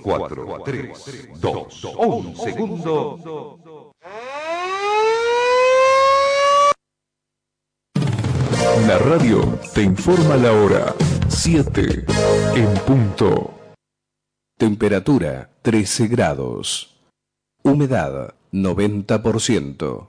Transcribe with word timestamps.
4, 0.00 0.62
3, 0.64 1.28
2, 1.40 1.84
1 1.96 2.34
segundo. 2.36 3.92
La 8.86 8.98
radio 8.98 9.58
te 9.74 9.82
informa 9.82 10.36
la 10.36 10.52
hora 10.52 10.94
7 11.28 12.04
en 12.54 12.74
punto. 12.86 13.74
Temperatura 14.56 15.50
13 15.62 16.08
grados. 16.08 17.00
Humedad 17.62 18.34
90%. 18.52 20.08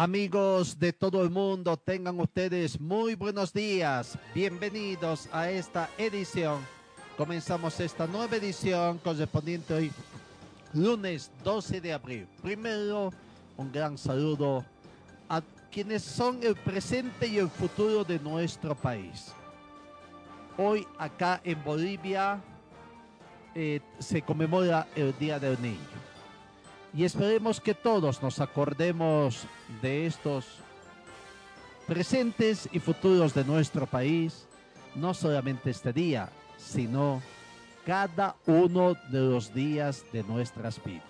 Amigos 0.00 0.78
de 0.78 0.92
todo 0.92 1.24
el 1.24 1.30
mundo, 1.30 1.76
tengan 1.76 2.20
ustedes 2.20 2.80
muy 2.80 3.16
buenos 3.16 3.52
días. 3.52 4.16
Bienvenidos 4.32 5.28
a 5.32 5.50
esta 5.50 5.90
edición. 5.98 6.60
Comenzamos 7.16 7.80
esta 7.80 8.06
nueva 8.06 8.36
edición 8.36 8.98
correspondiente 8.98 9.74
hoy, 9.74 9.90
lunes 10.72 11.32
12 11.42 11.80
de 11.80 11.92
abril. 11.92 12.28
Primero, 12.40 13.12
un 13.56 13.72
gran 13.72 13.98
saludo 13.98 14.64
a 15.28 15.42
quienes 15.68 16.04
son 16.04 16.44
el 16.44 16.54
presente 16.54 17.26
y 17.26 17.38
el 17.38 17.48
futuro 17.48 18.04
de 18.04 18.20
nuestro 18.20 18.76
país. 18.76 19.32
Hoy 20.56 20.86
acá 20.96 21.40
en 21.42 21.64
Bolivia 21.64 22.40
eh, 23.52 23.80
se 23.98 24.22
conmemora 24.22 24.86
el 24.94 25.12
Día 25.18 25.40
del 25.40 25.60
Niño 25.60 25.97
y 26.94 27.04
esperemos 27.04 27.60
que 27.60 27.74
todos 27.74 28.22
nos 28.22 28.40
acordemos 28.40 29.46
de 29.82 30.06
estos 30.06 30.44
presentes 31.86 32.68
y 32.72 32.78
futuros 32.78 33.34
de 33.34 33.44
nuestro 33.44 33.86
país, 33.86 34.46
no 34.94 35.14
solamente 35.14 35.70
este 35.70 35.92
día, 35.92 36.28
sino 36.56 37.22
cada 37.86 38.36
uno 38.46 38.94
de 39.10 39.20
los 39.20 39.54
días 39.54 40.04
de 40.12 40.22
nuestras 40.22 40.82
vidas. 40.84 41.02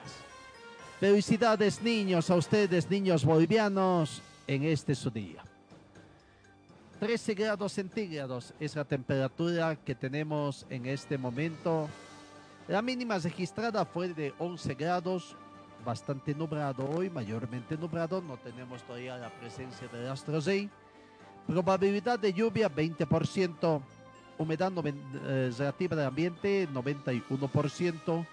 Felicidades 1.00 1.82
niños, 1.82 2.30
a 2.30 2.36
ustedes 2.36 2.90
niños 2.90 3.24
bolivianos, 3.24 4.22
en 4.48 4.64
este 4.64 4.94
su 4.94 5.10
día. 5.10 5.44
13 6.98 7.34
grados 7.34 7.72
centígrados 7.72 8.52
es 8.58 8.74
la 8.74 8.84
temperatura 8.84 9.76
que 9.76 9.94
tenemos 9.94 10.66
en 10.68 10.86
este 10.86 11.16
momento. 11.16 11.88
La 12.66 12.82
mínima 12.82 13.18
registrada 13.18 13.84
fue 13.84 14.08
de 14.08 14.34
11 14.38 14.74
grados, 14.74 15.36
bastante 15.84 16.34
nublado 16.34 16.88
hoy, 16.88 17.10
mayormente 17.10 17.76
nublado, 17.76 18.20
no 18.20 18.36
tenemos 18.36 18.82
todavía 18.82 19.16
la 19.16 19.30
presencia 19.30 19.88
de 19.88 20.08
astros 20.08 20.46
ahí. 20.48 20.68
Probabilidad 21.46 22.18
de 22.18 22.32
lluvia 22.32 22.70
20%, 22.70 23.80
humedad 24.38 24.72
eh, 24.84 25.52
relativa 25.56 25.96
del 25.96 26.06
ambiente 26.06 26.68
91%, 26.68 28.26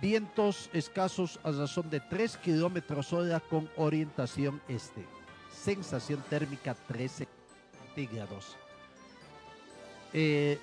vientos 0.00 0.70
escasos 0.72 1.40
a 1.42 1.50
razón 1.50 1.88
de 1.90 2.00
3 2.00 2.36
kilómetros 2.36 3.12
hora 3.12 3.40
con 3.40 3.68
orientación 3.76 4.60
este. 4.68 5.04
Sensación 5.50 6.22
térmica 6.28 6.74
13 6.74 7.26
centígrados. 7.86 8.56
Eh, 10.12 10.58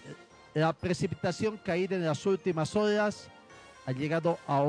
la 0.54 0.72
precipitación 0.74 1.58
caída 1.58 1.96
en 1.96 2.06
las 2.06 2.26
últimas 2.26 2.76
horas 2.76 3.28
ha 3.86 3.92
llegado 3.92 4.40
a 4.48 4.62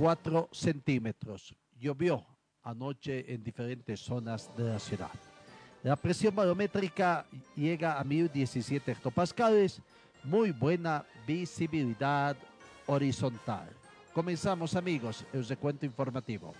1.4 0.00 0.48
centímetros. 0.50 1.54
Llovió 1.78 2.24
anoche 2.62 3.32
en 3.32 3.44
diferentes 3.44 4.00
zonas 4.00 4.50
de 4.56 4.64
la 4.64 4.78
ciudad. 4.78 5.10
La 5.82 5.94
presión 5.96 6.34
barométrica 6.34 7.26
llega 7.54 8.00
a 8.00 8.04
1017 8.04 8.92
hectopascales. 8.92 9.80
Muy 10.24 10.52
buena 10.52 11.04
visibilidad 11.26 12.34
horizontal. 12.86 13.68
Comenzamos 14.14 14.74
amigos 14.74 15.24
el 15.34 15.46
recuento 15.46 15.84
informativo. 15.84 16.54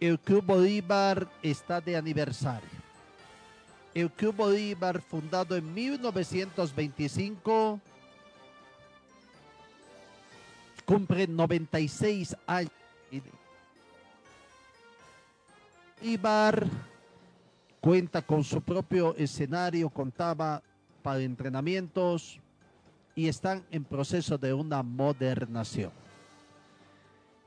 El 0.00 0.18
Club 0.18 0.44
Bolívar 0.44 1.28
está 1.42 1.80
de 1.80 1.96
aniversario. 1.96 2.68
El 3.94 4.10
Club 4.10 4.36
Bolívar, 4.36 5.00
fundado 5.00 5.56
en 5.56 5.72
1925, 5.72 7.80
cumple 10.84 11.26
96 11.26 12.36
años. 12.46 12.70
Bolívar 16.00 16.66
cuenta 17.80 18.20
con 18.20 18.44
su 18.44 18.60
propio 18.60 19.14
escenario, 19.16 19.88
contaba 19.88 20.62
para 21.02 21.20
entrenamientos 21.20 22.40
y 23.14 23.28
están 23.28 23.64
en 23.70 23.84
proceso 23.84 24.36
de 24.36 24.52
una 24.52 24.82
modernación. 24.82 26.03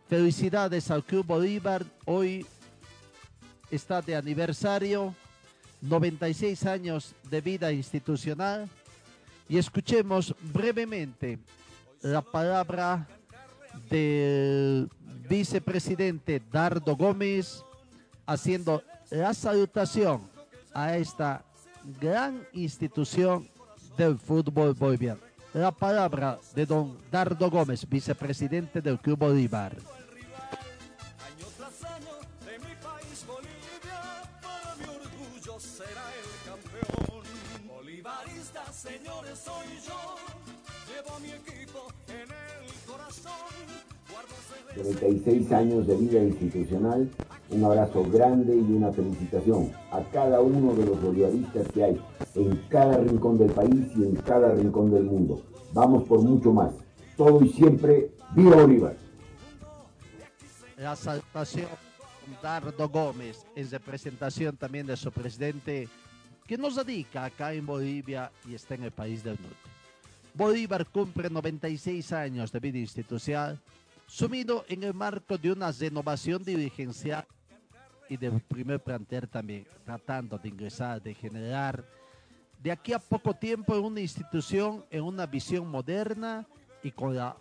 Felicidades 0.08 0.90
al 0.90 1.04
Club 1.04 1.26
Bolívar. 1.26 1.84
Hoy 2.06 2.46
está 3.70 4.02
de 4.02 4.16
aniversario, 4.16 5.14
96 5.82 6.66
años 6.66 7.14
de 7.30 7.42
vida 7.42 7.74
institucional. 7.74 8.70
Y 9.50 9.58
escuchemos 9.58 10.34
brevemente 10.54 11.40
la 12.02 12.22
palabra 12.22 13.06
del 13.90 14.90
vicepresidente 15.28 16.42
Dardo 16.52 16.96
Gómez 16.96 17.64
haciendo 18.26 18.82
la 19.10 19.34
salutación 19.34 20.22
a 20.74 20.96
esta 20.96 21.44
gran 22.00 22.48
institución 22.54 23.50
del 23.98 24.18
fútbol 24.18 24.74
boliviano. 24.74 25.27
La 25.54 25.72
palabra 25.72 26.40
de 26.56 26.66
don 26.66 26.98
Dardo 27.12 27.50
Gómez, 27.50 27.88
vicepresidente 27.90 28.82
del 28.82 29.00
Club 29.00 29.20
Bolívar. 29.20 29.76
Señores, 38.88 39.40
soy 39.40 39.68
yo. 39.86 40.16
Llevo 40.88 41.20
mi 41.20 41.30
equipo 41.32 41.88
en 42.08 42.22
el 42.22 42.74
corazón. 42.86 43.34
Guardo 44.10 44.36
celeste 44.48 45.00
36 45.00 45.52
años 45.52 45.88
de 45.88 45.96
vida 45.98 46.24
institucional, 46.24 47.10
un 47.50 47.64
abrazo 47.64 48.04
grande 48.04 48.56
y 48.56 48.74
una 48.74 48.92
felicitación 48.92 49.72
a 49.92 50.02
cada 50.12 50.42
uno 50.42 50.74
de 50.74 50.86
los 50.86 51.02
bolivaristas 51.02 51.68
que 51.74 51.84
hay 51.84 52.02
en 52.36 52.56
cada 52.70 52.98
rincón 52.98 53.38
del 53.38 53.52
país 53.52 53.88
y 53.96 54.04
en 54.04 54.16
cada 54.18 54.54
rincón 54.54 54.92
del 54.92 55.04
mundo. 55.04 55.42
Vamos 55.74 56.04
por 56.04 56.22
mucho 56.22 56.52
más. 56.52 56.74
Todo 57.16 57.44
y 57.44 57.50
siempre, 57.50 58.12
¡Viva 58.36 58.56
Bolívar! 58.56 58.96
La 60.78 60.96
salutación 60.96 61.68
con 62.24 62.42
Dardo 62.42 62.90
Gómez 62.90 63.46
en 63.56 63.70
representación 63.70 64.56
también 64.58 64.86
de 64.86 64.98
su 64.98 65.12
presidente 65.12 65.88
que 66.46 66.58
nos 66.58 66.76
radica 66.76 67.26
acá 67.26 67.54
en 67.54 67.66
Bolivia 67.66 68.32
y 68.48 68.54
está 68.56 68.76
en 68.76 68.84
el 68.84 68.92
país 68.92 69.24
del 69.24 69.38
norte. 69.42 69.58
Bolívar 70.34 70.86
cumple 70.86 71.30
96 71.30 72.14
años 72.14 72.52
de 72.52 72.60
vida 72.60 72.78
institucional, 72.78 73.60
sumido 74.06 74.64
en 74.70 74.84
el 74.84 74.94
marco 74.94 75.38
de 75.38 75.52
una 75.52 75.72
renovación 75.72 76.44
dirigencial 76.44 77.26
y 78.10 78.18
del 78.18 78.40
primer 78.42 78.82
plantel 78.82 79.28
también, 79.28 79.66
tratando 79.86 80.38
de 80.38 80.50
ingresar, 80.50 81.02
de 81.02 81.14
generar 81.14 81.84
de 82.62 82.72
aquí 82.72 82.94
a 82.94 83.00
poco 83.00 83.34
tiempo 83.36 83.76
en 83.76 83.84
una 83.84 84.02
institución, 84.02 84.86
en 84.90 85.04
una 85.04 85.26
visión 85.26 85.68
moderna 85.68 86.48
y 86.82 86.92
con 86.92 87.16
la 87.16 87.38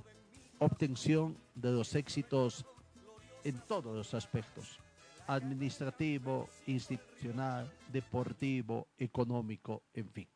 obtención 0.59 1.37
de 1.55 1.73
los 1.73 1.95
éxitos 1.95 2.67
en 3.45 3.59
todos 3.61 3.95
los 3.95 4.13
aspectos, 4.15 4.79
administrativo, 5.27 6.49
institucional, 6.67 7.73
deportivo, 7.91 8.89
económico, 8.99 9.85
en 9.95 10.11
fin. 10.11 10.29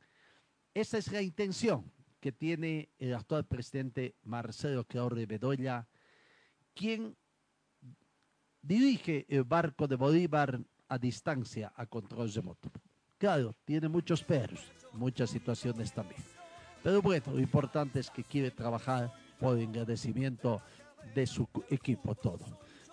Esa 0.73 0.99
es 0.99 1.11
la 1.13 1.21
intención 1.21 1.91
que 2.21 2.33
tiene 2.33 2.91
el 2.99 3.15
actual 3.15 3.45
presidente 3.45 4.15
Marcelo 4.23 4.85
Claudio 4.85 5.27
Bedoya, 5.27 5.89
quien 6.75 7.17
dirige 8.63 9.27
el 9.29 9.45
barco 9.45 9.87
de 9.87 9.97
Bolívar 9.97 10.61
a 10.89 10.99
distancia 10.99 11.73
a 11.77 11.87
control 11.87 12.33
remoto. 12.33 12.71
Claro, 13.19 13.55
tiene 13.65 13.89
muchos 13.89 14.23
perros, 14.25 14.61
muchas 14.93 15.31
situaciones 15.31 15.93
también. 15.93 16.23
Pero 16.83 17.03
bueno, 17.03 17.33
lo 17.33 17.41
importante 17.41 18.01
es 18.01 18.11
que 18.11 18.25
quiere 18.25 18.51
trabajar 18.51 19.13
por 19.39 19.59
el 19.59 19.69
agradecimiento 19.69 20.63
de 21.15 21.27
su 21.27 21.47
equipo 21.69 22.15
todo. 22.15 22.45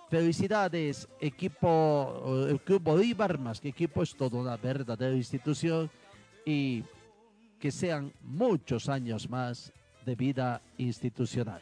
Felicidades, 0.10 1.08
equipo, 1.19 2.46
el 2.50 2.62
Club 2.62 2.81
Bolívar, 2.81 3.38
más 3.38 3.60
que 3.60 3.69
equipo, 3.69 4.04
es 4.04 4.16
toda 4.16 4.40
una 4.40 4.56
verdadera 4.56 5.16
institución 5.16 5.90
y 6.46 6.84
que 7.60 7.72
sean 7.72 8.14
muchos 8.22 8.88
años 8.88 9.30
más 9.30 9.74
de 10.06 10.16
vida 10.16 10.62
institucional. 10.78 11.62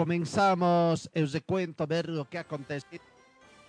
Comenzamos 0.00 1.10
el 1.12 1.30
recuento 1.30 1.82
a 1.82 1.86
ver 1.86 2.08
lo 2.08 2.26
que 2.26 2.38
ha 2.38 2.40
acontecido 2.40 3.04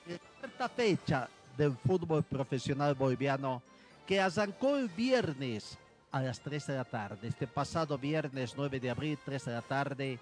en 0.07 0.17
cuarta 0.39 0.69
fecha 0.69 1.29
del 1.57 1.75
fútbol 1.75 2.23
profesional 2.23 2.95
boliviano 2.95 3.61
que 4.07 4.17
arrancó 4.17 4.77
el 4.77 4.87
viernes 4.87 5.77
a 6.09 6.21
las 6.21 6.39
3 6.39 6.67
de 6.67 6.75
la 6.75 6.85
tarde. 6.85 7.27
Este 7.27 7.47
pasado 7.47 7.97
viernes 7.97 8.53
9 8.55 8.79
de 8.79 8.89
abril, 8.89 9.19
3 9.25 9.43
de 9.43 9.51
la 9.51 9.61
tarde, 9.61 10.19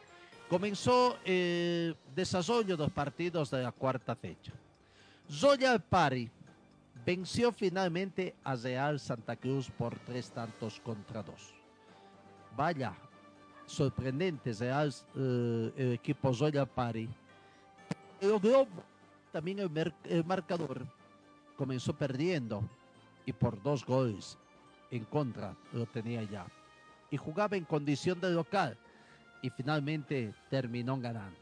comenzó 0.49 1.15
el 1.25 1.95
desarrollo 2.15 2.75
de 2.75 2.85
los 2.85 2.91
partidos 2.91 3.51
de 3.51 3.61
la 3.61 3.71
cuarta 3.71 4.15
fecha. 4.15 4.53
Zoya 5.31 5.77
Pari 5.77 6.27
venció 7.05 7.51
finalmente 7.51 8.33
a 8.43 8.55
Real 8.55 8.99
Santa 8.99 9.35
Cruz 9.35 9.69
por 9.69 9.95
tres 9.99 10.31
tantos 10.31 10.79
contra 10.79 11.21
dos. 11.21 11.53
Vaya, 12.57 12.95
sorprendentes 13.69 14.61
eh, 14.61 14.89
el 15.77 15.93
equipo 15.93 16.33
Zoya 16.33 16.65
Pari. 16.65 17.07
Logró 18.21 18.67
también 19.31 19.59
el, 19.59 20.25
marcador. 20.25 20.85
Comenzó 21.55 21.93
perdiendo 21.93 22.63
y 23.25 23.33
por 23.33 23.61
dos 23.61 23.85
goles 23.85 24.37
en 24.91 25.05
contra 25.05 25.55
lo 25.71 25.85
tenía 25.85 26.23
ya. 26.23 26.45
Y 27.11 27.17
jugaba 27.17 27.57
en 27.57 27.65
condición 27.65 28.19
de 28.19 28.31
local 28.31 28.77
y 29.41 29.49
finalmente 29.49 30.33
terminó 30.49 30.99
ganando. 30.99 31.37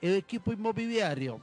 El 0.00 0.14
equipo 0.14 0.52
inmobiliario 0.52 1.40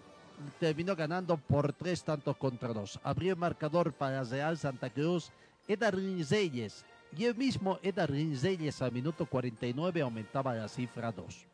terminó 0.59 0.95
ganando 0.95 1.37
por 1.37 1.73
tres 1.73 2.03
tantos 2.03 2.37
contra 2.37 2.73
dos. 2.73 2.99
Abrió 3.03 3.33
el 3.33 3.39
marcador 3.39 3.93
para 3.93 4.23
Real 4.23 4.57
Santa 4.57 4.89
Cruz, 4.89 5.31
Edarín 5.67 6.25
Reyes. 6.29 6.85
Y 7.17 7.23
el 7.25 7.35
mismo 7.35 7.79
Edarín 7.81 8.37
Reyes 8.41 8.81
al 8.81 8.91
minuto 8.91 9.25
49 9.25 10.01
aumentaba 10.01 10.53
la 10.53 10.67
cifra 10.67 11.13
2. 11.13 11.45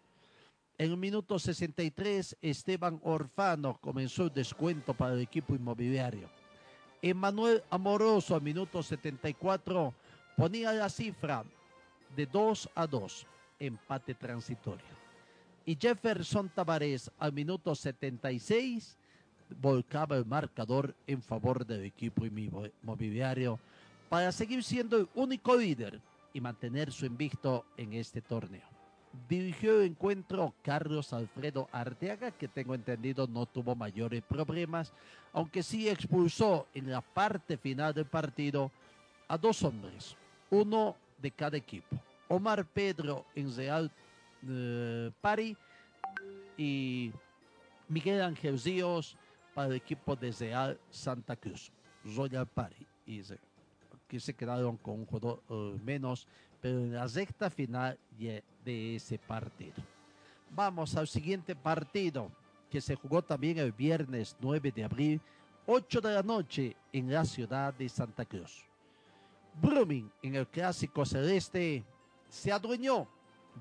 En 0.80 0.90
el 0.92 0.98
minuto 0.98 1.38
63, 1.38 2.38
Esteban 2.42 3.00
Orfano 3.04 3.78
comenzó 3.80 4.24
el 4.24 4.34
descuento 4.34 4.96
para 4.96 5.14
el 5.14 5.22
equipo 5.22 5.54
inmobiliario. 5.54 6.28
Emanuel 7.04 7.62
Amoroso 7.70 8.34
al 8.34 8.42
minuto 8.42 8.82
74 8.82 9.94
ponía 10.36 10.74
la 10.74 10.90
cifra 10.90 11.44
de 12.16 12.26
2 12.26 12.70
a 12.74 12.88
2, 12.88 13.28
empate 13.60 14.16
transitorio. 14.16 15.02
Y 15.64 15.78
Jefferson 15.80 16.50
Tavares 16.50 17.12
al 17.20 17.34
minuto 17.34 17.76
76 17.76 18.98
volcaba 19.62 20.18
el 20.18 20.26
marcador 20.26 20.96
en 21.06 21.22
favor 21.22 21.64
del 21.66 21.86
equipo 21.86 22.26
inmobiliario 22.26 23.60
para 24.12 24.34
seguir 24.34 24.62
siendo 24.62 24.98
el 24.98 25.08
único 25.16 25.56
líder 25.56 26.02
y 26.34 26.42
mantener 26.42 26.92
su 26.92 27.06
invicto 27.06 27.64
en 27.78 27.94
este 27.94 28.22
torneo. 28.22 28.68
Dirigió 29.30 29.80
el 29.80 29.92
encuentro 29.92 30.54
Carlos 30.62 31.14
Alfredo 31.14 31.70
Arteaga, 31.72 32.32
que 32.32 32.50
tengo 32.50 32.76
entendido 32.76 33.26
no 33.26 33.46
tuvo 33.46 33.74
mayores 33.74 34.22
problemas, 34.22 34.92
aunque 35.32 35.64
sí 35.64 35.88
expulsó 35.88 36.68
en 36.74 36.92
la 36.92 37.00
parte 37.00 37.56
final 37.56 37.94
del 37.94 38.04
partido 38.04 38.70
a 39.30 39.38
dos 39.38 39.64
hombres, 39.64 40.18
uno 40.50 40.98
de 41.22 41.32
cada 41.32 41.56
equipo. 41.56 41.96
Omar 42.28 42.66
Pedro 42.66 43.26
en 43.34 43.56
Real 43.56 43.90
eh, 44.46 45.56
y 46.58 47.14
Miguel 47.88 48.22
Ángel 48.24 48.60
Ríos 48.62 49.16
para 49.54 49.70
el 49.70 49.76
equipo 49.76 50.18
de 50.18 50.34
Real 50.34 50.78
Santa 50.90 51.38
Cruz, 51.38 51.72
Royal 52.04 52.46
Pari. 52.46 52.86
Y 53.06 53.22
que 54.12 54.20
se 54.20 54.34
quedaron 54.34 54.76
con 54.76 54.96
un 55.00 55.06
jugador 55.06 55.42
uh, 55.48 55.80
menos, 55.86 56.28
pero 56.60 56.80
en 56.80 56.94
la 56.94 57.08
recta 57.08 57.50
final 57.50 57.98
de 58.20 58.96
ese 58.98 59.18
partido. 59.18 59.76
Vamos 60.54 60.98
al 60.98 61.08
siguiente 61.08 61.56
partido 61.56 62.30
que 62.70 62.82
se 62.82 62.98
jugó 62.98 63.22
también 63.22 63.58
el 63.60 63.72
viernes 63.72 64.36
9 64.42 64.70
de 64.70 64.84
abril, 64.84 65.22
8 65.66 66.02
de 66.02 66.14
la 66.14 66.24
noche 66.24 66.76
en 66.92 67.10
la 67.10 67.24
ciudad 67.24 67.74
de 67.74 67.88
Santa 67.88 68.26
Cruz. 68.26 68.66
Brumming 69.62 70.12
en 70.22 70.36
el 70.36 70.46
clásico 70.46 71.06
celeste 71.06 71.82
se 72.28 72.52
adueñó. 72.52 73.08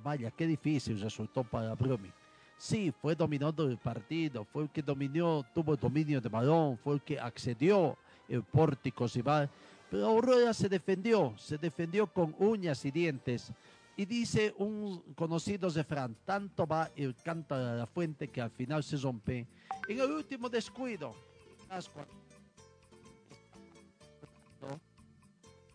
Vaya, 0.02 0.32
qué 0.32 0.48
difícil 0.48 1.00
resultó 1.00 1.44
para 1.44 1.76
Brumming. 1.76 2.12
Sí, 2.58 2.92
fue 3.00 3.14
dominando 3.14 3.68
el 3.68 3.78
partido, 3.78 4.44
fue 4.44 4.64
el 4.64 4.70
que 4.70 4.82
dominó, 4.82 5.46
tuvo 5.54 5.76
dominio 5.76 6.20
de 6.20 6.28
balón, 6.28 6.76
fue 6.76 6.94
el 6.94 7.02
que 7.02 7.20
accedió 7.20 7.96
el 8.28 8.42
pórtico 8.42 9.06
rival, 9.06 9.48
pero 9.90 10.06
Aurora 10.06 10.54
se 10.54 10.68
defendió, 10.68 11.34
se 11.36 11.58
defendió 11.58 12.06
con 12.06 12.34
uñas 12.38 12.84
y 12.84 12.92
dientes. 12.92 13.52
Y 13.96 14.06
dice 14.06 14.54
un 14.56 15.00
conocido 15.14 15.68
refrán, 15.68 16.16
tanto 16.24 16.66
va 16.66 16.90
el 16.94 17.14
canto 17.16 17.58
de 17.58 17.76
la 17.76 17.86
fuente 17.86 18.28
que 18.28 18.40
al 18.40 18.50
final 18.50 18.84
se 18.84 18.96
rompe. 18.96 19.46
En 19.88 20.00
el 20.00 20.10
último 20.12 20.48
descuido, 20.48 21.14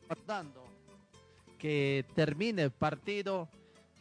guardando 0.08 0.64
que 1.60 2.06
termine 2.16 2.64
el 2.64 2.72
partido 2.72 3.50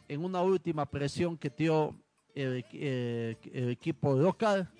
en 0.07 0.23
una 0.23 0.41
última 0.41 0.85
presión 0.85 1.37
que 1.37 1.49
dio 1.49 1.93
el, 2.33 2.65
el 2.71 3.69
equipo 3.69 4.15
local, 4.15 4.71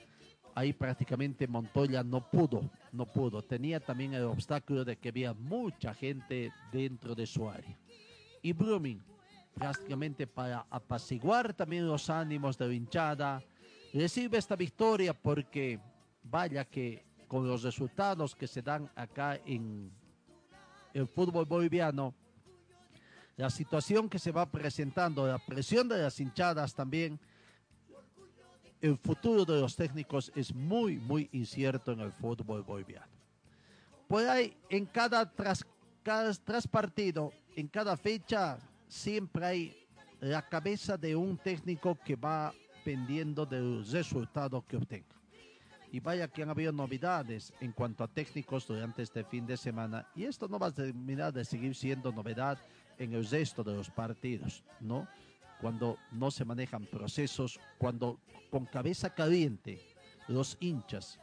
ahí 0.56 0.72
prácticamente 0.72 1.46
Montoya 1.46 2.04
no 2.04 2.22
pudo 2.32 2.62
no 2.96 3.06
pudo. 3.06 3.42
Tenía 3.42 3.80
también 3.80 4.14
el 4.14 4.24
obstáculo 4.24 4.86
de 4.86 4.98
que 4.98 5.10
había 5.10 5.34
mucha 5.34 5.94
gente 5.94 6.52
dentro 6.72 7.14
de 7.14 7.28
su 7.28 7.50
área. 7.50 7.78
Y 8.42 8.54
Brumming, 8.54 9.02
prácticamente 9.54 10.28
para 10.28 10.66
apaciguar 10.70 11.54
también 11.54 11.88
los 11.88 12.10
ánimos 12.10 12.58
de 12.58 12.68
la 12.68 12.74
hinchada, 12.74 13.44
recibe 13.94 14.38
esta 14.38 14.56
victoria 14.56 15.14
porque 15.14 15.80
vaya 16.24 16.66
que 16.66 17.04
con 17.28 17.48
los 17.48 17.64
resultados 17.64 18.36
que 18.36 18.48
se 18.48 18.62
dan 18.62 18.90
acá 18.96 19.40
en 19.46 19.92
el 20.94 21.08
fútbol 21.08 21.46
boliviano, 21.46 22.14
la 23.38 23.50
situación 23.50 24.10
que 24.10 24.20
se 24.20 24.32
va 24.32 24.50
presentando, 24.50 25.28
la 25.28 25.40
presión 25.40 25.90
de 25.90 25.98
las 25.98 26.20
hinchadas 26.20 26.74
también, 26.74 27.20
el 28.86 28.98
futuro 28.98 29.46
de 29.46 29.60
los 29.60 29.76
técnicos 29.76 30.32
es 30.36 30.54
muy, 30.54 30.98
muy 30.98 31.28
incierto 31.32 31.92
en 31.92 32.02
el 32.02 32.12
fútbol 32.12 32.62
boliviano. 32.62 33.08
Pues 34.08 34.28
hay 34.28 34.56
en 34.70 34.86
cada 34.86 35.28
tras, 35.32 35.66
tras 36.44 36.68
partido, 36.68 37.34
en 37.56 37.68
cada 37.68 37.98
fecha, 37.98 38.60
siempre 38.88 39.46
hay 39.46 39.88
la 40.20 40.48
cabeza 40.48 40.98
de 40.98 41.16
un 41.16 41.38
técnico 41.38 41.98
que 42.06 42.16
va 42.16 42.54
pendiendo 42.84 43.46
del 43.46 43.84
resultado 43.90 44.64
que 44.64 44.78
obtenga. 44.78 45.16
Y 45.92 46.00
vaya 46.00 46.28
que 46.28 46.44
han 46.44 46.50
habido 46.50 46.72
novedades 46.72 47.54
en 47.62 47.72
cuanto 47.72 48.04
a 48.04 48.08
técnicos 48.08 48.68
durante 48.68 49.02
este 49.02 49.24
fin 49.24 49.48
de 49.48 49.58
semana. 49.58 50.08
Y 50.14 50.26
esto 50.26 50.48
no 50.48 50.60
va 50.60 50.68
a 50.68 50.72
terminar 50.72 51.34
de 51.34 51.44
seguir 51.44 51.74
siendo 51.74 52.12
novedad 52.12 52.60
en 53.00 53.14
el 53.14 53.28
resto 53.28 53.64
de 53.64 53.74
los 53.74 53.90
partidos, 53.90 54.64
¿no? 54.80 55.08
Cuando 55.62 55.98
no 56.12 56.32
se 56.32 56.46
manejan 56.46 56.86
procesos, 56.86 57.60
cuando 57.78 58.20
con 58.50 58.66
cabeza 58.66 59.14
caliente 59.14 59.82
los 60.28 60.58
hinchas 60.60 61.20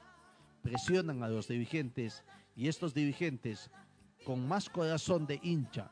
presionan 0.63 1.23
a 1.23 1.29
los 1.29 1.49
dirigentes 1.49 2.25
y 2.57 2.69
estos 2.69 2.95
dirigentes 2.95 3.71
con 4.25 4.47
más 4.47 4.69
corazón 4.69 5.27
de 5.27 5.41
hincha 5.43 5.91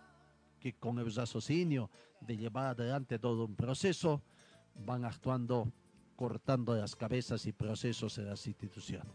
que 0.60 0.74
con 0.74 0.98
el 0.98 1.12
raciocinio 1.14 1.90
de 2.20 2.36
llevar 2.36 2.66
adelante 2.66 3.18
todo 3.18 3.46
un 3.46 3.56
proceso, 3.56 4.22
van 4.74 5.04
actuando 5.04 5.72
cortando 6.16 6.74
las 6.76 6.94
cabezas 6.94 7.46
y 7.46 7.52
procesos 7.52 8.16
de 8.16 8.24
las 8.24 8.46
instituciones. 8.46 9.10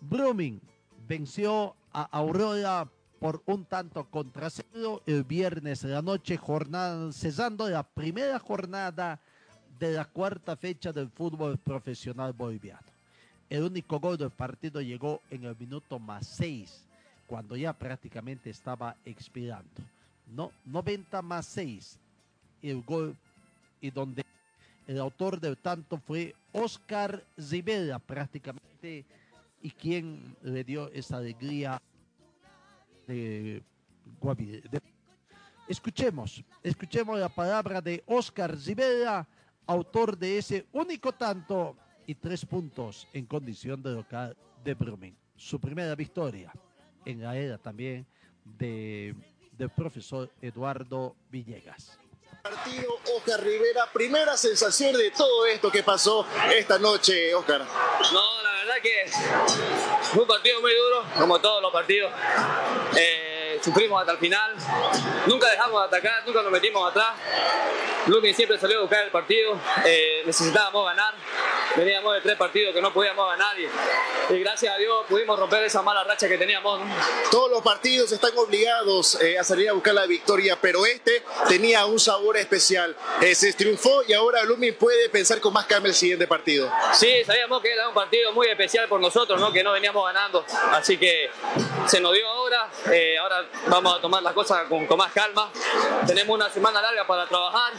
Brumming 0.00 0.60
venció 1.08 1.74
a 1.92 2.02
Aurora 2.02 2.90
por 3.18 3.42
un 3.46 3.64
tanto 3.64 4.04
contra 4.04 4.50
cero 4.50 5.02
el 5.06 5.24
viernes 5.24 5.82
de 5.82 5.88
la 5.88 6.02
noche, 6.02 6.36
jornada, 6.36 7.12
cesando 7.12 7.68
la 7.68 7.82
primera 7.82 8.38
jornada 8.38 9.20
de 9.78 9.92
la 9.92 10.04
cuarta 10.04 10.56
fecha 10.56 10.92
del 10.92 11.10
fútbol 11.10 11.58
profesional 11.58 12.32
boliviano. 12.32 12.86
El 13.48 13.62
único 13.62 14.00
gol 14.00 14.16
del 14.16 14.30
partido 14.30 14.80
llegó 14.80 15.22
en 15.30 15.44
el 15.44 15.56
minuto 15.56 15.98
más 15.98 16.26
seis, 16.26 16.84
cuando 17.26 17.56
ya 17.56 17.72
prácticamente 17.72 18.50
estaba 18.50 18.96
expirando. 19.04 19.82
No, 20.26 20.50
90 20.64 21.22
más 21.22 21.46
6 21.46 21.98
el 22.62 22.82
gol 22.82 23.16
y 23.80 23.90
donde 23.90 24.24
el 24.86 24.98
autor 24.98 25.40
del 25.40 25.56
tanto 25.56 25.98
fue 25.98 26.34
Oscar 26.52 27.22
Rivera 27.36 27.98
prácticamente 27.98 29.04
y 29.62 29.70
quien 29.70 30.36
le 30.42 30.64
dio 30.64 30.90
esa 30.92 31.18
alegría 31.18 31.80
de 33.06 33.62
Guavirá. 34.20 34.80
Escuchemos, 35.68 36.44
escuchemos 36.62 37.18
la 37.18 37.28
palabra 37.28 37.80
de 37.80 38.02
Oscar 38.06 38.56
Rivera, 38.56 39.26
autor 39.66 40.16
de 40.16 40.38
ese 40.38 40.66
único 40.72 41.12
tanto 41.12 41.76
y 42.06 42.14
tres 42.14 42.44
puntos 42.46 43.08
en 43.12 43.26
condición 43.26 43.82
de 43.82 43.90
local 43.90 44.36
de 44.62 44.74
Brumming. 44.74 45.16
Su 45.36 45.60
primera 45.60 45.94
victoria 45.94 46.52
en 47.04 47.20
la 47.20 47.36
era 47.36 47.58
también 47.58 48.06
de, 48.44 49.14
del 49.52 49.70
profesor 49.70 50.30
Eduardo 50.40 51.16
Villegas. 51.30 51.98
Partido 52.42 53.00
Oscar 53.16 53.42
Rivera, 53.42 53.90
primera 53.92 54.36
sensación 54.36 54.96
de 54.96 55.10
todo 55.10 55.46
esto 55.46 55.70
que 55.70 55.82
pasó 55.82 56.24
esta 56.56 56.78
noche, 56.78 57.34
Oscar. 57.34 57.60
No, 58.12 58.42
la 58.42 58.55
verdad 58.66 58.82
que 58.82 59.10
fue 60.02 60.22
un 60.22 60.28
partido 60.28 60.60
muy 60.60 60.74
duro, 60.74 61.04
como 61.18 61.38
todos 61.40 61.62
los 61.62 61.72
partidos. 61.72 62.12
Eh, 62.96 63.60
sufrimos 63.62 64.00
hasta 64.00 64.12
el 64.12 64.18
final, 64.18 64.54
nunca 65.26 65.48
dejamos 65.50 65.82
de 65.82 65.86
atacar, 65.86 66.26
nunca 66.26 66.42
nos 66.42 66.50
metimos 66.50 66.90
atrás. 66.90 67.14
Lukin 68.06 68.34
siempre 68.34 68.58
salió 68.58 68.78
a 68.78 68.80
buscar 68.82 69.04
el 69.04 69.10
partido, 69.10 69.58
eh, 69.84 70.22
necesitábamos 70.26 70.84
ganar, 70.86 71.14
veníamos 71.76 72.14
de 72.14 72.20
tres 72.20 72.36
partidos 72.36 72.74
que 72.74 72.80
no 72.80 72.92
podíamos 72.92 73.28
ganar 73.28 73.58
y, 73.58 74.34
y 74.34 74.40
gracias 74.40 74.74
a 74.74 74.78
Dios 74.78 75.04
pudimos 75.08 75.38
romper 75.38 75.64
esa 75.64 75.82
mala 75.82 76.04
racha 76.04 76.28
que 76.28 76.38
teníamos. 76.38 76.80
¿no? 76.80 76.86
Todos 77.30 77.50
los 77.50 77.62
partidos 77.62 78.10
están 78.12 78.36
obligados 78.36 79.20
eh, 79.20 79.38
a 79.38 79.44
salir 79.44 79.68
a 79.68 79.72
buscar 79.72 79.94
la 79.94 80.06
victoria, 80.06 80.58
pero 80.60 80.86
este 80.86 81.22
tenía 81.48 81.86
un 81.86 81.98
sabor 81.98 82.36
especial. 82.36 82.96
Eh, 83.20 83.34
se 83.34 83.52
triunfó 83.52 84.02
y 84.06 84.12
ahora 84.12 84.42
Lumin 84.44 84.74
puede 84.74 85.08
pensar 85.08 85.40
con 85.40 85.52
más 85.52 85.66
calma 85.66 85.88
el 85.88 85.94
siguiente 85.94 86.26
partido. 86.26 86.70
Sí, 86.92 87.24
sabíamos 87.24 87.60
que 87.62 87.72
era 87.72 87.88
un 87.88 87.94
partido 87.94 88.32
muy 88.32 88.48
especial 88.48 88.88
por 88.88 89.00
nosotros, 89.00 89.40
¿no? 89.40 89.52
que 89.52 89.62
no 89.62 89.72
veníamos 89.72 90.04
ganando, 90.04 90.44
así 90.72 90.96
que 90.96 91.30
se 91.86 92.00
nos 92.00 92.12
dio 92.12 92.28
ahora, 92.28 92.68
eh, 92.92 93.16
ahora 93.18 93.44
vamos 93.68 93.98
a 93.98 94.00
tomar 94.00 94.22
las 94.22 94.32
cosas 94.32 94.66
con, 94.68 94.86
con 94.86 94.98
más 94.98 95.12
calma. 95.12 95.50
Tenemos 96.06 96.34
una 96.34 96.50
semana 96.50 96.80
larga 96.80 97.06
para 97.06 97.26
trabajar 97.26 97.72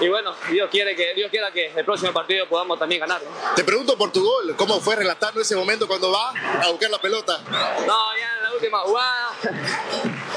y 0.00 0.08
bueno, 0.08 0.34
Dios 0.50 0.68
quiere 0.70 0.94
que 0.94 1.14
Dios 1.14 1.30
quiera 1.30 1.50
que 1.50 1.72
el 1.74 1.84
próximo 1.84 2.12
partido 2.12 2.46
podamos 2.48 2.78
también 2.78 3.00
ganar. 3.00 3.15
Te 3.54 3.64
pregunto 3.64 3.96
por 3.96 4.12
tu 4.12 4.22
gol, 4.22 4.54
¿cómo 4.56 4.80
fue 4.80 4.96
relatando 4.96 5.40
ese 5.40 5.56
momento 5.56 5.86
cuando 5.86 6.10
va 6.10 6.32
a 6.62 6.68
buscar 6.70 6.90
la 6.90 7.00
pelota? 7.00 7.40
No, 7.86 8.16
ya 8.18 8.45
última 8.56 8.78
jugada 8.80 9.32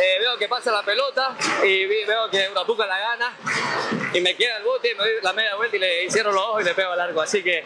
eh, 0.01 0.19
veo 0.19 0.37
que 0.37 0.47
pasa 0.47 0.71
la 0.71 0.83
pelota 0.83 1.35
y 1.63 1.85
veo 1.85 2.29
que 2.29 2.49
Urapuca 2.49 2.85
la 2.85 2.99
gana 2.99 3.37
y 4.13 4.21
me 4.21 4.35
queda 4.35 4.57
el 4.57 4.63
bote, 4.63 4.95
me 4.95 5.03
doy 5.03 5.11
la 5.21 5.33
media 5.33 5.55
vuelta 5.55 5.75
y 5.75 5.79
le 5.79 6.09
cierro 6.09 6.31
los 6.31 6.41
ojos 6.41 6.61
y 6.61 6.65
le 6.65 6.73
pego 6.73 6.91
al 6.91 6.99
arco. 6.99 7.21
Así 7.21 7.43
que 7.43 7.63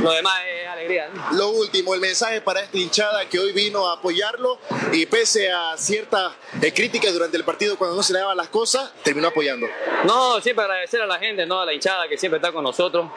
lo 0.00 0.12
demás 0.12 0.40
es 0.46 0.68
alegría. 0.68 1.08
¿no? 1.08 1.36
Lo 1.36 1.48
último, 1.50 1.94
el 1.94 2.00
mensaje 2.00 2.40
para 2.40 2.60
esta 2.60 2.78
hinchada 2.78 3.28
que 3.28 3.38
hoy 3.38 3.52
vino 3.52 3.88
a 3.88 3.94
apoyarlo 3.94 4.58
y 4.92 5.06
pese 5.06 5.50
a 5.50 5.76
ciertas 5.76 6.32
eh, 6.60 6.72
críticas 6.72 7.12
durante 7.12 7.36
el 7.36 7.44
partido 7.44 7.76
cuando 7.76 7.96
no 7.96 8.02
se 8.02 8.12
le 8.12 8.20
daban 8.20 8.36
las 8.36 8.48
cosas, 8.48 8.92
terminó 9.02 9.28
apoyando. 9.28 9.66
No, 10.04 10.40
siempre 10.40 10.64
agradecer 10.64 11.02
a 11.02 11.06
la 11.06 11.18
gente, 11.18 11.46
¿no? 11.46 11.60
a 11.60 11.66
la 11.66 11.72
hinchada 11.72 12.08
que 12.08 12.16
siempre 12.16 12.38
está 12.38 12.52
con 12.52 12.64
nosotros. 12.64 13.10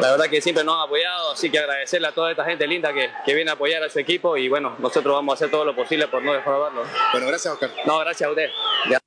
La 0.00 0.10
verdad 0.10 0.26
que 0.26 0.42
siempre 0.42 0.62
nos 0.62 0.76
han 0.76 0.82
apoyado, 0.82 1.32
así 1.32 1.50
que 1.50 1.58
agradecerle 1.58 2.08
a 2.08 2.12
toda 2.12 2.30
esta 2.30 2.44
gente 2.44 2.66
linda 2.66 2.92
que, 2.92 3.10
que 3.24 3.34
viene 3.34 3.50
a 3.50 3.54
apoyar 3.54 3.82
a 3.82 3.88
su 3.88 3.98
equipo 3.98 4.36
y 4.36 4.48
bueno, 4.48 4.76
nosotros 4.78 5.14
vamos 5.14 5.32
a 5.32 5.34
hacer 5.36 5.50
todo 5.50 5.64
lo 5.64 5.74
posible 5.74 6.05
por 6.10 6.22
no 6.22 6.32
defraudarlo. 6.32 6.82
Bueno, 7.12 7.26
gracias 7.26 7.54
Oscar. 7.54 7.70
No, 7.86 7.98
gracias 7.98 8.28
a 8.28 8.30
usted. 8.30 8.48
Ya. 8.90 8.98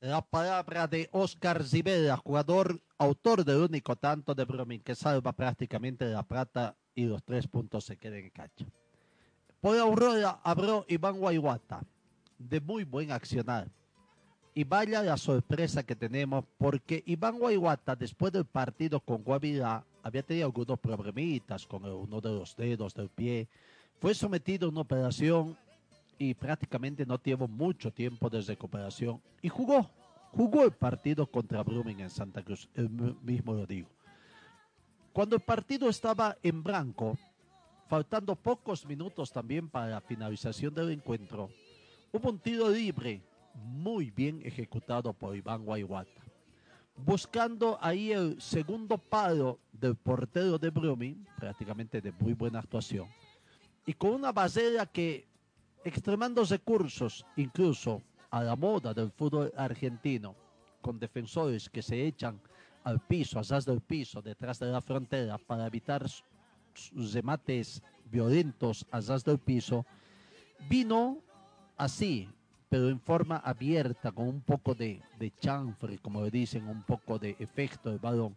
La 0.00 0.22
palabra 0.22 0.86
de 0.86 1.08
Oscar 1.12 1.62
Rivera, 1.72 2.16
jugador, 2.18 2.80
autor 2.98 3.44
del 3.44 3.62
único 3.62 3.96
tanto 3.96 4.34
de 4.34 4.44
Brumming 4.44 4.82
que 4.82 4.94
salva 4.94 5.32
prácticamente 5.32 6.04
la 6.06 6.22
plata 6.22 6.76
y 6.94 7.04
los 7.06 7.22
tres 7.24 7.46
puntos 7.46 7.84
se 7.84 7.96
quedan 7.96 8.18
en 8.18 8.30
cancha. 8.30 8.66
Por 9.60 9.78
Aurora 9.78 10.38
habló 10.44 10.84
Iván 10.88 11.18
Guayguata, 11.18 11.82
de 12.38 12.60
muy 12.60 12.84
buen 12.84 13.10
accionar. 13.10 13.68
Y 14.54 14.64
vaya 14.64 15.02
la 15.02 15.16
sorpresa 15.16 15.82
que 15.82 15.96
tenemos, 15.96 16.44
porque 16.56 17.02
Iván 17.06 17.38
Guayguata, 17.38 17.96
después 17.96 18.32
del 18.32 18.46
partido 18.46 19.00
con 19.00 19.22
Guavirá, 19.22 19.84
había 20.02 20.22
tenido 20.22 20.46
algunos 20.46 20.78
problemitas 20.78 21.66
con 21.66 21.84
uno 21.84 22.20
de 22.20 22.30
los 22.30 22.56
dedos 22.56 22.94
del 22.94 23.08
pie. 23.08 23.48
Fue 23.98 24.14
sometido 24.14 24.66
a 24.66 24.70
una 24.70 24.82
operación 24.82 25.58
y 26.18 26.34
prácticamente 26.34 27.04
no 27.04 27.18
tuvo 27.18 27.46
mucho 27.48 27.92
tiempo 27.92 28.28
de 28.30 28.40
recuperación 28.40 29.20
y 29.42 29.48
jugó, 29.48 29.90
jugó 30.32 30.64
el 30.64 30.72
partido 30.72 31.26
contra 31.26 31.62
Brumming 31.62 32.00
en 32.00 32.10
Santa 32.10 32.42
Cruz, 32.42 32.68
el 32.74 32.88
mi- 32.88 33.16
mismo 33.22 33.52
lo 33.54 33.66
digo. 33.66 33.88
Cuando 35.12 35.36
el 35.36 35.42
partido 35.42 35.88
estaba 35.88 36.36
en 36.42 36.62
blanco, 36.62 37.16
faltando 37.88 38.34
pocos 38.34 38.84
minutos 38.86 39.30
también 39.30 39.68
para 39.68 39.88
la 39.88 40.00
finalización 40.00 40.74
del 40.74 40.90
encuentro, 40.90 41.48
hubo 42.12 42.30
un 42.30 42.38
tiro 42.38 42.68
libre 42.70 43.22
muy 43.54 44.10
bien 44.10 44.40
ejecutado 44.44 45.12
por 45.12 45.34
Iván 45.36 45.64
Guayguata, 45.64 46.22
buscando 46.96 47.78
ahí 47.80 48.12
el 48.12 48.40
segundo 48.40 48.98
palo 48.98 49.58
del 49.72 49.94
portero 49.96 50.58
de 50.58 50.70
Brumming, 50.70 51.26
prácticamente 51.38 52.00
de 52.00 52.12
muy 52.12 52.34
buena 52.34 52.58
actuación, 52.58 53.06
y 53.86 53.94
con 53.94 54.10
una 54.10 54.32
barrera 54.32 54.84
que 54.84 55.26
extremando 55.86 56.42
recursos, 56.44 57.24
incluso 57.36 58.02
a 58.30 58.42
la 58.42 58.56
moda 58.56 58.92
del 58.92 59.12
fútbol 59.12 59.52
argentino, 59.56 60.34
con 60.82 60.98
defensores 60.98 61.70
que 61.70 61.80
se 61.80 62.04
echan 62.04 62.40
al 62.82 62.98
piso, 62.98 63.38
atrás 63.38 63.64
del 63.64 63.80
piso, 63.80 64.20
detrás 64.20 64.58
de 64.58 64.66
la 64.66 64.80
frontera, 64.80 65.38
para 65.38 65.66
evitar 65.66 66.04
sus 66.74 67.12
remates 67.14 67.80
violentos 68.10 68.84
atrás 68.90 69.24
del 69.24 69.38
piso, 69.38 69.86
vino 70.68 71.18
así, 71.76 72.28
pero 72.68 72.88
en 72.88 73.00
forma 73.00 73.36
abierta, 73.36 74.10
con 74.10 74.26
un 74.26 74.40
poco 74.40 74.74
de, 74.74 75.00
de 75.20 75.32
chanfre, 75.38 75.98
como 75.98 76.20
le 76.22 76.32
dicen, 76.32 76.68
un 76.68 76.82
poco 76.82 77.16
de 77.16 77.36
efecto 77.38 77.90
del 77.90 78.00
balón. 78.00 78.36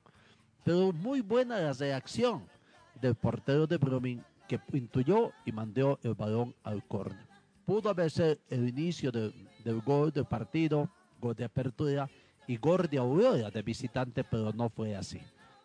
Pero 0.64 0.94
muy 0.94 1.22
buena 1.22 1.58
la 1.58 1.74
reacción 1.74 2.44
del 3.02 3.16
portero 3.16 3.66
de 3.66 3.78
Brumming 3.78 4.24
que 4.48 4.60
intuyó 4.74 5.32
y 5.46 5.52
mandó 5.52 6.00
el 6.04 6.14
balón 6.14 6.54
al 6.64 6.84
córner. 6.84 7.29
Pudo 7.70 7.92
haber 7.92 8.10
sido 8.10 8.36
el 8.50 8.68
inicio 8.68 9.12
de- 9.12 9.32
del 9.64 9.80
gol 9.82 10.12
del 10.12 10.26
partido, 10.26 10.90
gol 11.22 11.36
de 11.36 11.46
apertura 11.46 12.10
y 12.48 12.58
gol 12.58 12.88
de 12.90 12.98
Aurora 12.98 13.52
de 13.52 13.62
visitante, 13.62 14.24
pero 14.24 14.52
no 14.54 14.70
fue 14.70 14.96
así. 14.96 15.22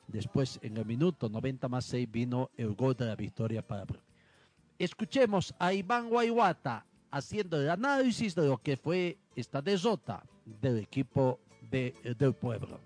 Después, 0.06 0.58
en 0.60 0.76
el 0.76 0.84
minuto 0.84 1.30
90 1.30 1.66
más 1.66 1.86
6, 1.86 2.06
vino 2.12 2.50
el 2.58 2.74
gol 2.74 2.94
de 2.94 3.06
la 3.06 3.16
victoria 3.16 3.66
para 3.66 3.86
Brumming. 3.86 4.04
Escuchemos 4.78 5.54
a 5.58 5.72
Iván 5.72 6.10
Guayguata 6.10 6.84
haciendo 7.10 7.58
el 7.58 7.70
análisis 7.70 8.34
de 8.34 8.48
lo 8.48 8.58
que 8.58 8.76
fue 8.76 9.16
esta 9.34 9.62
derrota 9.62 10.22
del 10.44 10.80
equipo 10.80 11.40
de- 11.70 11.94
del 12.18 12.34
pueblo. 12.34 12.80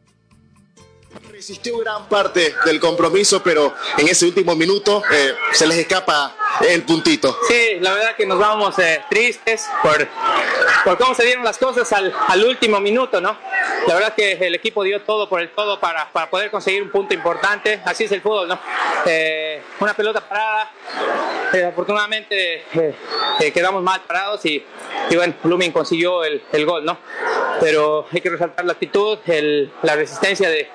Resistió 1.31 1.79
gran 1.79 2.09
parte 2.09 2.55
del 2.65 2.81
compromiso, 2.81 3.43
pero 3.43 3.75
en 3.97 4.09
ese 4.09 4.27
último 4.27 4.55
minuto 4.55 5.03
eh, 5.11 5.35
se 5.53 5.67
les 5.67 5.79
escapa 5.79 6.37
el 6.69 6.83
puntito. 6.83 7.39
Sí, 7.49 7.79
la 7.81 7.95
verdad 7.95 8.17
que 8.17 8.27
nos 8.27 8.39
vamos 8.39 8.79
eh, 8.79 9.03
tristes 9.09 9.67
por, 9.83 10.99
cómo 10.99 11.15
se 11.15 11.25
dieron 11.25 11.45
las 11.45 11.57
cosas 11.57 11.91
al, 11.93 12.13
al 12.27 12.45
último 12.45 12.81
minuto, 12.81 13.21
¿no? 13.21 13.37
La 13.87 13.95
verdad 13.95 14.15
que 14.15 14.33
el 14.33 14.55
equipo 14.55 14.83
dio 14.83 15.01
todo 15.01 15.29
por 15.29 15.41
el 15.41 15.51
todo 15.51 15.81
para, 15.81 16.11
poder 16.31 16.51
conseguir 16.51 16.83
un 16.83 16.91
punto 16.91 17.15
importante. 17.15 17.81
Así 17.85 18.05
es 18.05 18.13
el 18.13 18.21
fútbol, 18.21 18.49
¿no? 18.49 18.59
Eh, 19.07 19.63
una 19.81 19.95
pelota 19.95 20.21
parada. 20.21 20.71
Desafortunadamente 21.53 22.65
eh, 22.75 23.53
quedamos 23.53 23.83
mal 23.83 24.03
parados 24.03 24.45
y, 24.45 24.63
y 25.09 25.17
bueno, 25.17 25.35
Blooming 25.43 25.73
consiguió 25.73 26.23
el, 26.23 26.43
el 26.53 26.67
gol, 26.67 26.85
¿no? 26.85 26.99
Pero 27.61 28.07
hay 28.11 28.21
que 28.21 28.31
resaltar 28.31 28.65
la 28.65 28.73
actitud, 28.73 29.19
el- 29.27 29.71
la 29.83 29.97
resistencia 29.97 30.49
de, 30.49 30.69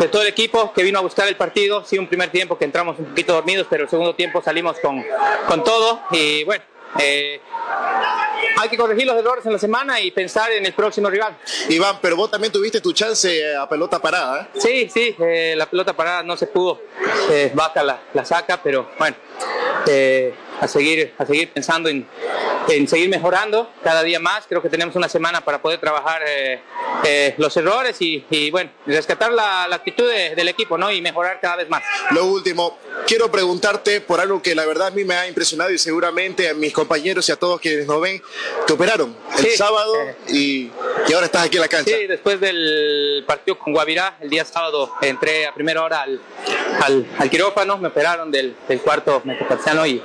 de 0.00 0.08
todo 0.08 0.22
el 0.22 0.28
equipo 0.28 0.72
que 0.72 0.82
vino 0.82 0.98
a 0.98 1.02
buscar 1.02 1.26
el 1.28 1.36
partido. 1.36 1.84
Sí, 1.84 1.98
un 1.98 2.06
primer 2.06 2.30
tiempo 2.30 2.56
que 2.58 2.64
entramos 2.64 2.98
un 2.98 3.06
poquito 3.06 3.32
dormidos, 3.32 3.66
pero 3.68 3.84
el 3.84 3.90
segundo 3.90 4.14
tiempo 4.14 4.42
salimos 4.42 4.78
con, 4.80 5.04
con 5.48 5.64
todo 5.64 6.00
y 6.10 6.44
bueno. 6.44 6.62
eh, 6.98 7.40
hay 8.60 8.68
que 8.68 8.76
corregir 8.76 9.06
los 9.06 9.16
errores 9.16 9.44
en 9.46 9.52
la 9.52 9.58
semana 9.58 10.00
y 10.00 10.10
pensar 10.10 10.50
en 10.50 10.64
el 10.66 10.72
próximo 10.72 11.08
rival. 11.10 11.36
Iván, 11.68 11.98
pero 12.02 12.16
vos 12.16 12.30
también 12.30 12.52
tuviste 12.52 12.80
tu 12.80 12.92
chance 12.92 13.54
a 13.56 13.68
pelota 13.68 14.00
parada. 14.00 14.42
¿eh? 14.54 14.58
Sí, 14.58 14.88
sí, 14.92 15.14
eh, 15.20 15.54
la 15.56 15.66
pelota 15.66 15.92
parada 15.94 16.22
no 16.24 16.36
se 16.36 16.46
pudo. 16.48 16.80
Eh, 17.30 17.50
Vaca 17.54 17.82
la, 17.84 18.00
la 18.14 18.24
saca, 18.24 18.60
pero 18.62 18.90
bueno, 18.98 19.16
eh, 19.86 20.34
a, 20.60 20.66
seguir, 20.66 21.14
a 21.18 21.24
seguir 21.26 21.52
pensando 21.52 21.88
en, 21.88 22.06
en 22.68 22.86
seguir 22.88 23.08
mejorando 23.08 23.70
cada 23.82 24.02
día 24.02 24.20
más. 24.20 24.44
Creo 24.48 24.62
que 24.62 24.68
tenemos 24.68 24.94
una 24.96 25.08
semana 25.08 25.40
para 25.40 25.60
poder 25.60 25.80
trabajar 25.80 26.22
eh, 26.26 26.60
eh, 27.04 27.34
los 27.38 27.56
errores 27.56 27.96
y, 28.00 28.24
y, 28.30 28.50
bueno, 28.50 28.70
rescatar 28.86 29.32
la, 29.32 29.66
la 29.68 29.76
actitud 29.76 30.08
de- 30.08 30.34
del 30.34 30.48
equipo 30.48 30.76
¿no? 30.78 30.90
y 30.90 31.00
mejorar 31.00 31.40
cada 31.40 31.56
vez 31.56 31.68
más. 31.68 31.82
Lo 32.10 32.26
último, 32.26 32.78
quiero 33.06 33.30
preguntarte 33.30 34.00
por 34.00 34.20
algo 34.20 34.42
que 34.42 34.54
la 34.54 34.66
verdad 34.66 34.88
a 34.88 34.90
mí 34.90 35.04
me 35.04 35.14
ha 35.14 35.26
impresionado 35.26 35.70
y 35.70 35.78
seguramente 35.78 36.48
a 36.50 36.54
mis 36.54 36.72
compañeros 36.72 37.28
y 37.28 37.32
a 37.32 37.36
todos 37.36 37.60
quienes 37.60 37.86
nos 37.86 38.00
ven, 38.00 38.22
te 38.66 38.72
operaron 38.72 39.16
el 39.38 39.44
Sí. 39.46 39.56
sábado 39.56 39.94
y, 40.28 40.70
y 41.08 41.12
ahora 41.12 41.26
estás 41.26 41.46
aquí 41.46 41.56
en 41.56 41.62
la 41.62 41.68
cancha. 41.68 41.96
Sí, 41.96 42.06
después 42.06 42.40
del 42.40 43.24
partido 43.26 43.58
con 43.58 43.72
Guavirá, 43.72 44.16
el 44.20 44.28
día 44.30 44.44
sábado 44.44 44.92
entré 45.00 45.46
a 45.46 45.54
primera 45.54 45.82
hora 45.82 46.02
al, 46.02 46.20
al, 46.82 47.06
al 47.18 47.30
quirófano, 47.30 47.78
me 47.78 47.88
operaron 47.88 48.30
del, 48.30 48.54
del 48.68 48.80
cuarto 48.80 49.22
metatarsiano 49.24 49.86
y, 49.86 50.02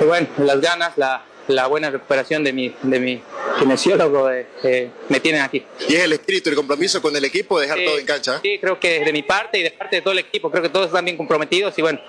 y 0.00 0.04
bueno, 0.04 0.28
las 0.38 0.60
ganas, 0.60 0.92
la, 0.98 1.24
la 1.48 1.66
buena 1.66 1.90
recuperación 1.90 2.42
de 2.44 2.52
mi, 2.52 2.74
de 2.82 3.00
mi 3.00 3.22
kinesiólogo 3.58 4.30
eh, 4.30 4.46
eh, 4.62 4.90
me 5.08 5.20
tienen 5.20 5.42
aquí. 5.42 5.64
Y 5.88 5.94
es 5.94 6.04
el 6.04 6.12
espíritu, 6.12 6.50
el 6.50 6.56
compromiso 6.56 7.00
con 7.02 7.14
el 7.14 7.24
equipo 7.24 7.58
de 7.58 7.66
dejar 7.66 7.78
Sí, 7.78 7.84
todo 7.84 7.98
en 7.98 8.06
cancha. 8.06 8.36
¿eh? 8.36 8.40
Sí, 8.42 8.58
creo 8.60 8.80
que 8.80 9.04
de 9.04 9.12
mi 9.12 9.22
parte 9.22 9.58
y 9.58 9.62
de 9.62 9.70
parte 9.70 9.96
de 9.96 10.02
todo 10.02 10.12
el 10.12 10.20
equipo, 10.20 10.50
creo 10.50 10.62
que 10.62 10.68
todos 10.68 10.86
están 10.86 11.04
bien 11.04 11.16
comprometidos 11.16 11.78
y 11.78 11.82
bueno, 11.82 12.00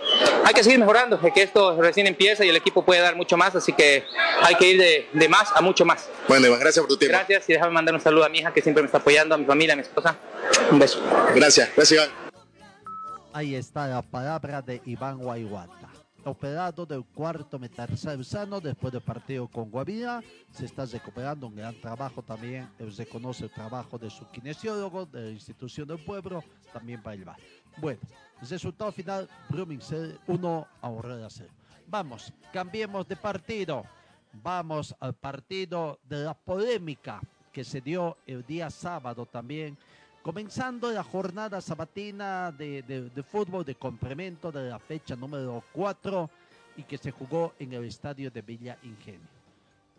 hay 0.43 0.53
que 0.53 0.63
seguir 0.63 0.79
mejorando, 0.79 1.19
que 1.19 1.41
esto 1.43 1.81
recién 1.81 2.07
empieza 2.07 2.45
y 2.45 2.49
el 2.49 2.55
equipo 2.55 2.83
puede 2.85 3.01
dar 3.01 3.15
mucho 3.15 3.37
más, 3.37 3.55
así 3.55 3.73
que 3.73 4.03
hay 4.41 4.55
que 4.55 4.69
ir 4.69 4.79
de, 4.79 5.07
de 5.11 5.29
más 5.29 5.49
a 5.53 5.61
mucho 5.61 5.85
más. 5.85 6.09
Bueno, 6.27 6.47
Iván, 6.47 6.59
gracias 6.59 6.81
por 6.81 6.89
tu 6.89 6.97
tiempo. 6.97 7.17
Gracias 7.17 7.49
y 7.49 7.53
déjame 7.53 7.71
mandar 7.71 7.93
un 7.93 8.01
saludo 8.01 8.25
a 8.25 8.29
mi 8.29 8.39
hija 8.39 8.53
que 8.53 8.61
siempre 8.61 8.81
me 8.81 8.87
está 8.87 8.99
apoyando, 8.99 9.35
a 9.35 9.37
mi 9.37 9.45
familia, 9.45 9.73
a 9.73 9.75
mi 9.75 9.81
esposa. 9.81 10.15
Un 10.71 10.79
beso. 10.79 11.01
Gracias, 11.35 11.69
gracias 11.75 11.91
Iván. 11.91 12.25
Ahí 13.33 13.55
está 13.55 13.87
la 13.87 14.01
palabra 14.01 14.61
de 14.61 14.81
Iván 14.85 15.17
Guayguata. 15.17 15.84
Operado 16.25 16.87
del 16.87 17.05
cuarto 17.05 17.59
metatarsiano 17.59 18.59
después 18.59 18.91
del 18.91 19.01
partido 19.01 19.47
con 19.47 19.69
Guavira, 19.69 20.23
se 20.51 20.65
está 20.65 20.83
recuperando 20.85 21.45
un 21.45 21.55
gran 21.55 21.79
trabajo 21.79 22.23
también. 22.23 22.67
eh, 22.79 22.91
Se 22.91 23.05
conoce 23.05 23.43
el 23.43 23.51
trabajo 23.51 23.99
de 23.99 24.09
su 24.09 24.25
kinesiólogo, 24.31 25.05
de 25.05 25.21
la 25.21 25.29
institución 25.29 25.87
del 25.87 25.99
pueblo, 25.99 26.43
también 26.73 27.03
para 27.03 27.13
el 27.13 27.25
VAR. 27.25 27.37
Bueno, 27.77 27.99
resultado 28.49 28.91
final: 28.91 29.29
Blooming 29.49 29.81
1 30.25 30.67
a 30.81 30.87
Aurora 30.87 31.27
0. 31.29 31.49
Vamos, 31.87 32.33
cambiemos 32.51 33.07
de 33.07 33.15
partido. 33.15 33.85
Vamos 34.33 34.95
al 34.99 35.13
partido 35.13 35.99
de 36.09 36.23
la 36.23 36.33
polémica 36.33 37.21
que 37.53 37.63
se 37.63 37.79
dio 37.79 38.17
el 38.25 38.43
día 38.45 38.69
sábado 38.71 39.25
también 39.27 39.77
comenzando 40.25 40.89
la 40.91 41.03
jornada 41.03 41.61
sabatina 41.61 42.51
de, 42.51 42.81
de- 42.81 43.21
fútbol 43.21 43.63
de 43.63 43.75
complemento 43.75 44.51
de 44.51 44.67
la 44.71 44.79
fecha 44.79 45.15
número 45.15 45.63
4 45.71 46.27
y 46.77 46.81
que 46.81 46.97
se 46.97 47.11
jugó 47.11 47.53
en 47.59 47.73
el 47.73 47.85
estadio 47.85 48.31
de 48.31 48.41
Villa 48.41 48.75
Ingenio. 48.81 49.27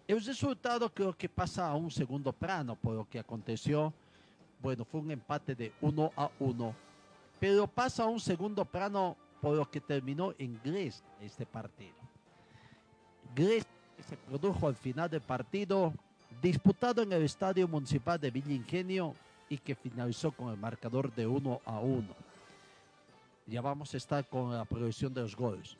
El 0.08 0.20
resultado 0.24 0.92
creo 0.92 1.12
que 1.12 1.28
pasa 1.28 1.68
a 1.68 1.76
un 1.76 1.92
segundo 1.92 2.32
plano 2.32 2.74
por 2.74 2.96
lo 2.96 3.08
que 3.08 3.20
aconteció. 3.20 3.94
Bueno, 4.60 4.84
fue 4.84 4.98
un 4.98 5.12
empate 5.12 5.54
de 5.54 5.72
1 5.80 6.12
a 6.16 6.28
1, 6.40 6.74
pero 7.38 7.68
pasa 7.68 8.02
a 8.02 8.06
un 8.06 8.18
segundo 8.18 8.64
plano 8.64 9.16
por 9.40 9.54
lo 9.56 9.70
que 9.70 9.80
terminó 9.80 10.34
en 10.38 10.60
Gres 10.64 11.04
este 11.20 11.46
partido. 11.46 11.94
Gres 13.32 13.64
se 14.08 14.16
produjo 14.16 14.66
al 14.66 14.74
final 14.74 15.08
del 15.08 15.20
partido 15.20 15.92
disputado 16.42 17.02
en 17.02 17.12
el 17.12 17.22
Estadio 17.22 17.68
Municipal 17.68 18.18
de 18.18 18.32
Villa 18.32 18.52
Ingenio 18.52 19.14
y 19.48 19.58
que 19.58 19.74
finalizó 19.74 20.32
con 20.32 20.50
el 20.50 20.56
marcador 20.56 21.14
de 21.14 21.26
1 21.26 21.60
a 21.64 21.78
1. 21.80 22.06
Ya 23.46 23.60
vamos 23.60 23.94
a 23.94 23.96
estar 23.96 24.28
con 24.28 24.52
la 24.52 24.64
progresión 24.64 25.14
de 25.14 25.20
los 25.20 25.36
goles. 25.36 25.76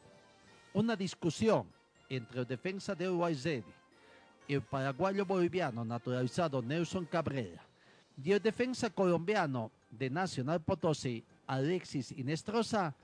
Una 0.72 0.94
discusión 0.94 1.66
entre 2.08 2.40
el 2.40 2.46
defensa 2.46 2.94
de 2.94 3.08
Uruguay 3.08 3.36
y 4.46 4.54
el 4.54 4.62
paraguayo 4.62 5.26
boliviano 5.26 5.84
naturalizado 5.84 6.62
Nelson 6.62 7.06
Cabrera 7.06 7.62
y 8.22 8.32
el 8.32 8.40
defensa 8.40 8.90
colombiano 8.90 9.72
de 9.90 10.08
Nacional 10.10 10.60
Potosí, 10.60 11.24
Alexis 11.46 12.12
Inestrosa, 12.12 12.94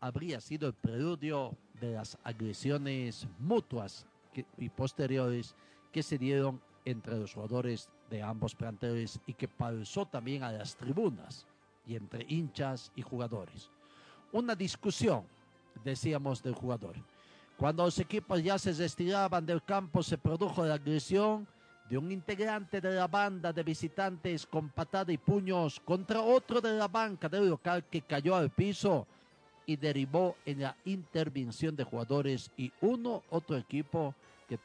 habría 0.00 0.40
sido 0.40 0.68
el 0.68 0.74
preludio 0.74 1.56
de 1.80 1.92
las 1.94 2.18
agresiones 2.24 3.26
mutuas 3.38 4.06
que- 4.34 4.44
y 4.58 4.68
posteriores 4.68 5.54
que 5.92 6.02
se 6.02 6.18
dieron 6.18 6.60
entre 6.84 7.16
los 7.16 7.32
jugadores 7.32 7.88
de 8.10 8.22
ambos 8.22 8.54
planteles 8.54 9.18
y 9.26 9.32
que 9.32 9.48
pasó 9.48 10.04
también 10.04 10.42
a 10.42 10.52
las 10.52 10.76
tribunas 10.76 11.46
y 11.86 11.96
entre 11.96 12.26
hinchas 12.28 12.92
y 12.96 13.02
jugadores. 13.02 13.70
Una 14.32 14.54
discusión, 14.54 15.24
decíamos, 15.84 16.42
del 16.42 16.54
jugador. 16.54 16.96
Cuando 17.56 17.84
los 17.84 17.98
equipos 17.98 18.42
ya 18.42 18.58
se 18.58 18.72
retiraban 18.72 19.44
del 19.46 19.62
campo 19.62 20.02
se 20.02 20.18
produjo 20.18 20.64
la 20.64 20.74
agresión 20.74 21.46
de 21.88 21.98
un 21.98 22.10
integrante 22.10 22.80
de 22.80 22.94
la 22.94 23.08
banda 23.08 23.52
de 23.52 23.62
visitantes 23.62 24.46
con 24.46 24.68
patada 24.70 25.12
y 25.12 25.18
puños 25.18 25.80
contra 25.80 26.22
otro 26.22 26.60
de 26.60 26.72
la 26.74 26.88
banca 26.88 27.28
del 27.28 27.48
local 27.48 27.84
que 27.90 28.02
cayó 28.02 28.36
al 28.36 28.50
piso 28.50 29.06
y 29.66 29.76
derivó 29.76 30.36
en 30.46 30.60
la 30.60 30.76
intervención 30.84 31.76
de 31.76 31.84
jugadores 31.84 32.50
y 32.56 32.72
uno 32.80 33.22
otro 33.30 33.56
equipo 33.56 34.14
que 34.48 34.58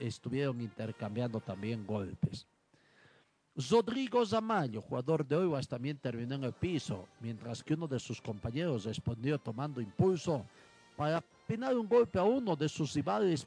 estuvieron 0.00 0.60
intercambiando 0.60 1.40
también 1.40 1.86
golpes. 1.86 2.46
Rodrigo 3.56 4.24
Zamayo, 4.26 4.82
jugador 4.82 5.26
de 5.26 5.34
Oivas, 5.34 5.66
también 5.66 5.96
terminó 5.96 6.34
en 6.34 6.44
el 6.44 6.52
piso, 6.52 7.08
mientras 7.20 7.62
que 7.62 7.72
uno 7.72 7.88
de 7.88 7.98
sus 7.98 8.20
compañeros 8.20 8.84
respondió 8.84 9.38
tomando 9.38 9.80
impulso 9.80 10.44
para 10.94 11.24
penar 11.46 11.74
un 11.74 11.88
golpe 11.88 12.18
a 12.18 12.24
uno 12.24 12.54
de 12.54 12.68
sus 12.68 12.92
rivales, 12.92 13.46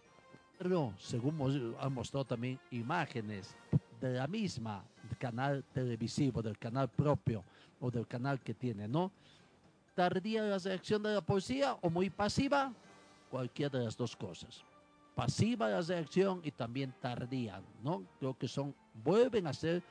pero 0.58 0.93
según 0.98 1.76
han 1.80 1.93
mostrado 1.93 2.26
también 2.26 2.60
imágenes 2.72 3.56
de 4.02 4.13
la 4.13 4.26
misma 4.26 4.84
canal 5.19 5.63
televisivo, 5.74 6.41
del 6.41 6.58
canal 6.58 6.89
propio 6.89 7.43
o 7.80 7.91
del 7.91 8.08
canal 8.08 8.39
que 8.39 8.56
tiene, 8.56 8.88
¿no? 8.88 9.12
Tardía 9.93 10.41
la 10.41 10.58
reacción 10.58 11.04
de 11.04 11.13
la 11.13 11.22
policía 11.22 11.78
o 11.82 11.89
muy 11.89 12.10
pasiva, 12.10 12.74
cualquiera 13.30 13.78
de 13.78 13.86
las 13.86 13.95
dos 13.95 14.15
cosas. 14.15 14.63
Pasiva 15.20 15.68
la 15.68 15.82
reacción 15.82 16.40
y 16.46 16.52
también 16.52 16.94
tardía, 17.02 17.62
¿no? 17.84 18.06
Creo 18.20 18.38
que 18.38 18.48
son, 18.48 18.74
vuelven 19.04 19.48
a 19.48 19.54
ser 19.54 19.84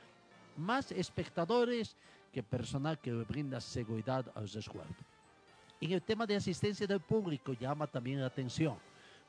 más 0.57 0.91
espectadores 0.91 1.95
que 2.33 2.41
personal 2.41 2.97
que 2.97 3.11
brinda 3.11 3.61
seguridad 3.61 4.25
a 4.33 4.41
los 4.41 4.55
resguardos. 4.55 4.95
En 5.79 5.91
el 5.91 6.01
tema 6.01 6.25
de 6.25 6.35
asistencia 6.35 6.87
del 6.87 6.99
público 6.99 7.53
llama 7.53 7.85
también 7.85 8.19
la 8.19 8.25
atención, 8.25 8.75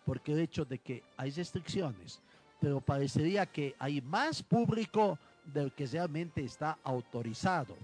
porque 0.07 0.33
el 0.33 0.39
hecho 0.39 0.65
de 0.65 0.79
que 0.79 1.03
hay 1.19 1.33
restricciones, 1.33 2.23
pero 2.59 2.81
parecería 2.81 3.45
que 3.45 3.77
hay 3.79 4.01
más 4.01 4.43
público 4.43 5.19
del 5.45 5.71
que 5.71 5.85
realmente 5.85 6.43
está 6.43 6.79
autorizado. 6.83 7.77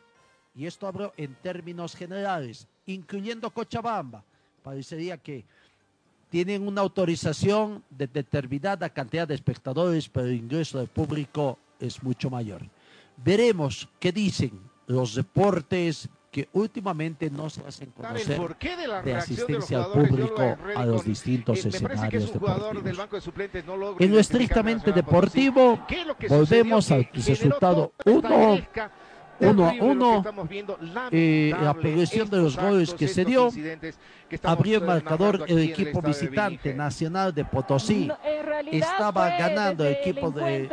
Y 0.55 0.65
esto 0.65 0.87
hablo 0.87 1.13
en 1.19 1.35
términos 1.35 1.95
generales, 1.95 2.67
incluyendo 2.87 3.51
Cochabamba. 3.51 4.25
Parecería 4.63 5.19
que 5.19 5.45
tienen 6.31 6.67
una 6.67 6.81
autorización 6.81 7.83
de 7.91 8.07
determinada 8.07 8.89
cantidad 8.91 9.29
de 9.29 9.35
espectadores, 9.35 10.09
pero 10.09 10.27
el 10.27 10.35
ingreso 10.35 10.79
del 10.79 10.89
público 10.89 11.59
es 11.81 12.03
mucho 12.03 12.31
mayor. 12.31 12.62
Veremos 13.17 13.89
qué 13.99 14.12
dicen 14.12 14.53
los 14.87 15.15
deportes 15.15 16.09
que 16.31 16.49
últimamente 16.53 17.31
no 17.31 17.49
se 17.49 17.67
hacen 17.67 17.91
conocer 17.93 18.33
el 18.33 18.37
porqué 18.37 18.77
de 18.77 18.87
la 18.87 19.01
de 19.01 19.15
asistencia 19.15 19.83
al 19.83 19.85
lo 19.85 20.07
público 20.07 20.57
a 20.75 20.85
los 20.85 21.03
distintos 21.03 21.65
eh, 21.65 21.69
escenarios 21.69 22.31
deportivos. 22.31 22.85
del 22.85 22.97
banco 22.97 23.17
de 23.17 23.23
suplentes, 23.23 23.65
no 23.65 23.99
En 23.99 24.12
lo 24.12 24.19
estrictamente 24.19 24.93
deportivo, 24.93 25.87
¿Qué 25.89 26.03
es 26.03 26.07
lo 26.07 26.15
que 26.19 26.29
volvemos 26.29 26.91
al 26.91 27.09
resultado 27.15 27.93
toda 28.05 28.17
esta 28.17 28.29
1 28.29 28.53
gresca 28.53 28.93
uno 29.40 29.68
a 29.68 29.72
uno. 29.81 30.16
estamos 30.18 30.49
viendo, 30.49 30.79
eh, 31.11 31.53
la 31.61 31.75
progresión 31.75 32.29
de 32.29 32.38
los 32.38 32.57
goles 32.57 32.94
que 32.94 33.09
se 33.09 33.25
dio. 33.25 33.49
Abrió 34.42 34.79
el 34.79 34.83
eh, 34.83 34.87
marcador 34.87 35.44
el 35.46 35.59
equipo 35.59 36.03
visitante. 36.03 36.75
Nacional 36.75 37.33
de 37.33 37.44
Potosí. 37.44 38.07
No, 38.07 38.16
Estaba 38.72 39.29
ganando 39.37 39.85
el 39.85 39.92
equipo 39.94 40.31
de 40.31 40.68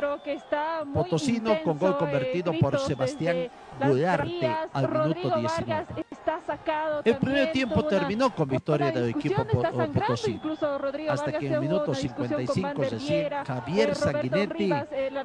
Potosino 0.94 1.62
con 1.64 1.78
gol 1.78 1.92
intenso, 1.92 1.98
convertido 2.00 2.54
eh, 2.54 2.58
por 2.60 2.80
Sebastián 2.80 3.36
desde 3.36 3.52
gradas. 3.80 4.70
al 4.74 4.82
minuto 4.90 5.04
Rodrigo 5.04 5.36
19. 5.36 5.44
Vargas 5.74 5.88
está 6.12 6.40
sacado 6.46 7.02
El 7.04 7.18
primer 7.18 7.52
tiempo 7.52 7.86
terminó 7.86 8.34
con 8.34 8.48
victoria 8.48 8.92
del 8.92 9.10
equipo 9.10 9.44
discusión, 9.44 9.48
po- 9.48 9.58
está 9.64 9.70
sangrando 9.72 10.00
Potosí. 10.02 10.32
incluso 10.32 10.78
Rodrigo 10.78 11.12
Hasta 11.12 11.26
Vargas, 11.26 11.40
que 11.40 11.48
en 11.48 11.54
el 11.54 11.60
minuto 11.62 11.84
una 11.92 12.00
discusión 12.00 12.16
con 12.16 12.28
55 12.48 12.68
Vander 12.68 12.92
recién 12.92 13.20
Viera, 13.20 13.46
Javier 13.46 13.90
eh, 13.90 13.96
Sanguinetti 13.96 14.70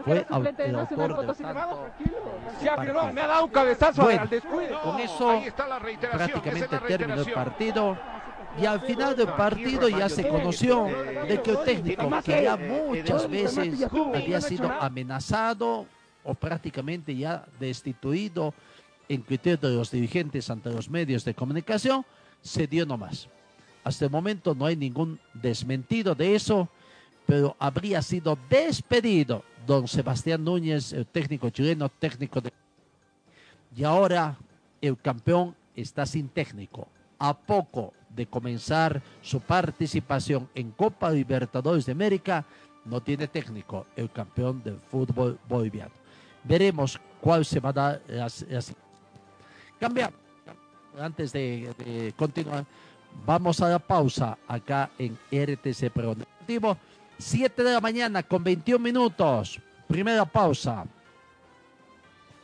fue 0.04 0.26
el 0.28 0.72
Nacional 0.72 0.76
autor 0.78 0.96
del 0.98 1.16
Potosí. 1.16 1.42
Ya, 2.62 2.76
pero 2.76 2.92
no, 2.94 3.12
me 3.12 3.20
ha 3.20 3.26
dado 3.26 3.44
un 3.44 3.50
cabezazo 3.50 4.02
Bueno, 4.02 4.22
al 4.22 4.28
descuido. 4.28 4.80
con 4.82 5.00
eso 5.00 5.42
prácticamente 6.00 6.78
terminó 6.86 7.14
el 7.14 7.32
partido 7.32 7.98
y 8.60 8.66
al 8.66 8.80
final 8.80 9.14
del 9.14 9.28
partido 9.28 9.88
ya 9.88 10.08
se 10.08 10.26
conoció 10.26 10.86
de 11.28 11.40
que 11.42 11.50
el 11.52 11.58
técnico 11.64 12.10
que 12.24 12.42
ya 12.42 12.56
muchas 12.56 13.30
veces 13.30 13.86
había 14.14 14.40
sido 14.40 14.70
amenazado 14.80 15.86
o 16.28 16.34
prácticamente 16.34 17.16
ya 17.16 17.46
destituido 17.58 18.52
en 19.08 19.22
criterio 19.22 19.70
de 19.70 19.76
los 19.76 19.90
dirigentes 19.90 20.50
ante 20.50 20.70
los 20.70 20.90
medios 20.90 21.24
de 21.24 21.32
comunicación, 21.32 22.04
se 22.42 22.66
dio 22.66 22.84
nomás. 22.84 23.28
Hasta 23.82 24.04
el 24.04 24.10
momento 24.10 24.54
no 24.54 24.66
hay 24.66 24.76
ningún 24.76 25.18
desmentido 25.32 26.14
de 26.14 26.34
eso, 26.34 26.68
pero 27.24 27.56
habría 27.58 28.02
sido 28.02 28.38
despedido 28.50 29.42
don 29.66 29.88
Sebastián 29.88 30.44
Núñez, 30.44 30.92
el 30.92 31.06
técnico 31.06 31.48
chileno, 31.48 31.88
técnico 31.88 32.42
de... 32.42 32.52
Y 33.74 33.84
ahora 33.84 34.36
el 34.82 34.98
campeón 34.98 35.56
está 35.74 36.04
sin 36.04 36.28
técnico. 36.28 36.88
A 37.18 37.34
poco 37.36 37.94
de 38.10 38.26
comenzar 38.26 39.00
su 39.22 39.40
participación 39.40 40.46
en 40.54 40.72
Copa 40.72 41.10
Libertadores 41.10 41.86
de 41.86 41.92
América, 41.92 42.44
no 42.84 43.00
tiene 43.00 43.28
técnico 43.28 43.86
el 43.96 44.10
campeón 44.10 44.62
del 44.62 44.78
fútbol 44.78 45.38
boliviano. 45.48 45.92
Veremos 46.48 46.98
cuál 47.20 47.44
se 47.44 47.60
va 47.60 47.68
a 47.68 47.72
dar. 47.72 48.02
Cambiamos. 49.78 50.18
Antes 50.98 51.32
de, 51.32 52.12
continuar, 52.16 52.64
vamos 53.24 53.60
a 53.60 53.68
la 53.68 53.78
pausa 53.78 54.36
acá 54.48 54.90
en 54.98 55.16
RTC 55.30 55.90
Pro 55.90 56.14
Deportivo. 56.14 56.76
7 57.18 57.62
de 57.62 57.72
la 57.72 57.80
mañana 57.80 58.22
con 58.22 58.42
21 58.42 58.82
minutos. 58.82 59.60
Primera 59.86 60.24
pausa. 60.24 60.84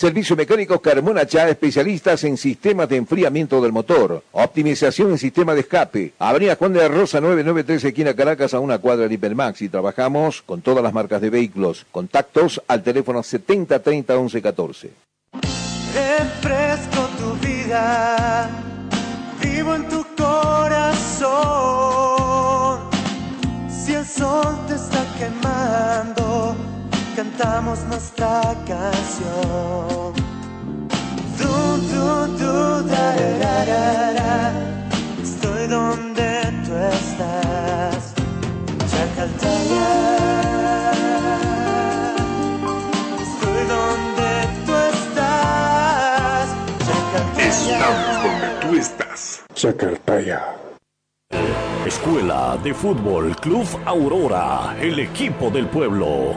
Servicio 0.00 0.34
Mecánico 0.34 0.80
Carmona 0.80 1.26
Chá, 1.26 1.46
especialistas 1.50 2.24
en 2.24 2.38
sistemas 2.38 2.88
de 2.88 2.96
enfriamiento 2.96 3.60
del 3.60 3.70
motor, 3.70 4.24
optimización 4.32 5.10
en 5.10 5.18
sistema 5.18 5.52
de 5.52 5.60
escape. 5.60 6.14
Avenida 6.18 6.56
Juan 6.56 6.72
de 6.72 6.88
Rosa 6.88 7.20
993, 7.20 7.84
esquina 7.84 8.14
Caracas, 8.14 8.54
a 8.54 8.60
una 8.60 8.78
cuadra 8.78 9.06
de 9.06 9.14
Hipermax. 9.14 9.60
Y 9.60 9.68
trabajamos 9.68 10.40
con 10.40 10.62
todas 10.62 10.82
las 10.82 10.94
marcas 10.94 11.20
de 11.20 11.28
vehículos. 11.28 11.84
Contactos 11.90 12.62
al 12.66 12.82
teléfono 12.82 13.22
7030 13.22 14.14
1114. 14.14 14.90
Refresco 15.92 17.06
tu 17.18 17.34
vida, 17.46 18.48
vivo 19.42 19.74
en 19.74 19.86
tu 19.86 20.02
corazón. 20.16 21.28
Si 23.68 23.92
el 23.92 24.06
sol 24.06 24.56
te 24.66 24.76
está 24.76 25.04
quemando, 25.18 26.56
cantamos 27.40 27.78
nuestra 27.84 28.40
canción. 28.66 30.12
Du, 31.38 31.52
du, 31.88 32.26
du, 32.36 32.82
da, 32.88 33.14
da, 33.16 33.30
da, 33.38 33.64
da, 33.64 34.12
da. 34.12 34.52
Estoy 35.22 35.66
donde 35.66 36.28
tú 36.66 36.74
estás, 36.76 38.14
Chacaltaya. 38.90 39.88
Estoy 43.22 43.62
donde 43.74 44.30
tú 44.66 44.72
estás, 44.92 46.48
Chacaltaya. 46.86 47.80
donde 48.22 48.48
tú 48.60 48.76
estás. 48.76 49.44
Chacartaya. 49.54 50.56
Escuela 51.86 52.58
de 52.62 52.74
Fútbol 52.74 53.34
Club 53.36 53.66
Aurora, 53.86 54.76
el 54.80 54.98
equipo 54.98 55.48
del 55.50 55.66
pueblo. 55.66 56.36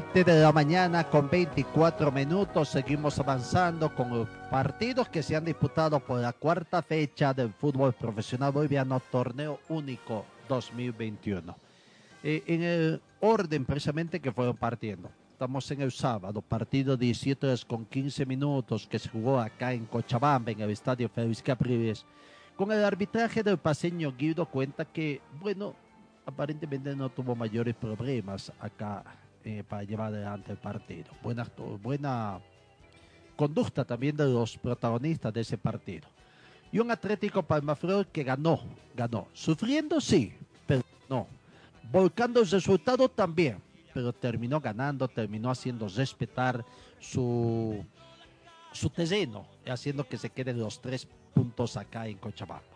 7 0.00 0.24
de 0.24 0.40
la 0.40 0.50
mañana 0.50 1.04
con 1.04 1.28
24 1.28 2.10
minutos. 2.10 2.70
Seguimos 2.70 3.18
avanzando 3.18 3.94
con 3.94 4.08
los 4.08 4.28
partidos 4.50 5.10
que 5.10 5.22
se 5.22 5.36
han 5.36 5.44
disputado 5.44 6.00
por 6.00 6.20
la 6.20 6.32
cuarta 6.32 6.80
fecha 6.80 7.34
del 7.34 7.52
fútbol 7.52 7.92
profesional 7.92 8.50
boliviano, 8.50 8.98
torneo 9.10 9.60
único 9.68 10.24
2021. 10.48 11.54
Eh, 12.22 12.42
en 12.46 12.62
el 12.62 13.02
orden 13.20 13.66
precisamente 13.66 14.20
que 14.20 14.32
fueron 14.32 14.56
partiendo. 14.56 15.10
Estamos 15.32 15.70
en 15.70 15.82
el 15.82 15.92
sábado, 15.92 16.40
partido 16.40 16.96
17 16.96 17.46
horas 17.46 17.62
con 17.62 17.84
15 17.84 18.24
minutos 18.24 18.86
que 18.86 18.98
se 18.98 19.10
jugó 19.10 19.38
acá 19.38 19.74
en 19.74 19.84
Cochabamba, 19.84 20.50
en 20.50 20.62
el 20.62 20.70
estadio 20.70 21.10
Félix 21.10 21.42
Capriles. 21.42 22.06
Con 22.56 22.72
el 22.72 22.82
arbitraje 22.82 23.42
del 23.42 23.58
paseño 23.58 24.14
Guido 24.16 24.46
cuenta 24.46 24.86
que, 24.86 25.20
bueno, 25.40 25.74
aparentemente 26.24 26.96
no 26.96 27.10
tuvo 27.10 27.36
mayores 27.36 27.74
problemas 27.74 28.50
acá 28.60 29.04
eh, 29.44 29.64
para 29.66 29.84
llevar 29.84 30.12
adelante 30.12 30.52
el 30.52 30.58
partido. 30.58 31.10
Buena, 31.22 31.46
buena 31.82 32.40
conducta 33.36 33.84
también 33.84 34.16
de 34.16 34.26
los 34.26 34.58
protagonistas 34.58 35.32
de 35.32 35.40
ese 35.40 35.56
partido. 35.56 36.08
Y 36.72 36.78
un 36.78 36.90
Atlético 36.90 37.42
Palmaflor 37.42 38.06
que 38.06 38.22
ganó, 38.22 38.60
ganó. 38.94 39.28
Sufriendo 39.32 40.00
sí, 40.00 40.32
pero 40.66 40.82
no. 41.08 41.26
Volcando 41.90 42.40
el 42.40 42.50
resultado 42.50 43.08
también, 43.08 43.58
pero 43.92 44.12
terminó 44.12 44.60
ganando, 44.60 45.08
terminó 45.08 45.50
haciendo 45.50 45.88
respetar 45.88 46.64
su, 47.00 47.84
su 48.72 48.90
terreno, 48.90 49.46
haciendo 49.66 50.06
que 50.06 50.18
se 50.18 50.30
queden 50.30 50.60
los 50.60 50.80
tres 50.80 51.08
puntos 51.34 51.76
acá 51.76 52.06
en 52.06 52.18
Cochabamba. 52.18 52.69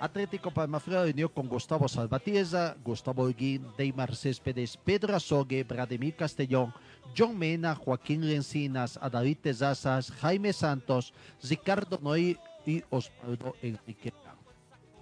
Atlético 0.00 0.50
Palmaflor 0.50 1.10
unió 1.10 1.28
con 1.28 1.46
Gustavo 1.46 1.86
Salvatierra, 1.86 2.74
Gustavo 2.82 3.24
Holguín, 3.24 3.66
Deimar 3.76 4.16
Céspedes, 4.16 4.78
Pedro 4.78 5.14
Azogue, 5.14 5.62
Vladimir 5.62 6.16
Castellón, 6.16 6.72
John 7.14 7.38
Mena, 7.38 7.74
Joaquín 7.74 8.26
Lencinas, 8.26 8.98
David 9.12 9.36
Tezazas, 9.42 10.10
Jaime 10.10 10.54
Santos, 10.54 11.12
Ricardo 11.42 11.98
Noy 12.00 12.38
y 12.64 12.82
Osvaldo 12.88 13.54
Enrique. 13.60 14.14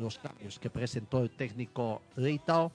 Los 0.00 0.18
cambios 0.18 0.58
que 0.58 0.68
presentó 0.68 1.22
el 1.22 1.30
técnico 1.30 2.02
Leitao 2.16 2.72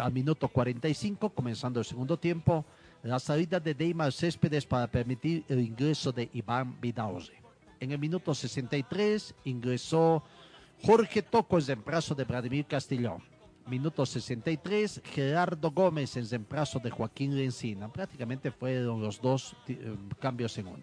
al 0.00 0.12
minuto 0.14 0.48
45, 0.48 1.28
comenzando 1.28 1.80
el 1.80 1.84
segundo 1.84 2.18
tiempo, 2.18 2.64
la 3.02 3.18
salida 3.18 3.60
de 3.60 3.74
Deimar 3.74 4.14
Céspedes 4.14 4.64
para 4.64 4.86
permitir 4.86 5.44
el 5.48 5.60
ingreso 5.60 6.10
de 6.10 6.30
Iván 6.32 6.80
Vidauze. 6.80 7.34
En 7.80 7.90
el 7.90 7.98
minuto 7.98 8.34
63 8.34 9.34
ingresó 9.44 10.22
Jorge 10.84 11.22
Toco 11.22 11.58
en 11.58 11.66
reemplazo 11.66 12.12
de 12.12 12.24
Vladimir 12.24 12.66
Castillón. 12.66 13.22
Minuto 13.68 14.04
63, 14.04 15.00
Gerardo 15.04 15.70
Gómez 15.70 16.16
en 16.16 16.28
reemplazo 16.28 16.80
de 16.80 16.90
Joaquín 16.90 17.36
Lencina. 17.36 17.88
Prácticamente 17.88 18.50
fueron 18.50 19.00
los 19.00 19.20
dos 19.20 19.54
eh, 19.68 19.94
cambios 20.18 20.58
en 20.58 20.66
uno. 20.66 20.82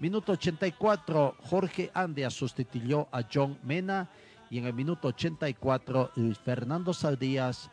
Minuto 0.00 0.32
84, 0.32 1.36
Jorge 1.42 1.90
Andea 1.92 2.30
sustituyó 2.30 3.06
a 3.12 3.22
John 3.30 3.58
Mena. 3.62 4.08
Y 4.48 4.58
en 4.58 4.64
el 4.64 4.72
minuto 4.72 5.08
84, 5.08 6.12
Luis 6.16 6.38
Fernando 6.38 6.94
Saldías 6.94 7.70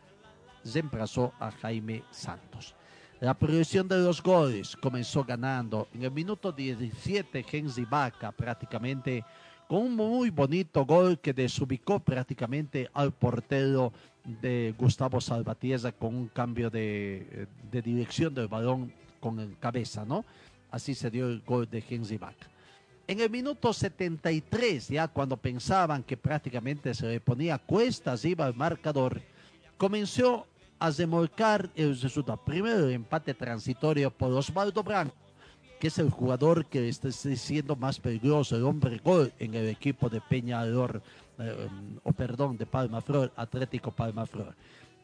reemplazó 0.64 1.32
a 1.40 1.50
Jaime 1.52 2.02
Santos. 2.10 2.74
La 3.20 3.32
proyección 3.32 3.88
de 3.88 3.96
los 3.98 4.22
goles 4.22 4.76
comenzó 4.76 5.24
ganando. 5.24 5.88
En 5.94 6.02
el 6.02 6.10
minuto 6.10 6.52
17, 6.52 7.46
Henry 7.50 7.86
Vaca 7.86 8.30
prácticamente 8.30 9.24
con 9.72 9.84
un 9.84 9.96
muy 9.96 10.28
bonito 10.28 10.84
gol 10.84 11.18
que 11.18 11.32
desubicó 11.32 11.98
prácticamente 11.98 12.90
al 12.92 13.10
portero 13.10 13.90
de 14.22 14.74
Gustavo 14.76 15.18
Salvatierra 15.18 15.92
con 15.92 16.14
un 16.14 16.28
cambio 16.28 16.68
de, 16.68 17.46
de 17.70 17.80
dirección 17.80 18.34
del 18.34 18.48
balón 18.48 18.92
con 19.18 19.40
el 19.40 19.56
cabeza, 19.58 20.04
¿no? 20.04 20.26
Así 20.70 20.94
se 20.94 21.10
dio 21.10 21.26
el 21.26 21.40
gol 21.40 21.70
de 21.70 21.82
Henry 21.88 22.18
Vaca. 22.18 22.50
En 23.06 23.20
el 23.20 23.30
minuto 23.30 23.72
73, 23.72 24.88
ya 24.88 25.08
cuando 25.08 25.38
pensaban 25.38 26.02
que 26.02 26.18
prácticamente 26.18 26.92
se 26.92 27.06
le 27.06 27.20
ponía 27.20 27.56
cuestas, 27.56 28.26
iba 28.26 28.46
el 28.46 28.54
marcador, 28.54 29.22
comenzó 29.78 30.46
a 30.80 30.90
remolcar 30.90 31.70
el 31.76 31.98
resultado. 31.98 32.44
Primero 32.44 32.88
el 32.88 32.92
empate 32.92 33.32
transitorio 33.32 34.10
por 34.10 34.34
Osvaldo 34.34 34.82
Branco, 34.82 35.16
que 35.82 35.88
es 35.88 35.98
el 35.98 36.10
jugador 36.10 36.66
que 36.66 36.88
está 36.88 37.10
siendo 37.10 37.74
más 37.74 37.98
peligroso, 37.98 38.54
el 38.54 38.62
hombre 38.62 39.00
gol 39.02 39.32
en 39.40 39.52
el 39.54 39.68
equipo 39.68 40.08
de 40.08 40.20
Peñador, 40.20 41.02
eh, 41.40 41.68
o 42.04 42.12
perdón, 42.12 42.56
de 42.56 42.66
Palma 42.66 43.00
Flor, 43.00 43.32
Atlético 43.34 43.90
Palma 43.90 44.24
Flor. 44.24 44.54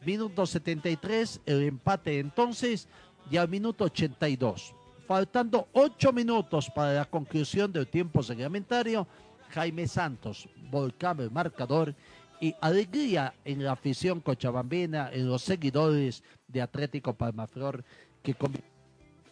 Minuto 0.05 0.45
73, 0.45 1.41
el 1.45 1.63
empate 1.63 2.19
entonces, 2.19 2.87
y 3.29 3.35
al 3.35 3.49
minuto 3.49 3.83
82, 3.83 4.73
faltando 5.05 5.67
ocho 5.73 6.13
minutos 6.13 6.71
para 6.73 6.93
la 6.93 7.03
conclusión 7.03 7.73
del 7.73 7.87
tiempo 7.87 8.21
reglamentario, 8.21 9.05
Jaime 9.49 9.85
Santos 9.85 10.47
volcaba 10.71 11.23
el 11.23 11.31
marcador 11.31 11.93
y 12.39 12.55
alegría 12.61 13.33
en 13.43 13.65
la 13.65 13.73
afición 13.73 14.21
cochabambina, 14.21 15.11
en 15.11 15.27
los 15.27 15.41
seguidores 15.41 16.23
de 16.47 16.61
Atlético 16.61 17.13
Palmaflor, 17.15 17.83
que 18.23 18.33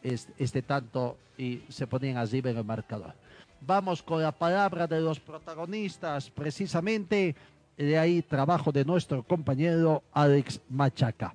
este, 0.04 0.62
tanto 0.62 1.18
y 1.38 1.62
se 1.70 1.88
ponían 1.88 2.18
allí 2.18 2.40
en 2.40 2.58
el 2.58 2.64
marcador. 2.64 3.14
Vamos 3.62 4.04
con 4.04 4.22
la 4.22 4.32
palabra 4.32 4.88
de 4.88 5.02
los 5.02 5.20
protagonistas, 5.20 6.30
precisamente 6.30 7.36
de 7.76 7.98
ahí 7.98 8.22
trabajo 8.22 8.72
de 8.72 8.86
nuestro 8.86 9.24
compañero 9.24 10.04
Alex 10.14 10.62
Machaca. 10.70 11.34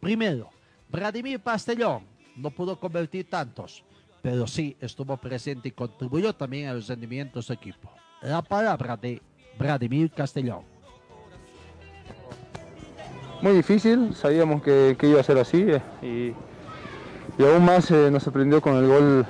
Primero, 0.00 0.50
Vladimir 0.88 1.40
Pastellón 1.40 2.04
no 2.36 2.50
pudo 2.50 2.78
convertir 2.78 3.28
tantos, 3.28 3.84
pero 4.20 4.46
sí 4.46 4.76
estuvo 4.80 5.16
presente 5.16 5.68
y 5.68 5.72
contribuyó 5.72 6.32
también 6.32 6.68
a 6.68 6.74
los 6.74 6.88
rendimientos 6.88 7.48
de 7.48 7.54
equipo. 7.54 7.90
La 8.22 8.42
palabra 8.42 8.96
de 8.96 9.20
Vladimir 9.58 10.10
Castellón. 10.10 10.62
Muy 13.42 13.54
difícil, 13.54 14.14
sabíamos 14.14 14.62
que, 14.62 14.96
iba 15.02 15.20
a 15.20 15.24
ser 15.24 15.38
así 15.38 15.64
eh, 15.66 15.82
y 16.00 16.32
y 17.38 17.44
aún 17.44 17.64
más 17.64 17.90
eh, 17.90 18.10
nos 18.10 18.22
sorprendió 18.22 18.60
con 18.60 18.76
el 18.76 18.86
gol, 18.86 19.26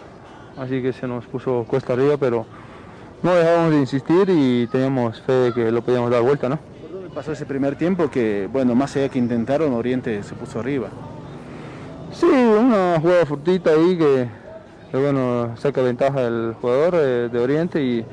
así 0.56 0.82
que 0.82 0.92
se 0.92 1.06
nos 1.06 1.26
puso 1.26 1.64
cuesta 1.68 1.92
arriba, 1.92 2.16
pero 2.16 2.46
no 3.22 3.34
dejábamos 3.34 3.70
de 3.72 3.78
insistir 3.78 4.28
y 4.28 4.66
teníamos 4.66 5.20
fe 5.20 5.32
de 5.32 5.52
que 5.52 5.70
lo 5.70 5.82
podíamos 5.82 6.10
dar 6.10 6.22
vuelta, 6.22 6.48
¿no? 6.48 6.58
¿Por 6.58 6.92
dónde 6.92 7.14
pasó 7.14 7.32
ese 7.32 7.46
primer 7.46 7.76
tiempo 7.76 8.10
que, 8.10 8.48
bueno, 8.52 8.74
más 8.74 8.96
allá 8.96 9.08
que 9.08 9.18
intentaron, 9.18 9.72
Oriente 9.72 10.22
se 10.22 10.34
puso 10.34 10.60
arriba? 10.60 10.88
Sí, 12.12 12.26
una 12.26 12.98
jugada 13.00 13.24
furtita 13.24 13.70
ahí 13.70 13.96
que, 13.96 14.28
bueno, 14.92 15.56
saca 15.56 15.80
ventaja 15.82 16.22
el 16.22 16.54
jugador 16.60 16.94
eh, 16.96 17.28
de 17.32 17.38
Oriente 17.38 17.82
y, 17.82 18.04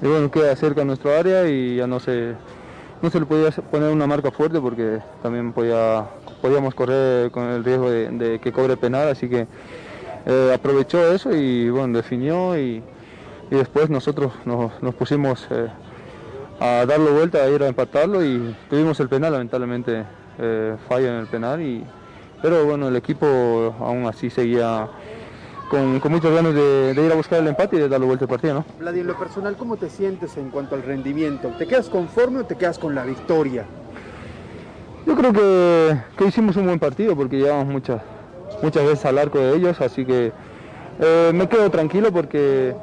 y, 0.00 0.06
bueno, 0.06 0.30
queda 0.30 0.54
cerca 0.56 0.80
de 0.80 0.86
nuestro 0.86 1.14
área 1.14 1.48
y 1.48 1.76
ya 1.76 1.86
no 1.86 2.00
se, 2.00 2.34
no 3.02 3.10
se 3.10 3.20
le 3.20 3.26
podía 3.26 3.50
poner 3.50 3.92
una 3.92 4.06
marca 4.06 4.30
fuerte 4.30 4.60
porque 4.60 4.98
también 5.22 5.52
podía 5.52 6.06
podíamos 6.40 6.74
correr 6.74 7.30
con 7.30 7.44
el 7.44 7.64
riesgo 7.64 7.90
de, 7.90 8.38
que 8.42 8.52
cobre 8.52 8.76
penal, 8.76 9.08
así 9.08 9.28
que 9.28 9.46
eh, 10.26 10.52
aprovechó 10.54 11.12
eso 11.12 11.34
y 11.34 11.68
bueno, 11.70 11.96
definió 11.96 12.58
y, 12.58 12.82
después 13.50 13.88
nosotros 13.88 14.32
nos, 14.44 14.94
pusimos 14.94 15.46
eh, 15.50 15.68
a 16.60 16.84
darlo 16.86 17.14
vuelta, 17.14 17.38
a 17.38 17.48
ir 17.48 17.62
a 17.62 17.68
empatarlo 17.68 18.22
y 18.24 18.54
tuvimos 18.68 19.00
el 19.00 19.08
penal, 19.08 19.32
lamentablemente 19.32 20.04
eh, 20.38 20.76
falla 20.88 21.08
en 21.08 21.20
el 21.20 21.26
penal, 21.28 21.62
y, 21.62 21.82
pero 22.42 22.64
bueno, 22.66 22.88
el 22.88 22.96
equipo 22.96 23.26
aún 23.80 24.06
así 24.06 24.28
seguía 24.28 24.88
con, 25.68 26.00
muchos 26.10 26.32
ganas 26.32 26.54
de, 26.54 26.94
ir 26.96 27.12
a 27.12 27.14
buscar 27.14 27.40
el 27.40 27.48
empate 27.48 27.76
y 27.76 27.80
de 27.80 27.88
darle 27.88 28.06
vuelta 28.06 28.24
al 28.24 28.28
partido. 28.28 28.54
¿no? 28.54 28.64
Vladimir, 28.78 29.02
en 29.02 29.06
lo 29.08 29.18
personal, 29.18 29.56
¿cómo 29.56 29.76
te 29.76 29.90
sientes 29.90 30.36
en 30.36 30.50
cuanto 30.50 30.74
al 30.74 30.82
rendimiento? 30.82 31.48
¿Te 31.58 31.66
quedas 31.66 31.88
conforme 31.88 32.40
o 32.40 32.44
te 32.44 32.56
quedas 32.56 32.78
con 32.78 32.94
la 32.94 33.04
victoria? 33.04 33.64
Yo 35.06 35.14
creo 35.14 35.32
que, 35.32 36.24
hicimos 36.26 36.56
un 36.56 36.66
buen 36.66 36.78
partido 36.78 37.16
porque 37.16 37.38
llevamos 37.38 37.66
muchas, 37.66 38.02
muchas 38.62 38.84
veces 38.84 39.04
al 39.04 39.18
arco 39.18 39.38
de 39.38 39.56
ellos, 39.56 39.80
así 39.80 40.04
que 40.04 40.32
eh, 41.00 41.30
me 41.34 41.48
quedo 41.48 41.70
tranquilo 41.70 42.12
porque, 42.12 42.74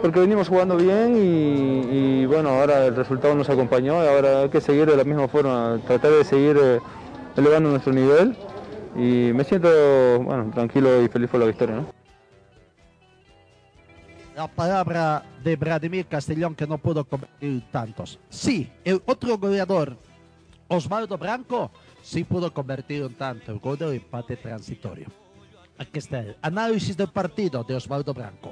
porque 0.00 0.20
venimos 0.20 0.48
jugando 0.48 0.76
bien 0.76 1.16
y, 1.16 2.26
bueno, 2.26 2.48
ahora 2.50 2.86
el 2.86 2.96
resultado 2.96 3.34
nos 3.34 3.48
acompañó 3.48 4.02
y 4.02 4.06
ahora 4.06 4.40
hay 4.40 4.48
que 4.48 4.60
seguir 4.60 4.86
de 4.86 4.96
la 4.96 5.04
misma 5.04 5.28
forma, 5.28 5.78
tratar 5.86 6.12
de 6.12 6.24
seguir 6.24 6.56
eh, 6.60 6.80
elevando 7.36 7.70
nuestro 7.70 7.92
nivel 7.92 8.36
y 8.96 9.32
me 9.32 9.44
siento 9.44 9.68
bueno, 10.20 10.50
tranquilo 10.52 11.02
y 11.02 11.08
feliz 11.08 11.30
por 11.30 11.40
la 11.40 11.46
victoria. 11.46 11.76
¿no? 11.76 12.01
La 14.34 14.48
palabra 14.48 15.24
de 15.44 15.56
Vladimir 15.56 16.06
Castellón 16.06 16.54
que 16.54 16.66
no 16.66 16.78
pudo 16.78 17.04
convertir 17.04 17.62
tantos. 17.70 18.18
Sí, 18.30 18.70
el 18.84 19.02
otro 19.04 19.36
goleador 19.36 19.96
Osvaldo 20.68 21.18
Branco 21.18 21.70
sí 22.02 22.24
pudo 22.24 22.52
convertir 22.52 23.04
un 23.04 23.12
tanto, 23.14 23.52
el 23.52 23.58
gol 23.58 23.76
de 23.76 23.96
empate 23.96 24.36
transitorio. 24.36 25.08
Aquí 25.76 25.98
está 25.98 26.20
el 26.20 26.36
análisis 26.40 26.96
del 26.96 27.08
partido 27.08 27.62
de 27.62 27.74
Osvaldo 27.74 28.14
Branco. 28.14 28.50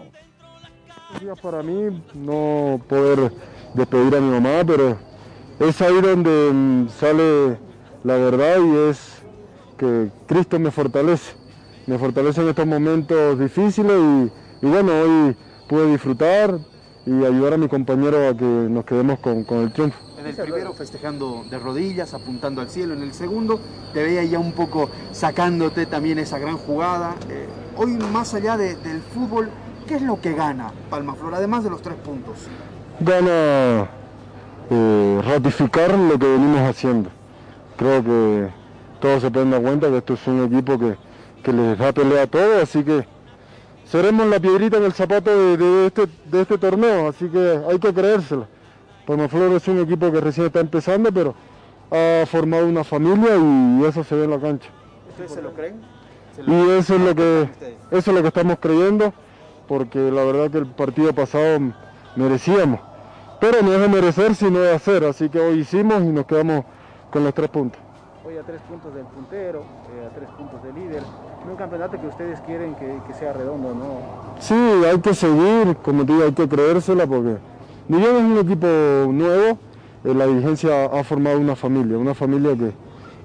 Para 1.42 1.62
mí 1.62 2.02
no 2.14 2.80
poder 2.86 3.32
despedir 3.74 4.14
a 4.16 4.20
mi 4.20 4.30
mamá, 4.38 4.62
pero 4.66 4.98
es 5.58 5.80
ahí 5.80 6.00
donde 6.00 6.90
sale 6.90 7.58
la 8.04 8.14
verdad 8.14 8.58
y 8.60 8.90
es 8.90 9.22
que 9.78 10.10
Cristo 10.26 10.58
me 10.58 10.70
fortalece. 10.70 11.32
me 11.86 11.98
fortalece 11.98 12.42
en 12.42 12.48
estos 12.50 12.66
momentos 12.66 13.38
difíciles 13.38 13.92
y, 13.92 14.66
y 14.66 14.68
bueno, 14.68 14.92
hoy 14.92 15.36
pude 15.70 15.86
disfrutar 15.86 16.58
y 17.06 17.24
ayudar 17.24 17.54
a 17.54 17.56
mi 17.56 17.68
compañero 17.68 18.28
a 18.28 18.36
que 18.36 18.44
nos 18.44 18.84
quedemos 18.84 19.20
con, 19.20 19.44
con 19.44 19.58
el 19.58 19.72
triunfo. 19.72 19.96
En 20.18 20.26
el 20.26 20.34
primero 20.34 20.72
festejando 20.74 21.44
de 21.48 21.58
rodillas, 21.60 22.12
apuntando 22.12 22.60
al 22.60 22.68
cielo. 22.68 22.92
En 22.94 23.02
el 23.02 23.12
segundo 23.14 23.60
te 23.94 24.02
veía 24.02 24.24
ya 24.24 24.40
un 24.40 24.50
poco 24.52 24.90
sacándote 25.12 25.86
también 25.86 26.18
esa 26.18 26.40
gran 26.40 26.56
jugada. 26.56 27.14
Eh, 27.28 27.46
hoy 27.76 27.92
más 28.12 28.34
allá 28.34 28.56
de- 28.56 28.74
del 28.74 29.00
fútbol, 29.00 29.48
¿qué 29.86 29.94
es 29.94 30.02
lo 30.02 30.20
que 30.20 30.32
gana 30.34 30.72
Palmaflor, 30.90 31.36
además 31.36 31.62
de 31.62 31.70
los 31.70 31.80
tres 31.82 31.96
puntos? 32.04 32.34
Gana 32.98 33.88
eh, 34.70 35.20
ratificar 35.24 35.96
lo 35.96 36.18
que 36.18 36.26
venimos 36.26 36.60
haciendo. 36.68 37.10
Creo 37.76 38.02
que 38.02 38.48
todos 39.00 39.22
se 39.22 39.30
pueden 39.30 39.52
dar 39.52 39.62
cuenta 39.62 39.88
que 39.88 39.98
esto 39.98 40.14
es 40.14 40.26
un 40.26 40.44
equipo 40.44 40.76
que, 40.80 40.96
que 41.44 41.52
les 41.52 41.78
da 41.78 41.92
pelea 41.92 42.24
a 42.24 42.26
todos, 42.26 42.60
así 42.64 42.82
que 42.82 43.06
seremos 43.90 44.26
la 44.28 44.38
piedrita 44.38 44.76
en 44.76 44.84
el 44.84 44.92
zapato 44.92 45.30
de, 45.36 45.56
de 45.56 45.86
este, 45.86 46.06
de 46.30 46.42
este 46.42 46.58
torneo, 46.58 47.08
así 47.08 47.28
que 47.28 47.60
hay 47.68 47.78
que 47.78 47.92
creérselo. 47.92 48.46
Palmaflor 49.06 49.52
es 49.52 49.66
un 49.66 49.80
equipo 49.80 50.12
que 50.12 50.20
recién 50.20 50.46
está 50.46 50.60
empezando, 50.60 51.10
pero 51.10 51.34
ha 51.90 52.24
formado 52.26 52.66
una 52.66 52.84
familia 52.84 53.36
y 53.36 53.84
eso 53.84 54.04
se 54.04 54.14
ve 54.14 54.24
en 54.24 54.30
la 54.30 54.38
cancha. 54.38 54.68
¿Ustedes 55.10 55.32
se 55.32 55.42
lo 55.42 55.52
creen? 55.52 55.80
Y 56.46 56.70
eso 56.70 56.94
es 56.94 57.00
lo 57.00 57.14
que 57.14 57.48
eso 57.90 58.10
es 58.10 58.16
lo 58.16 58.22
que 58.22 58.28
estamos 58.28 58.58
creyendo, 58.60 59.12
porque 59.66 59.98
la 59.98 60.24
verdad 60.24 60.50
que 60.50 60.58
el 60.58 60.66
partido 60.66 61.12
pasado 61.12 61.58
merecíamos. 62.14 62.80
Pero 63.40 63.62
no 63.62 63.72
es 63.72 63.80
de 63.80 63.88
merecer, 63.88 64.34
sino 64.34 64.60
de 64.60 64.72
hacer, 64.72 65.02
así 65.04 65.28
que 65.28 65.40
hoy 65.40 65.60
hicimos 65.60 66.02
y 66.02 66.08
nos 66.08 66.26
quedamos 66.26 66.64
con 67.10 67.24
los 67.24 67.34
tres 67.34 67.48
puntos. 67.48 67.80
Hoy 68.24 68.36
a 68.36 68.42
tres 68.42 68.60
puntos 68.68 68.94
del 68.94 69.04
puntero, 69.06 69.60
eh, 69.60 70.06
a 70.06 70.14
tres 70.14 70.28
puntos 70.36 70.62
del 70.62 70.74
líder. 70.74 71.02
En 71.44 71.50
un 71.50 71.56
campeonato 71.56 71.98
que 72.00 72.06
ustedes 72.06 72.38
quieren 72.40 72.74
que, 72.74 73.14
sea 73.18 73.32
redondo, 73.32 73.74
¿no? 73.74 74.40
Sí, 74.40 74.54
hay 74.54 75.00
que 75.00 75.14
seguir, 75.14 75.76
como 75.82 76.04
te 76.04 76.12
digo, 76.12 76.24
hay 76.24 76.32
que 76.32 76.46
creérsela 76.48 77.06
porque 77.06 77.36
bien 77.88 78.02
es 78.02 78.22
un 78.22 78.38
equipo 78.38 78.66
nuevo, 79.12 79.58
eh, 80.04 80.14
la 80.14 80.26
dirigencia 80.26 80.84
ha 80.84 81.02
formado 81.02 81.38
una 81.38 81.56
familia, 81.56 81.96
una 81.96 82.14
familia 82.14 82.50
que, 82.56 82.72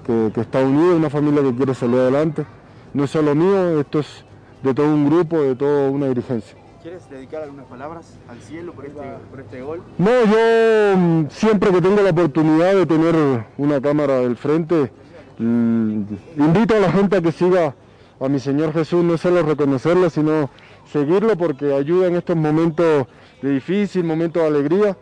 que- 0.06 0.32
que 0.34 0.40
está 0.40 0.60
unida, 0.60 0.94
una 0.96 1.10
familia 1.10 1.42
que 1.42 1.54
quiere 1.54 1.74
salir 1.74 1.96
adelante. 2.00 2.46
No 2.94 3.04
es 3.04 3.10
solo 3.10 3.34
mío, 3.34 3.78
esto 3.80 3.98
es 4.00 4.24
de 4.62 4.72
todo 4.72 4.86
un 4.86 5.10
grupo, 5.10 5.38
de 5.42 5.54
toda 5.56 5.90
una 5.90 6.06
dirigencia. 6.06 6.56
¿Quieres 6.86 7.10
dedicar 7.10 7.42
algunas 7.42 7.66
palabras 7.66 8.14
al 8.28 8.40
cielo 8.42 8.72
por 8.72 8.86
este, 8.86 9.02
por 9.28 9.40
este 9.40 9.60
gol? 9.60 9.82
No, 9.98 10.24
yo 10.24 10.96
mm, 10.96 11.30
siempre 11.30 11.72
que 11.72 11.82
tengo 11.82 12.00
la 12.00 12.10
oportunidad 12.10 12.76
de 12.76 12.86
tener 12.86 13.44
una 13.58 13.80
cámara 13.80 14.20
del 14.20 14.36
frente, 14.36 14.92
mm, 15.36 16.02
invito 16.36 16.76
a 16.76 16.78
la 16.78 16.92
gente 16.92 17.16
a 17.16 17.20
que 17.20 17.32
siga 17.32 17.74
a 18.20 18.28
mi 18.28 18.38
Señor 18.38 18.72
Jesús, 18.72 19.02
no 19.02 19.18
solo 19.18 19.42
reconocerlo, 19.42 20.08
sino 20.10 20.48
seguirlo 20.92 21.36
porque 21.36 21.74
ayuda 21.74 22.06
en 22.06 22.14
estos 22.14 22.36
momentos 22.36 23.08
de 23.42 23.50
difícil, 23.50 24.04
momentos 24.04 24.44
de 24.44 24.48
alegría. 24.48 24.96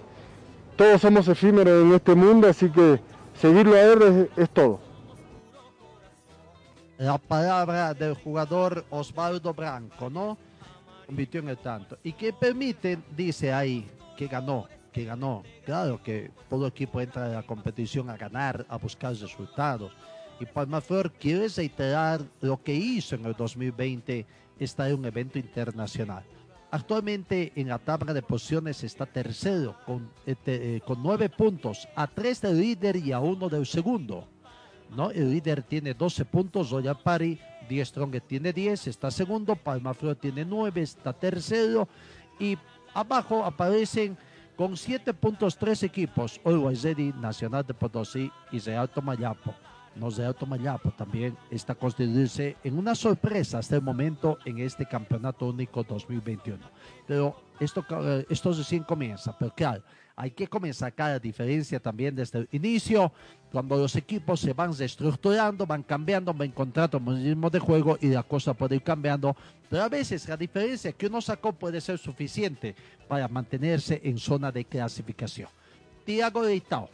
Todos 0.77 1.03
somos 1.03 1.29
efímeros 1.29 1.85
en 1.85 1.93
este 1.93 2.15
mundo, 2.15 2.49
así 2.49 2.71
que 2.71 2.99
seguirlo 3.35 3.75
a 3.75 3.83
él 3.83 4.29
es, 4.35 4.45
es 4.45 4.49
todo. 4.49 4.81
La 6.97 7.19
palabra 7.19 7.93
del 7.93 8.15
jugador 8.15 8.87
Osvaldo 8.89 9.53
Branco, 9.53 10.09
¿no? 10.09 10.39
Convirtió 11.07 11.41
en 11.41 11.49
el 11.49 11.59
tanto. 11.59 11.99
Y 12.03 12.13
que 12.13 12.33
permite, 12.33 12.99
dice 13.17 13.53
ahí, 13.53 13.87
que 14.17 14.27
ganó, 14.27 14.67
que 14.93 15.05
ganó. 15.05 15.43
Claro 15.65 16.03
que 16.03 16.31
todo 16.49 16.67
equipo 16.67 17.01
entra 17.01 17.27
en 17.27 17.35
la 17.35 17.43
competición 17.43 18.09
a 18.11 18.17
ganar, 18.17 18.65
a 18.69 18.77
buscar 18.79 19.15
resultados. 19.15 19.93
Y 20.41 20.47
Palmaflor 20.47 21.13
quiere 21.13 21.47
reiterar 21.49 22.21
lo 22.41 22.63
que 22.63 22.75
hizo 22.75 23.15
en 23.15 23.25
el 23.27 23.35
2020, 23.35 24.27
está 24.59 24.89
en 24.89 24.97
un 24.99 25.05
evento 25.05 25.39
internacional. 25.39 26.25
Actualmente 26.71 27.53
en 27.55 27.69
la 27.69 27.79
tabla 27.79 28.13
de 28.13 28.23
posiciones 28.23 28.83
está 28.83 29.07
tercero 29.07 29.77
con, 29.87 30.11
te- 30.45 30.77
eh, 30.77 30.81
con 30.81 31.01
nueve 31.03 31.29
puntos, 31.29 31.87
a 31.95 32.09
tres 32.09 32.41
del 32.41 32.59
líder 32.61 32.97
y 32.97 33.13
a 33.13 33.21
uno 33.21 33.49
del 33.49 33.65
segundo. 33.67 34.27
¿no? 34.91 35.11
El 35.13 35.31
líder 35.31 35.63
tiene 35.63 35.95
12 35.95 36.25
puntos, 36.25 36.71
Royal 36.71 36.99
Party, 37.01 37.39
Die 37.69 37.85
Strong 37.85 38.21
tiene 38.27 38.53
10, 38.53 38.87
está 38.87 39.11
segundo, 39.11 39.57
Palmaflor 39.57 40.17
tiene 40.17 40.45
9, 40.45 40.81
está 40.83 41.13
tercero 41.13 41.89
y 42.39 42.57
abajo 42.93 43.45
aparecen 43.45 44.17
con 44.57 44.77
7 44.77 45.15
puntos 45.15 45.57
tres 45.57 45.83
equipos, 45.83 46.41
Always 46.45 46.83
Ready, 46.83 47.13
Nacional 47.15 47.67
de 47.67 47.75
Potosí 47.75 48.31
y 48.53 48.61
Real 48.61 48.89
Tomayapo. 48.89 49.55
No 49.97 50.11
Real 50.11 50.35
Tomayapo 50.35 50.91
también 50.93 51.37
está 51.51 51.75
constituirse 51.75 52.57
en 52.65 52.79
una 52.79 52.95
sorpresa 52.95 53.59
hasta 53.59 53.77
el 53.77 53.83
momento 53.83 54.39
en 54.45 54.59
este 54.59 54.87
Campeonato 54.87 55.47
Único 55.47 55.85
2021. 55.85 56.59
Pero 57.07 57.37
esto, 57.61 57.85
eh, 57.91 58.27
esto 58.29 58.53
recién 58.53 58.83
comienza, 58.83 59.37
pero 59.39 59.55
claro, 59.55 59.83
hay 60.17 60.31
que 60.31 60.47
comenzar 60.47 60.93
cada 60.93 61.19
diferencia 61.19 61.81
también 61.81 62.15
desde 62.15 62.41
el 62.41 62.49
inicio, 62.53 63.13
cuando 63.51 63.77
los 63.77 63.97
equipos 63.97 64.41
se 64.41 64.53
van 64.53 64.77
reestructurando, 64.77 65.67
van 65.67 65.83
cambiando, 65.83 66.33
van 66.33 66.49
encontrando 66.49 66.99
ritmo 66.99 67.51
de 67.51 67.59
juego 67.59 67.99
y 68.01 68.09
la 68.09 68.23
cosa 68.23 68.55
puede 68.55 68.77
ir 68.77 68.83
cambiando. 68.83 69.37
Pero 69.69 69.83
a 69.83 69.89
veces 69.89 70.29
la 70.29 70.37
diferencia 70.37 70.93
que 70.93 71.07
uno 71.07 71.21
sacó 71.21 71.53
puede 71.53 71.81
ser 71.81 71.99
suficiente 71.99 72.75
para 73.09 73.27
mantenerse 73.29 74.01
en 74.05 74.19
zona 74.19 74.53
de 74.53 74.65
clasificación. 74.65 75.49
Tiago 76.05 76.43
Leitao 76.43 76.91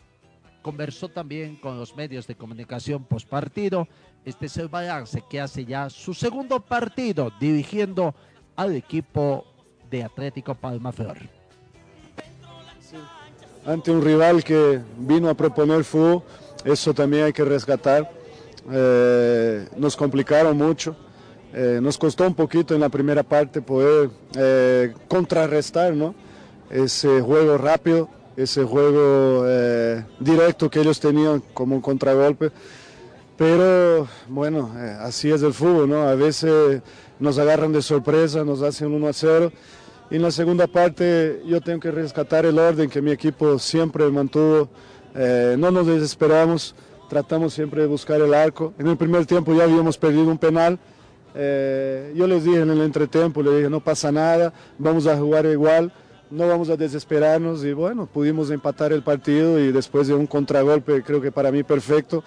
conversó 0.62 1.08
también 1.08 1.56
con 1.56 1.78
los 1.78 1.94
medios 1.96 2.26
de 2.26 2.34
comunicación 2.34 3.04
post 3.04 3.28
partido. 3.28 3.86
Este 4.24 4.46
es 4.46 4.56
el 4.56 4.68
balance 4.68 5.22
que 5.28 5.40
hace 5.40 5.64
ya 5.64 5.90
su 5.90 6.14
segundo 6.14 6.60
partido 6.60 7.32
dirigiendo 7.40 8.14
al 8.56 8.76
equipo 8.76 9.46
de 9.90 10.04
Atlético 10.04 10.54
Palmaflor. 10.54 11.39
Ante 13.64 13.90
un 13.90 14.02
rival 14.02 14.42
que 14.42 14.80
vino 14.98 15.28
a 15.28 15.34
proponer 15.34 15.84
fútbol, 15.84 16.22
eso 16.64 16.94
también 16.94 17.24
hay 17.24 17.32
que 17.32 17.44
rescatar. 17.44 18.10
Eh, 18.70 19.66
nos 19.76 19.96
complicaron 19.96 20.56
mucho, 20.56 20.94
eh, 21.52 21.78
nos 21.82 21.98
costó 21.98 22.26
un 22.26 22.34
poquito 22.34 22.74
en 22.74 22.80
la 22.80 22.88
primera 22.88 23.22
parte 23.22 23.62
poder 23.62 24.10
eh, 24.36 24.94
contrarrestar 25.08 25.94
¿no? 25.94 26.14
ese 26.68 27.20
juego 27.20 27.58
rápido, 27.58 28.08
ese 28.36 28.64
juego 28.64 29.44
directo 30.18 30.70
que 30.70 30.80
ellos 30.80 31.00
tenían 31.00 31.42
como 31.52 31.74
un 31.76 31.82
contragolpe. 31.82 32.50
Pero 33.36 34.06
bueno, 34.28 34.70
así 35.00 35.30
es 35.30 35.42
el 35.42 35.54
fútbol, 35.54 35.88
¿no? 35.88 36.02
A 36.02 36.14
veces 36.14 36.82
nos 37.18 37.38
agarran 37.38 37.72
de 37.72 37.80
sorpresa, 37.80 38.44
nos 38.44 38.60
hacen 38.62 38.92
1 38.92 39.08
a 39.08 39.12
0. 39.12 39.52
En 40.10 40.22
la 40.22 40.32
segunda 40.32 40.66
parte 40.66 41.40
yo 41.46 41.60
tengo 41.60 41.78
que 41.78 41.92
rescatar 41.92 42.44
el 42.44 42.58
orden 42.58 42.90
que 42.90 43.00
mi 43.00 43.12
equipo 43.12 43.60
siempre 43.60 44.04
mantuvo. 44.10 44.68
Eh, 45.14 45.54
no 45.56 45.70
nos 45.70 45.86
desesperamos, 45.86 46.74
tratamos 47.08 47.54
siempre 47.54 47.82
de 47.82 47.86
buscar 47.86 48.20
el 48.20 48.34
arco. 48.34 48.74
En 48.80 48.88
el 48.88 48.96
primer 48.96 49.24
tiempo 49.24 49.54
ya 49.54 49.62
habíamos 49.62 49.96
perdido 49.96 50.24
un 50.24 50.36
penal. 50.36 50.80
Eh, 51.32 52.12
yo 52.16 52.26
les 52.26 52.42
dije 52.42 52.58
en 52.58 52.70
el 52.70 52.80
entretiempo, 52.80 53.40
les 53.40 53.58
dije, 53.58 53.70
no 53.70 53.78
pasa 53.78 54.10
nada, 54.10 54.52
vamos 54.78 55.06
a 55.06 55.16
jugar 55.16 55.46
igual, 55.46 55.92
no 56.28 56.48
vamos 56.48 56.70
a 56.70 56.76
desesperarnos. 56.76 57.64
Y 57.64 57.72
bueno, 57.72 58.06
pudimos 58.06 58.50
empatar 58.50 58.92
el 58.92 59.04
partido 59.04 59.60
y 59.60 59.70
después 59.70 60.08
de 60.08 60.14
un 60.14 60.26
contragolpe, 60.26 61.04
creo 61.04 61.20
que 61.20 61.30
para 61.30 61.52
mí 61.52 61.62
perfecto, 61.62 62.24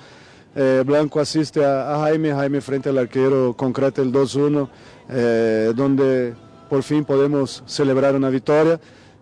eh, 0.55 0.83
Blanco 0.85 1.19
asiste 1.19 1.65
a, 1.65 1.95
a 1.95 1.99
Jaime, 1.99 2.31
Jaime 2.31 2.61
frente 2.61 2.87
al 2.87 2.97
arquero 2.97 3.53
concreta 3.57 4.01
el 4.01 4.13
2-1, 4.13 4.69
eh, 5.09 5.73
donde 5.75 6.33
por 6.73 6.81
fin 6.81 7.05
podemos 7.05 7.61
celebrar 7.67 8.15
una 8.15 8.31
victoria, 8.31 8.79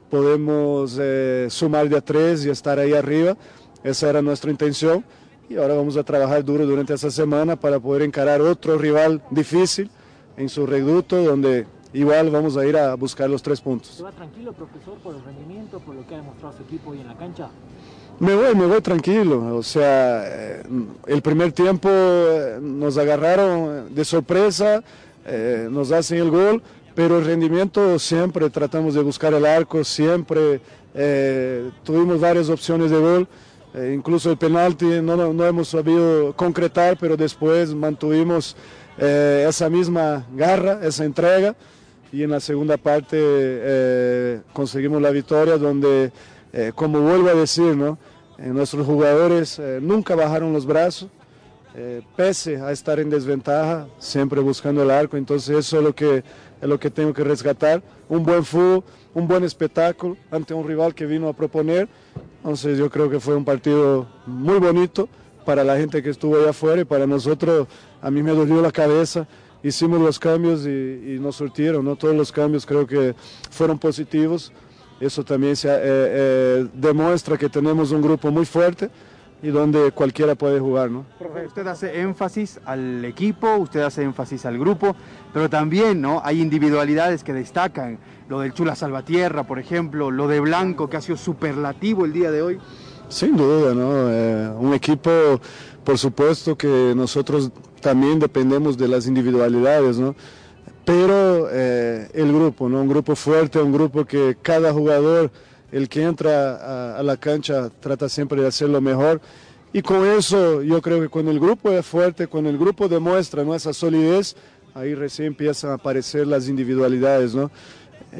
podemos 0.09 0.97
eh, 0.97 1.47
sumar 1.49 1.89
de 1.89 1.97
a 1.97 1.99
tres 1.99 2.45
y 2.45 2.49
estar 2.49 2.79
ahí 2.79 2.93
arriba, 2.93 3.35
esa 3.83 4.09
era 4.09 4.21
nuestra 4.21 4.51
intención 4.51 5.03
y 5.49 5.57
ahora 5.57 5.73
vamos 5.73 5.97
a 5.97 6.03
trabajar 6.03 6.45
duro 6.45 6.65
durante 6.65 6.93
esta 6.93 7.11
semana 7.11 7.57
para 7.57 7.77
poder 7.77 8.03
encarar 8.03 8.39
otro 8.39 8.77
rival 8.77 9.21
difícil 9.31 9.89
en 10.37 10.47
su 10.47 10.65
reducto, 10.65 11.21
donde 11.21 11.67
igual 11.91 12.29
vamos 12.29 12.55
a 12.55 12.65
ir 12.65 12.77
a 12.77 12.95
buscar 12.95 13.29
los 13.29 13.43
tres 13.43 13.59
puntos. 13.59 13.95
¿Se 13.97 14.03
va 14.03 14.13
tranquilo, 14.13 14.53
profesor, 14.53 14.97
por 14.99 15.13
el 15.13 15.21
rendimiento, 15.21 15.81
por 15.81 15.95
lo 15.95 16.07
que 16.07 16.15
ha 16.15 16.19
demostrado 16.19 16.55
su 16.55 16.63
equipo 16.63 16.91
hoy 16.91 17.01
en 17.01 17.07
la 17.09 17.17
cancha? 17.17 17.49
Me 18.19 18.33
voy, 18.33 18.55
me 18.55 18.65
voy 18.65 18.79
tranquilo. 18.79 19.57
O 19.57 19.63
sea, 19.63 20.23
eh, 20.25 20.63
el 21.05 21.21
primer 21.21 21.51
tiempo 21.51 21.89
eh, 21.91 22.59
nos 22.61 22.97
agarraron 22.97 23.93
de 23.93 24.05
sorpresa, 24.05 24.81
eh, 25.25 25.67
nos 25.69 25.91
hacen 25.91 26.19
el 26.19 26.31
gol, 26.31 26.63
pero 26.95 27.19
el 27.19 27.25
rendimiento 27.25 27.97
siempre 27.99 28.49
tratamos 28.49 28.93
de 28.93 29.01
buscar 29.01 29.33
el 29.33 29.45
arco, 29.45 29.83
siempre 29.83 30.61
eh, 30.93 31.71
tuvimos 31.83 32.19
varias 32.19 32.49
opciones 32.49 32.91
de 32.91 32.97
gol. 32.97 33.27
eh, 33.73 33.93
incluso 33.95 34.29
el 34.29 34.37
penalti 34.37 34.85
no, 35.01 35.31
no, 35.33 35.45
hemos 35.45 35.69
sabido 35.69 36.33
concretar, 36.35 36.97
pero 36.99 37.15
después 37.15 37.73
mantuvimos 37.73 38.55
eh, 38.97 39.45
esa 39.47 39.69
misma 39.69 40.27
garra, 40.35 40.79
esa 40.83 41.05
entrega. 41.05 41.55
Y 42.11 42.23
en 42.23 42.31
la 42.31 42.41
segunda 42.41 42.75
parte 42.75 44.41
conseguimos 44.51 45.01
la 45.01 45.11
victoria 45.11 45.57
donde, 45.57 46.11
como 46.75 46.99
vuelvo 46.99 47.29
a 47.29 47.33
decir, 47.33 47.77
¿no? 47.77 47.97
Nuestros 48.37 48.85
jugadores 48.85 49.61
nunca 49.79 50.13
bajaron 50.13 50.51
los 50.51 50.65
brazos, 50.65 51.07
pese 52.17 52.57
a 52.57 52.73
estar 52.73 52.99
en 52.99 53.09
desventaja, 53.09 53.87
siempre 53.97 54.41
buscando 54.41 54.83
el 54.83 54.91
arco. 54.91 55.15
Entonces 55.15 55.57
eso 55.57 55.77
es 55.77 55.83
lo 55.85 55.95
que, 55.95 56.21
es 56.61 56.69
lo 56.69 56.79
que 56.79 56.89
tengo 56.89 57.13
que 57.13 57.23
rescatar. 57.23 57.81
Un 58.07 58.23
buen 58.23 58.45
fútbol, 58.45 58.83
un 59.13 59.27
buen 59.27 59.43
espectáculo 59.43 60.17
ante 60.29 60.53
un 60.53 60.67
rival 60.67 60.93
que 60.93 61.05
vino 61.05 61.27
a 61.27 61.33
proponer. 61.33 61.89
Entonces 62.37 62.77
yo 62.77 62.89
creo 62.89 63.09
que 63.09 63.19
fue 63.19 63.35
un 63.35 63.45
partido 63.45 64.07
muy 64.25 64.59
bonito 64.59 65.09
para 65.45 65.63
la 65.63 65.75
gente 65.77 66.03
que 66.03 66.09
estuvo 66.09 66.37
allá 66.37 66.51
afuera 66.51 66.81
y 66.81 66.85
para 66.85 67.07
nosotros, 67.07 67.67
a 68.01 68.11
mí 68.11 68.21
me 68.21 68.31
dolió 68.31 68.61
la 68.61 68.71
cabeza. 68.71 69.27
Hicimos 69.63 69.99
los 69.99 70.17
cambios 70.17 70.65
y, 70.65 70.69
y 70.69 71.17
nos 71.19 71.35
surtieron, 71.35 71.85
¿no? 71.85 71.95
todos 71.95 72.15
los 72.15 72.31
cambios 72.31 72.65
creo 72.65 72.85
que 72.85 73.15
fueron 73.49 73.77
positivos. 73.77 74.51
Eso 74.99 75.23
también 75.23 75.55
se, 75.55 75.67
eh, 75.67 75.79
eh, 75.81 76.67
demuestra 76.73 77.37
que 77.37 77.49
tenemos 77.49 77.91
un 77.91 78.03
grupo 78.03 78.29
muy 78.29 78.45
fuerte 78.45 78.89
y 79.43 79.49
donde 79.49 79.91
cualquiera 79.91 80.35
puede 80.35 80.59
jugar, 80.59 80.91
¿no? 80.91 81.05
Profe, 81.17 81.47
usted 81.47 81.65
hace 81.67 82.01
énfasis 82.01 82.59
al 82.65 83.03
equipo, 83.05 83.55
usted 83.55 83.81
hace 83.81 84.03
énfasis 84.03 84.45
al 84.45 84.59
grupo, 84.59 84.95
pero 85.33 85.49
también, 85.49 85.99
¿no? 85.99 86.21
Hay 86.23 86.41
individualidades 86.41 87.23
que 87.23 87.33
destacan, 87.33 87.97
lo 88.29 88.41
del 88.41 88.53
Chula 88.53 88.75
Salvatierra, 88.75 89.43
por 89.43 89.59
ejemplo, 89.59 90.11
lo 90.11 90.27
de 90.27 90.39
Blanco, 90.39 90.89
que 90.89 90.97
ha 90.97 91.01
sido 91.01 91.17
superlativo 91.17 92.05
el 92.05 92.13
día 92.13 92.31
de 92.31 92.41
hoy. 92.41 92.59
Sin 93.09 93.35
duda, 93.35 93.73
¿no? 93.73 94.09
Eh, 94.09 94.49
un 94.57 94.73
equipo, 94.73 95.11
por 95.83 95.97
supuesto 95.97 96.55
que 96.55 96.93
nosotros 96.95 97.51
también 97.81 98.19
dependemos 98.19 98.77
de 98.77 98.87
las 98.87 99.07
individualidades, 99.07 99.97
¿no? 99.97 100.15
Pero 100.85 101.47
eh, 101.51 102.09
el 102.13 102.31
grupo, 102.31 102.69
¿no? 102.69 102.81
Un 102.81 102.87
grupo 102.87 103.15
fuerte, 103.15 103.59
un 103.59 103.73
grupo 103.73 104.05
que 104.05 104.37
cada 104.41 104.71
jugador 104.71 105.31
el 105.71 105.87
que 105.87 106.03
entra 106.03 106.97
a, 106.97 107.03
la 107.03 107.17
cancha 107.17 107.69
trata 107.79 108.09
siempre 108.09 108.41
de 108.41 108.47
hacer 108.47 108.69
lo 108.69 108.81
mejor. 108.81 109.21
Y 109.73 109.81
con 109.81 110.05
eso 110.05 110.61
yo 110.61 110.81
creo 110.81 110.99
que 110.99 111.07
cuando 111.07 111.31
el 111.31 111.39
grupo 111.39 111.71
es 111.71 111.85
fuerte, 111.85 112.27
cuando 112.27 112.49
el 112.49 112.57
grupo 112.57 112.89
demuestra 112.89 113.43
¿no? 113.43 113.55
esa 113.55 113.73
solidez, 113.73 114.35
ahí 114.73 114.93
recién 114.93 115.27
empiezan 115.27 115.71
a 115.71 115.75
aparecer 115.75 116.27
las 116.27 116.49
individualidades. 116.49 117.33
¿no? 117.33 117.49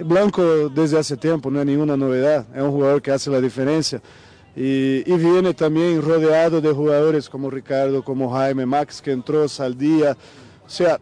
Blanco 0.06 0.70
desde 0.70 0.98
hace 0.98 1.18
tiempo 1.18 1.52
no 1.52 1.60
es 1.60 1.66
ninguna 1.66 1.98
novedad, 1.98 2.46
es 2.56 2.62
un 2.62 2.72
jugador 2.72 3.02
que 3.02 3.12
hace 3.12 3.30
la 3.30 3.42
diferencia. 3.42 4.02
Y, 4.54 5.04
y, 5.06 5.18
viene 5.18 5.54
también 5.54 6.02
rodeado 6.02 6.60
de 6.60 6.74
jugadores 6.74 7.30
como 7.30 7.50
Ricardo, 7.50 8.04
como 8.04 8.34
Jaime, 8.34 8.66
Max 8.66 9.02
que 9.02 9.12
entró, 9.12 9.48
Saldía. 9.48 10.18
O 10.66 10.70
sea, 10.70 11.00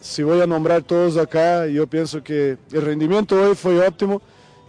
si 0.00 0.22
voy 0.22 0.40
a 0.40 0.46
nombrar 0.46 0.82
todos 0.82 1.16
acá, 1.16 1.66
yo 1.66 1.88
pienso 1.88 2.22
que 2.22 2.58
el 2.70 2.82
rendimiento 2.82 3.40
hoy 3.40 3.56
fue 3.56 3.84
óptimo 3.84 4.22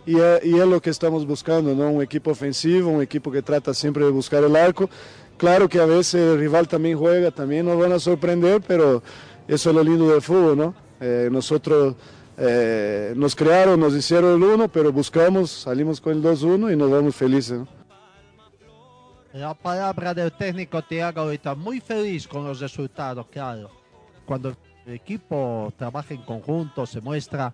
y 0.05 0.19
es, 0.19 0.45
y 0.45 0.57
es, 0.59 0.67
lo 0.67 0.81
que 0.81 0.89
estamos 0.89 1.25
buscando, 1.25 1.73
¿no? 1.73 1.89
Un 1.89 2.01
equipo 2.01 2.31
ofensivo, 2.31 2.89
un 2.89 3.01
equipo 3.01 3.31
que 3.31 3.41
trata 3.41 3.73
siempre 3.73 4.05
de 4.05 4.11
buscar 4.11 4.43
el 4.43 4.55
arco. 4.55 4.89
Claro 5.37 5.67
que 5.67 5.79
a 5.79 5.85
veces 5.85 6.15
el 6.15 6.39
rival 6.39 6.67
también 6.67 6.97
juega, 6.97 7.31
también 7.31 7.65
nos 7.65 7.77
van 7.77 7.91
a 7.91 7.99
sorprender, 7.99 8.61
pero 8.65 9.01
eso 9.47 9.69
es 9.69 9.75
lo 9.75 9.83
lindo 9.83 10.07
del 10.09 10.21
fútbol, 10.21 10.57
¿no? 10.57 10.75
Eh, 10.99 11.29
nosotros 11.31 11.95
eh, 12.37 13.13
nos 13.15 13.35
crearon, 13.35 13.79
nos 13.79 13.93
hicieron 13.93 14.35
el 14.35 14.43
1, 14.43 14.67
pero 14.69 14.91
buscamos, 14.91 15.51
salimos 15.51 15.99
con 15.99 16.13
el 16.13 16.23
2-1 16.23 16.73
y 16.73 16.75
nos 16.75 16.89
vamos 16.89 17.15
felices, 17.15 17.59
¿no? 17.59 17.67
La 19.33 19.55
palabra 19.55 20.13
del 20.13 20.31
técnico 20.31 20.83
Tiago 20.83 21.21
ahorita, 21.21 21.55
muy 21.55 21.79
feliz 21.79 22.27
con 22.27 22.45
los 22.45 22.59
resultados, 22.59 23.25
claro. 23.31 23.71
Cuando 24.25 24.55
el 24.85 24.93
equipo 24.93 25.73
trabaja 25.75 26.13
en 26.13 26.21
conjunto, 26.21 26.85
se 26.85 27.01
muestra 27.01 27.51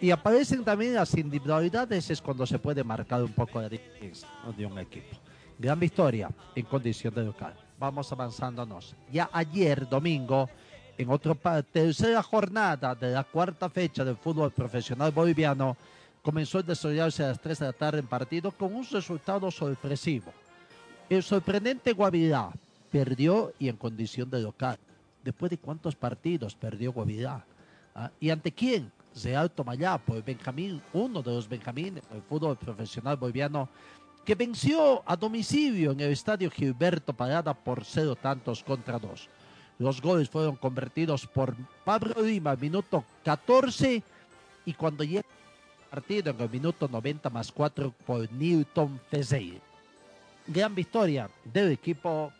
y 0.00 0.10
aparecen 0.10 0.64
también 0.64 0.94
las 0.94 1.14
individualidades, 1.14 2.10
es 2.10 2.22
cuando 2.22 2.46
se 2.46 2.58
puede 2.58 2.84
marcar 2.84 3.22
un 3.22 3.32
poco 3.32 3.60
la 3.60 3.68
diferencia 3.68 4.28
de 4.56 4.66
un 4.66 4.78
equipo. 4.78 5.16
Gran 5.58 5.80
victoria 5.80 6.30
en 6.54 6.64
condición 6.66 7.14
de 7.14 7.24
local. 7.24 7.54
Vamos 7.78 8.10
avanzándonos. 8.12 8.94
Ya 9.10 9.28
ayer, 9.32 9.88
domingo, 9.88 10.48
en 10.96 11.10
otra 11.10 11.62
tercera 11.62 12.22
jornada 12.22 12.94
de 12.94 13.12
la 13.12 13.24
cuarta 13.24 13.68
fecha 13.68 14.04
del 14.04 14.16
fútbol 14.16 14.52
profesional 14.52 15.10
boliviano, 15.10 15.76
comenzó 16.22 16.58
a 16.58 16.62
desarrollarse 16.62 17.24
a 17.24 17.28
las 17.28 17.40
3 17.40 17.58
de 17.58 17.66
la 17.66 17.72
tarde 17.72 17.98
en 18.00 18.06
partido 18.06 18.52
con 18.52 18.74
un 18.74 18.84
resultado 18.84 19.50
sorpresivo. 19.50 20.32
El 21.08 21.22
sorprendente 21.22 21.92
Guavirá 21.92 22.50
perdió 22.90 23.52
y 23.58 23.68
en 23.68 23.76
condición 23.76 24.30
de 24.30 24.40
local. 24.40 24.78
Después 25.24 25.50
de 25.50 25.58
cuántos 25.58 25.96
partidos 25.96 26.54
perdió 26.54 26.92
Guavirá. 26.92 27.44
¿Ah? 27.94 28.10
¿Y 28.20 28.30
ante 28.30 28.52
quién? 28.52 28.92
Real 29.22 29.50
Tomayapo, 29.50 30.14
el 30.14 30.22
Benjamín, 30.22 30.80
uno 30.92 31.22
de 31.22 31.32
los 31.32 31.48
Benjamín 31.48 31.94
del 31.94 32.22
fútbol 32.28 32.56
profesional 32.56 33.16
boliviano, 33.16 33.68
que 34.24 34.34
venció 34.34 35.02
a 35.06 35.16
domicilio 35.16 35.92
en 35.92 36.00
el 36.00 36.12
estadio 36.12 36.50
Gilberto 36.50 37.12
Parada 37.12 37.54
por 37.54 37.84
cero 37.84 38.14
tantos 38.14 38.62
contra 38.62 38.98
dos. 38.98 39.28
Los 39.78 40.02
goles 40.02 40.28
fueron 40.28 40.56
convertidos 40.56 41.26
por 41.26 41.54
Pablo 41.84 42.22
Lima 42.22 42.50
al 42.50 42.58
minuto 42.58 43.04
14 43.24 44.02
y 44.64 44.74
cuando 44.74 45.04
llega 45.04 45.20
el 45.20 45.88
partido 45.90 46.30
en 46.30 46.40
el 46.40 46.50
minuto 46.50 46.88
90 46.88 47.30
más 47.30 47.52
4 47.52 47.94
por 48.04 48.30
Newton 48.32 49.00
Fezeir. 49.08 49.60
Gran 50.46 50.74
victoria 50.74 51.30
del 51.44 51.72
equipo 51.72 52.32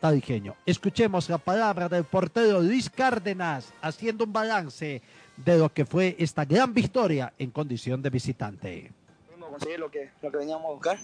tarijeño. 0.00 0.54
Escuchemos 0.66 1.28
la 1.28 1.38
palabra 1.38 1.88
del 1.88 2.04
portero 2.04 2.60
Luis 2.60 2.90
Cárdenas 2.90 3.72
haciendo 3.80 4.24
un 4.24 4.32
balance 4.32 5.02
de 5.44 5.58
lo 5.58 5.72
que 5.72 5.84
fue 5.84 6.16
esta 6.18 6.44
gran 6.44 6.72
victoria 6.72 7.32
en 7.38 7.50
condición 7.50 8.02
de 8.02 8.10
visitante. 8.10 8.92
Pudimos 9.26 9.50
conseguir 9.50 9.78
lo 9.78 9.90
que, 9.90 10.10
lo 10.22 10.30
que 10.30 10.36
veníamos 10.36 10.64
a 10.66 10.70
buscar, 10.70 10.98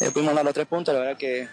eh, 0.00 0.10
pudimos 0.12 0.34
dar 0.34 0.44
los 0.44 0.54
tres 0.54 0.66
puntos, 0.66 0.94
la 0.94 1.00
verdad 1.00 1.16
que 1.16 1.48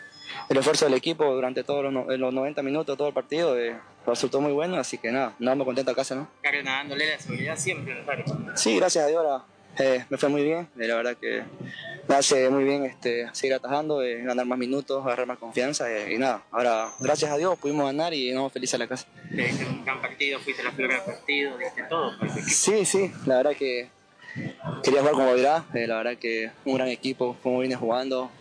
el 0.49 0.57
esfuerzo 0.57 0.86
del 0.86 0.93
equipo 0.95 1.25
durante 1.34 1.63
todos 1.63 1.84
los, 1.84 1.93
no, 1.93 2.05
los 2.05 2.34
90 2.34 2.61
minutos, 2.63 2.97
todo 2.97 3.07
el 3.07 3.13
partido, 3.13 3.57
eh, 3.57 3.78
resultó 4.05 4.41
muy 4.41 4.51
bueno, 4.51 4.78
así 4.78 4.97
que 4.97 5.11
nada, 5.11 5.36
nada, 5.39 5.55
me 5.55 5.65
contento 5.65 5.91
a 5.91 5.95
casa, 5.95 6.15
¿no? 6.15 6.28
Dándole 6.63 7.09
la 7.09 7.19
seguridad 7.19 7.57
siempre, 7.57 8.03
Sí, 8.55 8.78
gracias 8.78 9.05
a 9.05 9.07
Dios, 9.07 9.41
eh, 9.80 10.05
me 10.09 10.17
fue 10.17 10.30
muy 10.30 10.43
bien, 10.43 10.67
la 10.75 10.95
verdad 10.95 11.17
que 11.17 11.43
hace 12.10 12.49
muy 12.49 12.64
bien 12.64 12.86
este, 12.86 13.28
seguir 13.34 13.55
atajando, 13.55 14.01
eh, 14.03 14.22
ganar 14.24 14.45
más 14.45 14.58
minutos, 14.58 15.05
agarrar 15.05 15.28
más 15.28 15.38
confianza 15.38 15.91
eh, 15.91 16.14
y 16.14 16.18
nada. 16.18 16.43
Ahora, 16.51 16.89
gracias 16.99 17.32
a 17.32 17.38
Dios, 17.38 17.58
pudimos 17.60 17.86
ganar 17.86 18.14
y 18.14 18.30
nos 18.32 18.38
vamos 18.38 18.53
felices 18.53 18.76
a 18.76 18.78
la 18.78 18.88
casa. 18.88 19.05
Te 19.30 19.66
un 19.66 19.84
gran 19.84 20.01
partido, 20.01 20.39
fuiste 20.39 20.64
la 20.64 20.72
flor 20.72 20.89
del 20.89 21.01
partido, 21.01 21.58
diste 21.58 21.84
todo. 21.84 22.14
Sí, 22.47 22.86
sí, 22.86 23.12
la 23.26 23.38
verdad 23.38 23.55
que 23.55 23.89
quería 24.84 24.99
jugar 24.99 25.14
como 25.14 25.26
Guavirá, 25.28 25.66
eh, 25.74 25.88
la 25.88 25.97
verdad 25.97 26.18
que 26.18 26.51
un 26.66 26.76
gran 26.76 26.88
equipo, 26.89 27.36
como 27.43 27.60
vine 27.60 27.76
jugando, 27.76 28.32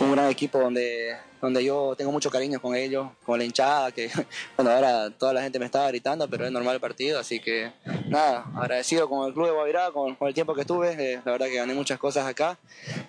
un 0.00 0.12
gran 0.12 0.30
equipo 0.30 0.58
donde, 0.58 1.16
donde 1.40 1.64
yo 1.64 1.94
tengo 1.96 2.12
mucho 2.12 2.30
cariño 2.30 2.60
con 2.60 2.74
ellos, 2.74 3.08
con 3.24 3.38
la 3.38 3.44
hinchada, 3.44 3.92
que 3.92 4.10
bueno, 4.56 4.70
ahora 4.70 5.10
toda 5.10 5.32
la 5.32 5.42
gente 5.42 5.58
me 5.58 5.66
estaba 5.66 5.88
gritando, 5.88 6.28
pero 6.28 6.46
es 6.46 6.52
normal 6.52 6.74
el 6.74 6.80
partido, 6.80 7.18
así 7.18 7.40
que 7.40 7.72
nada, 8.08 8.46
agradecido 8.56 9.08
con 9.08 9.26
el 9.26 9.32
club 9.32 9.46
de 9.46 9.52
Guavirá, 9.52 9.90
con, 9.90 10.16
el 10.20 10.34
tiempo 10.34 10.54
que 10.54 10.62
estuve, 10.62 10.92
eh, 10.98 11.20
la 11.24 11.32
verdad 11.32 11.46
que 11.46 11.56
gané 11.56 11.74
muchas 11.74 11.98
cosas 11.98 12.26
acá, 12.26 12.58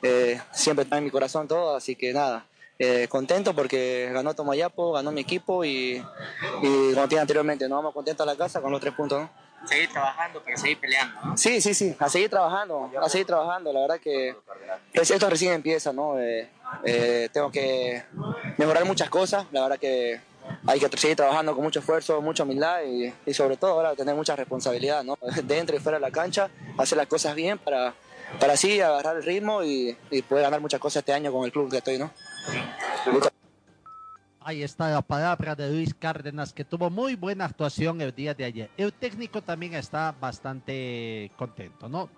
eh, 0.01 0.39
siempre 0.51 0.84
está 0.84 0.97
en 0.97 1.03
mi 1.03 1.11
corazón 1.11 1.47
todo, 1.47 1.75
así 1.75 1.95
que 1.95 2.13
nada. 2.13 2.45
Eh, 2.84 3.07
contento 3.09 3.53
porque 3.53 4.09
ganó 4.11 4.34
Tomayapo, 4.34 4.93
ganó 4.93 5.11
mi 5.11 5.21
equipo 5.21 5.63
y, 5.63 6.03
como 6.51 7.03
te 7.03 7.09
dije 7.09 7.19
anteriormente, 7.19 7.69
nos 7.69 7.77
vamos 7.77 7.93
contentos 7.93 8.27
a 8.27 8.32
la 8.32 8.36
casa 8.36 8.59
con 8.59 8.71
los 8.71 8.82
tres 8.82 8.95
puntos. 8.95 9.29
Seguir 9.66 9.89
trabajando 9.91 10.43
para 10.43 10.57
seguir 10.57 10.80
peleando. 10.80 11.20
¿no? 11.24 11.38
Sí, 11.38 11.62
sí, 11.62 11.74
sí, 11.74 11.95
a 11.99 12.09
seguir 12.09 12.30
trabajando, 12.30 12.89
a 12.99 13.09
seguir 13.09 13.28
trabajando. 13.28 13.72
La 13.72 13.82
verdad 13.82 13.99
que 13.99 14.36
esto 14.93 15.30
recién 15.30 15.53
empieza, 15.53 15.93
¿no? 15.93 16.20
Eh, 16.20 16.49
eh, 16.84 17.30
tengo 17.32 17.51
que 17.51 18.03
mejorar 18.57 18.86
muchas 18.86 19.09
cosas. 19.09 19.45
La 19.51 19.62
verdad 19.62 19.78
que 19.78 20.20
hay 20.66 20.80
que 20.80 20.97
seguir 20.97 21.16
trabajando 21.16 21.53
con 21.53 21.64
mucho 21.64 21.80
esfuerzo, 21.80 22.22
mucha 22.22 22.43
humildad 22.43 22.82
y, 22.84 23.14
y 23.26 23.34
sobre 23.34 23.57
todo 23.57 23.72
ahora 23.72 23.95
tener 23.95 24.16
mucha 24.16 24.36
responsabilidad, 24.36 25.03
¿no? 25.03 25.18
Dentro 25.43 25.76
y 25.76 25.80
fuera 25.80 25.97
de 25.97 26.01
la 26.01 26.12
cancha, 26.12 26.49
hacer 26.78 26.97
las 26.97 27.07
cosas 27.07 27.36
bien 27.36 27.59
para, 27.59 27.93
para 28.39 28.53
así 28.53 28.82
agarrar 28.82 29.18
el 29.18 29.24
ritmo 29.24 29.64
y, 29.64 29.95
y 30.09 30.22
poder 30.24 30.43
ganar 30.43 30.59
muchas 30.59 30.80
cosas 30.80 31.01
este 31.01 31.14
año 31.14 31.32
con 31.32 31.45
el 31.45 31.51
club 31.51 31.70
que 31.70 31.78
estoy, 31.78 31.97
¿no? 31.97 32.12
Ahí 34.51 34.63
está 34.63 34.89
la 34.89 35.01
palabra 35.01 35.55
de 35.55 35.71
Luis 35.71 35.93
Cárdenas, 35.93 36.51
que 36.51 36.65
tuvo 36.65 36.89
muy 36.89 37.15
buena 37.15 37.45
actuación 37.45 38.01
el 38.01 38.13
día 38.13 38.33
de 38.33 38.43
ayer. 38.43 38.69
El 38.75 38.91
técnico 38.91 39.41
también 39.41 39.75
está 39.75 40.11
bastante 40.11 41.31
contento, 41.37 41.87
¿no? 41.87 42.09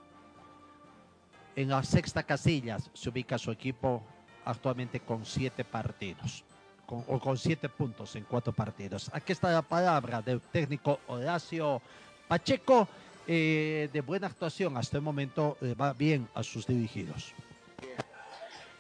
En 1.55 1.69
la 1.69 1.84
sexta 1.84 2.23
casilla 2.23 2.79
se 2.91 3.09
ubica 3.09 3.38
su 3.38 3.51
equipo 3.51 4.01
actualmente 4.45 4.99
con 4.99 5.27
siete 5.27 5.63
partidos, 5.63 6.43
o 6.88 7.19
con 7.19 7.38
siete 7.38 7.69
puntos 7.69 8.15
en 8.15 8.23
cuatro 8.23 8.51
partidos. 8.51 9.11
Aquí 9.13 9.31
está 9.31 9.51
la 9.51 9.61
palabra 9.61 10.19
del 10.23 10.41
técnico 10.41 11.01
Horacio 11.05 11.84
Pacheco, 12.27 12.88
eh, 13.27 13.91
de 13.93 14.01
buena 14.01 14.25
actuación. 14.25 14.75
Hasta 14.75 14.97
el 14.97 15.03
momento 15.03 15.55
eh, 15.61 15.75
va 15.75 15.93
bien 15.93 16.27
a 16.34 16.41
sus 16.41 16.65
dirigidos 16.65 17.36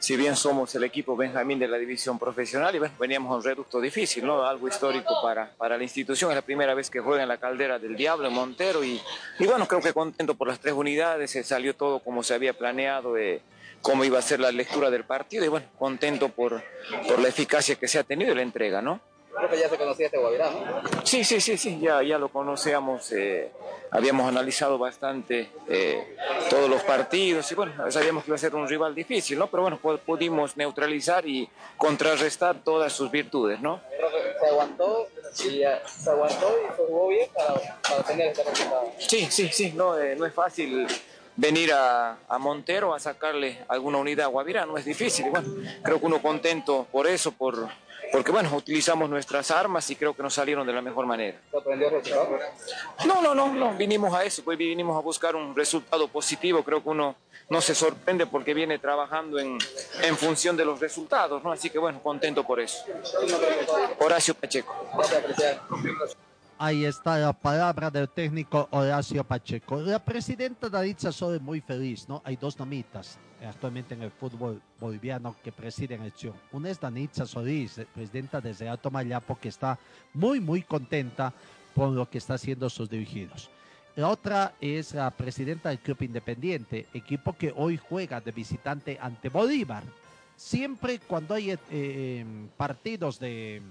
si 0.03 0.17
bien 0.17 0.35
somos 0.35 0.75
el 0.75 0.83
equipo 0.83 1.15
Benjamín 1.15 1.57
de 1.59 1.65
la 1.65 1.77
división 1.77 2.19
profesional 2.19 2.75
y 2.75 2.79
bueno, 2.79 2.93
veníamos 2.99 3.31
a 3.31 3.35
un 3.37 3.43
reducto 3.43 3.79
difícil, 3.79 4.25
¿no? 4.25 4.43
algo 4.43 4.67
histórico 4.67 5.13
para, 5.23 5.51
para 5.51 5.77
la 5.77 5.83
institución, 5.83 6.29
es 6.29 6.35
la 6.35 6.41
primera 6.41 6.73
vez 6.73 6.89
que 6.89 6.99
juega 6.99 7.23
en 7.23 7.29
la 7.29 7.37
caldera 7.37 7.79
del 7.79 7.95
Diablo 7.95 8.27
en 8.27 8.33
Montero 8.33 8.83
y, 8.83 8.99
bueno, 9.39 9.65
creo 9.65 9.79
que 9.79 9.93
contento 9.93 10.35
por 10.35 10.49
las 10.49 10.59
tres 10.59 10.73
unidades, 10.73 11.31
se 11.31 11.41
salió 11.45 11.73
todo 11.73 11.99
como 11.99 12.21
se 12.21 12.33
había 12.33 12.51
planeado, 12.51 13.15
eh, 13.15 13.39
cómo 13.81 14.03
iba 14.03 14.19
a 14.19 14.21
ser 14.21 14.41
la 14.41 14.51
lectura 14.51 14.89
del 14.91 15.05
partido 15.05 15.45
y 15.45 15.47
bueno, 15.47 15.67
contento 15.79 16.27
por, 16.27 16.61
por 17.07 17.19
la 17.19 17.29
eficacia 17.29 17.75
que 17.75 17.87
se 17.87 17.97
ha 17.97 18.03
tenido 18.03 18.33
y 18.33 18.35
la 18.35 18.41
entrega, 18.41 18.81
¿no? 18.81 18.99
Creo 19.35 19.49
que 19.49 19.57
ya 19.59 19.67
se 19.69 19.77
conocía 19.77 20.05
este 20.05 20.17
Guavirá, 20.19 20.49
¿no? 20.51 21.05
Sí, 21.05 21.23
sí, 21.23 21.41
sí, 21.41 21.57
sí, 21.57 21.79
ya, 21.81 22.01
ya 22.03 22.17
lo 22.17 22.29
conocíamos, 22.29 23.11
eh, 23.11 23.51
habíamos 23.91 24.27
analizado 24.27 24.77
bastante 24.77 25.49
eh, 25.67 26.15
todos 26.49 26.69
los 26.69 26.83
partidos 26.83 27.51
y 27.51 27.55
bueno, 27.55 27.91
sabíamos 27.91 28.23
que 28.23 28.29
iba 28.29 28.35
a 28.35 28.39
ser 28.39 28.53
un 28.55 28.67
rival 28.67 28.93
difícil, 28.93 29.39
¿no? 29.39 29.47
Pero 29.47 29.63
bueno, 29.63 29.79
pu- 29.81 29.99
pudimos 29.99 30.55
neutralizar 30.55 31.25
y 31.27 31.49
contrarrestar 31.77 32.57
todas 32.63 32.93
sus 32.93 33.09
virtudes, 33.11 33.59
¿no? 33.59 33.81
Se 34.39 34.47
aguantó 34.47 35.07
y 35.45 35.63
se 35.85 36.09
aguantó 36.09 36.55
y 36.63 36.67
se 36.75 36.83
jugó 36.87 37.07
bien 37.09 37.29
para, 37.33 37.53
para 37.81 38.03
tener 38.03 38.27
este 38.27 38.43
resultado. 38.43 38.91
Sí, 38.99 39.27
sí, 39.31 39.49
sí, 39.51 39.73
no, 39.75 39.97
eh, 39.97 40.15
no 40.15 40.25
es 40.25 40.33
fácil 40.33 40.87
venir 41.35 41.73
a, 41.73 42.17
a 42.27 42.37
Montero 42.37 42.93
a 42.93 42.99
sacarle 42.99 43.57
alguna 43.67 43.97
unidad 43.97 44.25
a 44.25 44.29
Guavirá, 44.29 44.65
no 44.67 44.77
es 44.77 44.85
difícil. 44.85 45.25
Y 45.27 45.29
bueno, 45.29 45.47
creo 45.81 45.99
que 45.99 46.05
uno 46.05 46.21
contento 46.21 46.85
por 46.91 47.07
eso, 47.07 47.31
por, 47.31 47.67
porque 48.13 48.31
bueno, 48.31 48.55
utilizamos 48.55 49.09
nuestras 49.09 49.49
armas 49.49 49.89
y 49.89 49.95
creo 49.95 50.13
que 50.13 50.21
nos 50.21 50.35
salieron 50.35 50.67
de 50.67 50.71
la 50.71 50.83
mejor 50.83 51.07
manera. 51.07 51.35
No, 53.07 53.23
no, 53.23 53.33
no, 53.33 53.51
no, 53.51 53.73
vinimos 53.73 54.13
a 54.13 54.23
eso, 54.23 54.43
pues 54.43 54.55
vinimos 54.55 54.95
a 54.95 54.99
buscar 54.99 55.35
un 55.35 55.55
resultado 55.55 56.07
positivo, 56.07 56.63
creo 56.63 56.83
que 56.83 56.89
uno 56.89 57.15
no 57.49 57.59
se 57.59 57.73
sorprende 57.73 58.27
porque 58.27 58.53
viene 58.53 58.77
trabajando 58.77 59.39
en, 59.39 59.57
en 60.03 60.15
función 60.15 60.55
de 60.55 60.63
los 60.63 60.79
resultados, 60.79 61.43
¿no? 61.43 61.51
Así 61.51 61.71
que 61.71 61.79
bueno, 61.79 62.03
contento 62.03 62.43
por 62.43 62.59
eso. 62.59 62.85
Horacio 63.97 64.35
Pacheco. 64.35 64.75
Ahí 66.57 66.85
está 66.85 67.17
la 67.17 67.33
palabra 67.33 67.89
del 67.89 68.07
técnico 68.07 68.67
Horacio 68.71 69.23
Pacheco. 69.23 69.81
La 69.81 69.99
presidenta 69.99 70.69
Daritza 70.69 71.11
Sol 71.11 71.35
es 71.35 71.41
muy 71.41 71.61
feliz, 71.61 72.07
¿no? 72.07 72.21
Hay 72.23 72.35
dos 72.35 72.55
damitas 72.55 73.17
eh, 73.41 73.45
actualmente 73.47 73.95
en 73.95 74.03
el 74.03 74.11
fútbol 74.11 74.61
boliviano 74.79 75.35
que 75.43 75.51
presiden 75.51 75.99
la 75.99 76.05
elección. 76.05 76.33
Una 76.51 76.69
es 76.69 76.79
Danitza 76.79 77.25
Solís, 77.25 77.81
presidenta 77.93 78.39
desde 78.39 78.69
Alto 78.69 78.91
Mayapo, 78.91 79.37
que 79.37 79.49
está 79.49 79.77
muy, 80.13 80.39
muy 80.39 80.61
contenta 80.61 81.33
por 81.73 81.89
lo 81.89 82.09
que 82.09 82.19
está 82.19 82.35
haciendo 82.35 82.69
sus 82.69 82.89
dirigidos. 82.89 83.49
La 83.95 84.09
otra 84.09 84.53
es 84.61 84.93
la 84.93 85.09
presidenta 85.11 85.69
del 85.69 85.79
Club 85.79 86.03
Independiente, 86.03 86.87
equipo 86.93 87.33
que 87.33 87.51
hoy 87.55 87.77
juega 87.77 88.21
de 88.21 88.31
visitante 88.31 88.97
ante 89.01 89.29
Bolívar. 89.29 89.83
Siempre 90.35 90.99
cuando 90.99 91.33
hay 91.33 91.51
eh, 91.51 91.57
eh, 91.69 92.25
partidos 92.57 93.19
de, 93.19 93.61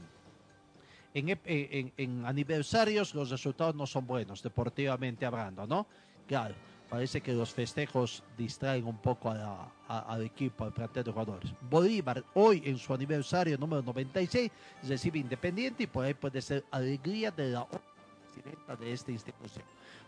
en, 1.14 1.28
en- 1.44 1.92
en 1.96 2.26
aniversarios 2.26 3.14
los 3.14 3.30
resultados 3.30 3.74
no 3.74 3.86
son 3.86 4.06
buenos, 4.06 4.42
deportivamente 4.42 5.26
hablando, 5.26 5.66
¿no? 5.66 5.86
Claro, 6.26 6.54
parece 6.88 7.20
que 7.20 7.32
los 7.32 7.50
festejos 7.52 8.22
distraen 8.36 8.86
un 8.86 8.98
poco 8.98 9.30
a 9.30 9.34
la- 9.34 9.68
a- 9.88 10.12
al 10.14 10.22
equipo, 10.22 10.64
al 10.64 10.72
plantel 10.72 11.04
de 11.04 11.12
jugadores. 11.12 11.50
Bolívar, 11.68 12.22
hoy 12.34 12.62
en 12.64 12.78
su 12.78 12.94
aniversario 12.94 13.58
número 13.58 13.82
96, 13.82 14.50
recibe 14.88 15.18
Independiente 15.18 15.82
y 15.82 15.86
por 15.86 16.04
ahí 16.04 16.14
puede 16.14 16.40
ser 16.40 16.64
alegría 16.70 17.30
de 17.30 17.50
la 17.50 17.66
presidenta 17.66 18.76
de 18.76 18.92
esta 18.92 19.10
institución. 19.10 19.64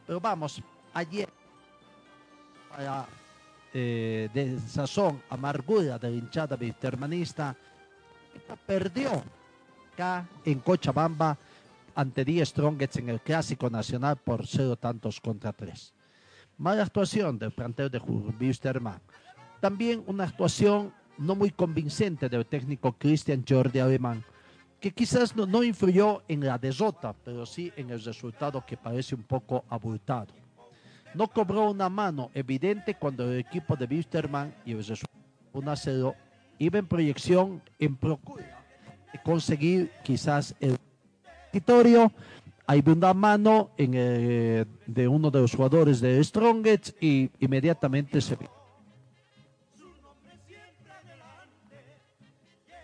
Pero 0.07 0.21
vamos, 0.21 0.63
ayer, 0.95 1.29
para 2.71 3.07
eh, 3.73 4.29
de 4.33 4.59
sazón, 4.61 5.23
amargura 5.31 5.99
de 5.99 6.11
la 6.11 6.17
hinchada 6.17 6.57
vistermanista, 6.57 7.57
perdió 8.67 9.23
acá 9.95 10.29
en 10.45 10.59
Cochabamba 10.59 11.39
ante 11.95 12.25
10 12.25 12.49
Strongets 12.49 12.97
en 12.97 13.09
el 13.09 13.21
Clásico 13.21 13.71
Nacional 13.71 14.17
por 14.17 14.47
cero 14.47 14.77
tantos 14.77 15.21
contra 15.21 15.53
tres. 15.53 15.95
Mala 16.59 16.83
actuación 16.83 17.39
del 17.39 17.53
plantel 17.53 17.91
de 17.91 17.99
Wisterman. 17.99 19.01
También 19.61 20.03
una 20.07 20.25
actuación 20.25 20.93
no 21.19 21.37
muy 21.37 21.51
convincente 21.51 22.29
del 22.29 22.45
técnico 22.47 22.93
Christian 22.99 23.45
Jordi 23.49 23.79
Alemán, 23.79 24.25
que 24.81 24.91
quizás 24.91 25.35
no, 25.37 25.63
influyó 25.63 26.23
en 26.27 26.45
la 26.45 26.59
derrota, 26.59 27.15
pero 27.25 27.47
sí 27.47 27.73
en 27.77 27.91
el 27.91 28.03
resultado 28.03 28.65
que 28.67 28.77
parece 28.77 29.15
un 29.15 29.23
poco 29.23 29.65
abultado. 29.69 30.35
No 31.15 31.29
cobró 31.29 31.71
una 31.71 31.89
mano 31.89 32.31
evidente 32.35 32.97
cuando 32.97 33.31
el 33.31 33.39
equipo 33.39 33.77
de 33.77 33.87
Wisterman 33.87 34.53
y 34.67 34.73
el 34.73 34.79
resultado 34.79 35.23
1 35.53 35.71
a 35.71 35.77
0 35.77 36.15
iba 36.59 36.79
en 36.81 36.87
proyección 36.87 37.63
en 37.79 37.95
procura 37.95 38.64
conseguir 39.23 39.91
quizás 40.03 40.55
el 40.61 40.79
territorio. 41.51 42.13
Hay 42.67 42.83
una 42.87 43.13
mano 43.13 43.71
en, 43.77 43.93
eh, 43.95 44.65
de 44.87 45.09
uno 45.09 45.31
de 45.31 45.41
los 45.41 45.55
jugadores 45.55 46.01
de 46.01 46.23
Strongest 46.25 46.91
y 47.03 47.31
inmediatamente 47.39 48.21
se 48.21 48.39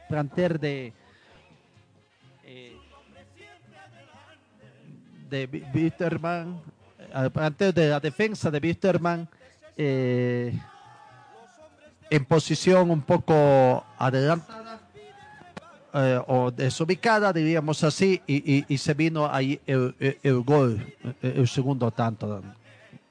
planter 0.08 0.58
de 0.58 0.92
eh, 2.44 2.76
de 5.30 5.64
Wisterman, 5.72 6.60
al 7.12 7.30
plantel 7.30 7.72
de 7.72 7.88
la 7.88 8.00
defensa 8.00 8.50
de 8.50 8.58
Wisterman 8.58 9.28
eh, 9.76 10.52
en 12.10 12.24
posición 12.24 12.90
un 12.90 13.02
poco 13.02 13.84
adelantada 13.96 14.79
eh, 15.94 16.20
o 16.26 16.50
desubicada, 16.50 17.32
diríamos 17.32 17.82
así, 17.84 18.20
y, 18.26 18.64
y- 18.72 18.78
se 18.78 18.94
vino 18.94 19.30
ahí 19.30 19.60
el, 19.66 19.94
gol, 20.44 20.84
el, 21.22 21.30
el 21.38 21.48
segundo 21.48 21.90
tanto, 21.90 22.42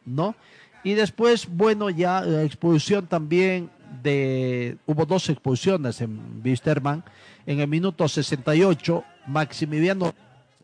¿no? 0.05 0.36
Y 0.84 0.93
después, 0.93 1.47
bueno, 1.47 1.89
ya 1.89 2.21
la 2.21 2.43
expulsión 2.43 3.05
también 3.07 3.69
de... 4.01 4.77
Hubo 4.86 5.05
dos 5.05 5.30
expulsiones 5.30 5.99
en 5.99 6.41
Wisterman. 6.43 7.03
En 7.45 7.59
el 7.59 7.67
minuto 7.67 8.07
68, 8.07 9.03
Maximiliano 9.27 10.13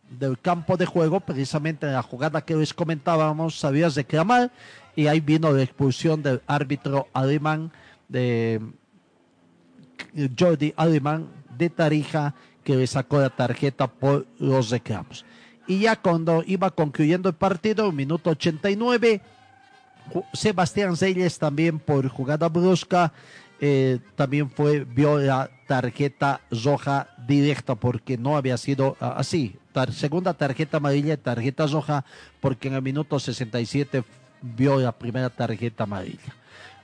del 0.09 0.39
campo 0.39 0.77
de 0.77 0.85
juego, 0.85 1.19
precisamente 1.19 1.85
en 1.85 1.93
la 1.93 2.01
jugada 2.03 2.41
que 2.45 2.55
les 2.55 2.73
comentábamos, 2.73 3.59
sabías 3.59 3.95
reclamar 3.95 4.51
y 4.95 5.07
ahí 5.07 5.19
vino 5.19 5.51
la 5.51 5.63
expulsión 5.63 6.23
del 6.23 6.41
árbitro 6.47 7.07
alemán 7.11 7.71
de 8.07 8.61
Jordi 10.37 10.73
Alemán 10.77 11.27
de 11.57 11.69
Tarija 11.69 12.33
que 12.63 12.75
le 12.75 12.87
sacó 12.87 13.19
la 13.19 13.29
tarjeta 13.29 13.87
por 13.87 14.25
los 14.39 14.69
reclamos. 14.69 15.25
Y 15.67 15.79
ya 15.79 15.95
cuando 15.95 16.43
iba 16.45 16.69
concluyendo 16.71 17.29
el 17.29 17.35
partido, 17.35 17.91
minuto 17.91 18.31
89, 18.31 19.21
Ju- 20.13 20.25
Sebastián 20.33 20.95
Zeyes 20.95 21.39
también 21.39 21.79
por 21.79 22.07
jugada 22.09 22.47
brusca 22.49 23.11
eh, 23.61 23.99
también 24.15 24.49
fue 24.51 24.83
vio 24.83 25.17
la 25.17 25.49
tarjeta 25.65 26.41
roja 26.51 27.07
directa 27.25 27.73
porque 27.75 28.17
no 28.17 28.35
había 28.35 28.57
sido 28.57 28.97
ah, 28.99 29.15
así 29.17 29.55
tar- 29.73 29.93
segunda 29.93 30.33
tarjeta 30.33 30.77
amarilla 30.77 31.13
y 31.13 31.17
tarjeta 31.17 31.65
roja 31.65 32.03
porque 32.41 32.67
en 32.67 32.73
el 32.75 32.81
minuto 32.81 33.17
67 33.17 34.03
vio 34.41 34.77
la 34.79 34.91
primera 34.91 35.29
tarjeta 35.29 35.85
amarilla 35.85 36.35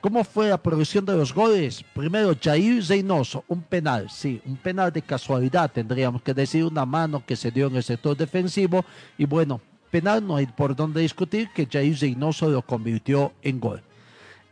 ¿Cómo 0.02 0.24
fue 0.24 0.50
la 0.50 0.58
progresión 0.58 1.06
de 1.06 1.16
los 1.16 1.32
goles? 1.32 1.86
Primero, 1.94 2.36
Jair 2.42 2.84
Reynoso, 2.84 3.44
un 3.48 3.62
penal, 3.62 4.10
sí, 4.10 4.42
un 4.48 4.58
penal 4.58 4.92
de 4.92 5.04
casualidad, 5.04 5.72
tendríamos 5.72 6.24
que 6.24 6.34
decir, 6.34 6.66
una 6.66 6.88
mano 6.88 7.24
que 7.24 7.36
se 7.36 7.52
dio 7.52 7.68
en 7.68 7.76
el 7.76 7.84
sector 7.84 8.18
defensivo. 8.18 8.84
Y 9.16 9.26
bueno, 9.26 9.62
penal 9.92 10.26
no 10.26 10.38
hay 10.38 10.48
por 10.48 10.76
dónde 10.76 11.02
discutir 11.02 11.52
que 11.54 11.68
Jair 11.68 11.96
Reynoso 12.00 12.50
lo 12.50 12.64
convirtió 12.64 13.34
en 13.44 13.60
gol. 13.60 13.84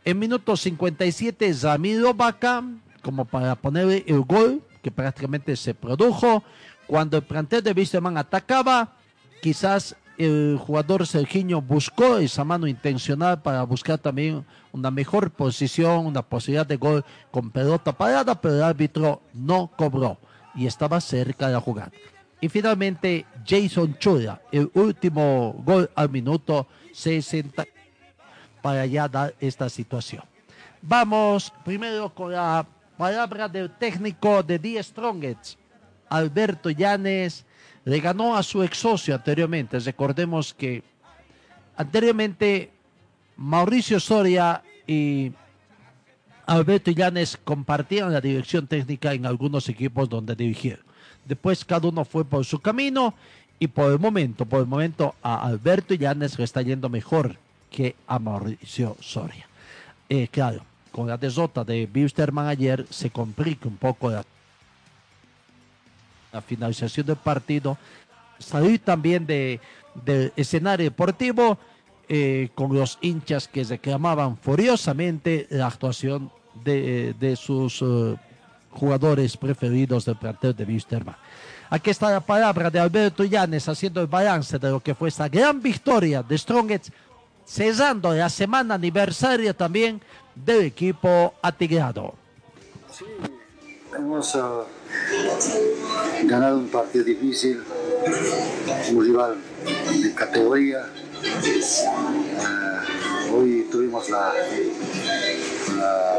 En 0.04 0.20
minuto 0.20 0.56
57, 0.56 1.52
Ramiro 1.60 2.14
Vaca, 2.14 2.62
como 3.02 3.24
para 3.24 3.56
ponerle 3.56 4.04
el 4.06 4.20
gol, 4.20 4.62
que 4.82 4.92
prácticamente 4.92 5.56
se 5.56 5.74
produjo. 5.74 6.44
Cuando 6.86 7.16
el 7.16 7.24
plantel 7.24 7.64
de 7.64 7.72
Wisterman 7.72 8.16
atacaba, 8.16 8.92
quizás 9.42 9.96
el 10.20 10.58
jugador 10.58 11.06
Sergiño 11.06 11.62
buscó 11.62 12.18
esa 12.18 12.44
mano 12.44 12.66
intencional 12.66 13.40
para 13.40 13.62
buscar 13.62 13.98
también 13.98 14.44
una 14.70 14.90
mejor 14.90 15.30
posición, 15.30 16.04
una 16.04 16.20
posibilidad 16.20 16.66
de 16.66 16.76
gol 16.76 17.04
con 17.30 17.50
pelota 17.50 17.96
parada, 17.96 18.38
pero 18.38 18.56
el 18.56 18.62
árbitro 18.62 19.22
no 19.32 19.70
cobró 19.78 20.18
y 20.54 20.66
estaba 20.66 21.00
cerca 21.00 21.46
de 21.46 21.54
la 21.54 21.60
jugada. 21.60 21.90
Y 22.38 22.50
finalmente 22.50 23.24
Jason 23.46 23.96
Chura, 23.98 24.42
el 24.52 24.70
último 24.74 25.54
gol 25.64 25.90
al 25.94 26.10
minuto 26.10 26.66
60 26.92 27.64
para 28.60 28.84
ya 28.84 29.08
dar 29.08 29.34
esta 29.40 29.70
situación. 29.70 30.22
Vamos 30.82 31.50
primero 31.64 32.12
con 32.12 32.32
la 32.32 32.66
palabra 32.98 33.48
del 33.48 33.70
técnico 33.70 34.42
de 34.42 34.58
Die 34.58 34.82
Strongets, 34.82 35.56
Alberto 36.10 36.68
Llanes, 36.68 37.46
le 37.84 38.00
ganó 38.00 38.36
a 38.36 38.42
su 38.42 38.62
ex 38.62 38.78
socio 38.78 39.14
anteriormente. 39.14 39.78
Recordemos 39.78 40.54
que 40.54 40.82
anteriormente 41.76 42.70
Mauricio 43.36 44.00
Soria 44.00 44.62
y 44.86 45.32
Alberto 46.46 46.90
Llanes 46.90 47.38
compartían 47.42 48.12
la 48.12 48.20
dirección 48.20 48.66
técnica 48.66 49.12
en 49.12 49.24
algunos 49.26 49.68
equipos 49.68 50.08
donde 50.08 50.34
dirigieron. 50.34 50.84
Después 51.24 51.64
cada 51.64 51.88
uno 51.88 52.04
fue 52.04 52.24
por 52.24 52.44
su 52.44 52.58
camino 52.58 53.14
y 53.58 53.68
por 53.68 53.92
el 53.92 53.98
momento, 53.98 54.46
por 54.46 54.60
el 54.60 54.66
momento 54.66 55.14
a 55.22 55.46
Alberto 55.46 55.94
Llanes 55.94 56.38
le 56.38 56.44
está 56.44 56.62
yendo 56.62 56.88
mejor 56.88 57.36
que 57.70 57.94
a 58.06 58.18
Mauricio 58.18 58.96
Soria. 59.00 59.48
Eh, 60.08 60.28
claro, 60.28 60.64
con 60.90 61.06
la 61.06 61.16
derrota 61.16 61.62
de 61.62 61.88
Wisterman 61.94 62.48
ayer 62.48 62.84
se 62.90 63.10
complica 63.10 63.68
un 63.68 63.76
poco 63.76 64.10
la 64.10 64.24
la 66.32 66.40
finalización 66.40 67.06
del 67.06 67.16
partido, 67.16 67.76
salir 68.38 68.80
también 68.80 69.26
de, 69.26 69.60
del 70.04 70.32
escenario 70.36 70.84
deportivo 70.84 71.58
eh, 72.08 72.48
con 72.54 72.74
los 72.74 72.98
hinchas 73.00 73.48
que 73.48 73.64
reclamaban 73.64 74.36
furiosamente 74.36 75.46
la 75.50 75.66
actuación 75.66 76.30
de, 76.64 77.14
de 77.18 77.36
sus 77.36 77.82
eh, 77.82 78.16
jugadores 78.72 79.36
preferidos 79.36 80.04
del 80.04 80.16
plantel 80.16 80.54
de 80.54 80.64
Wisterman. 80.64 81.16
Aquí 81.68 81.90
está 81.90 82.10
la 82.10 82.20
palabra 82.20 82.68
de 82.68 82.80
Alberto 82.80 83.22
Llanes 83.22 83.68
haciendo 83.68 84.00
el 84.00 84.08
balance 84.08 84.58
de 84.58 84.70
lo 84.70 84.80
que 84.80 84.94
fue 84.94 85.08
esta 85.08 85.28
gran 85.28 85.62
victoria 85.62 86.20
de 86.20 86.36
Strongets, 86.36 86.90
cesando 87.46 88.12
la 88.12 88.28
semana 88.28 88.74
aniversaria 88.74 89.54
también 89.54 90.00
del 90.34 90.62
equipo 90.62 91.34
atigrado. 91.40 92.14
Hemos 93.96 94.34
ah, 94.34 94.64
ganado 96.24 96.58
un 96.58 96.68
partido 96.68 97.04
difícil, 97.04 97.62
un 98.92 99.04
rival 99.04 99.36
de 100.02 100.14
categoría. 100.14 100.86
Ah, 102.38 102.82
hoy 103.32 103.68
tuvimos 103.70 104.08
la, 104.08 104.32
la, 105.76 106.18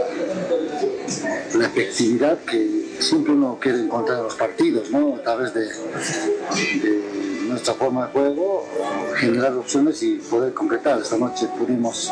la 1.56 1.66
efectividad 1.66 2.40
que 2.40 2.98
siempre 3.00 3.34
uno 3.34 3.58
quiere 3.60 3.80
encontrar 3.80 4.20
en 4.20 4.24
los 4.26 4.36
partidos, 4.36 4.92
¿no? 4.92 5.16
A 5.16 5.24
través 5.24 5.54
de, 5.54 5.66
de 5.66 7.02
nuestra 7.48 7.74
forma 7.74 8.06
de 8.08 8.12
juego, 8.14 8.68
generar 9.18 9.54
opciones 9.54 10.02
y 10.04 10.16
poder 10.16 10.54
concretar. 10.54 11.02
Esta 11.02 11.18
noche 11.18 11.48
pudimos 11.58 12.12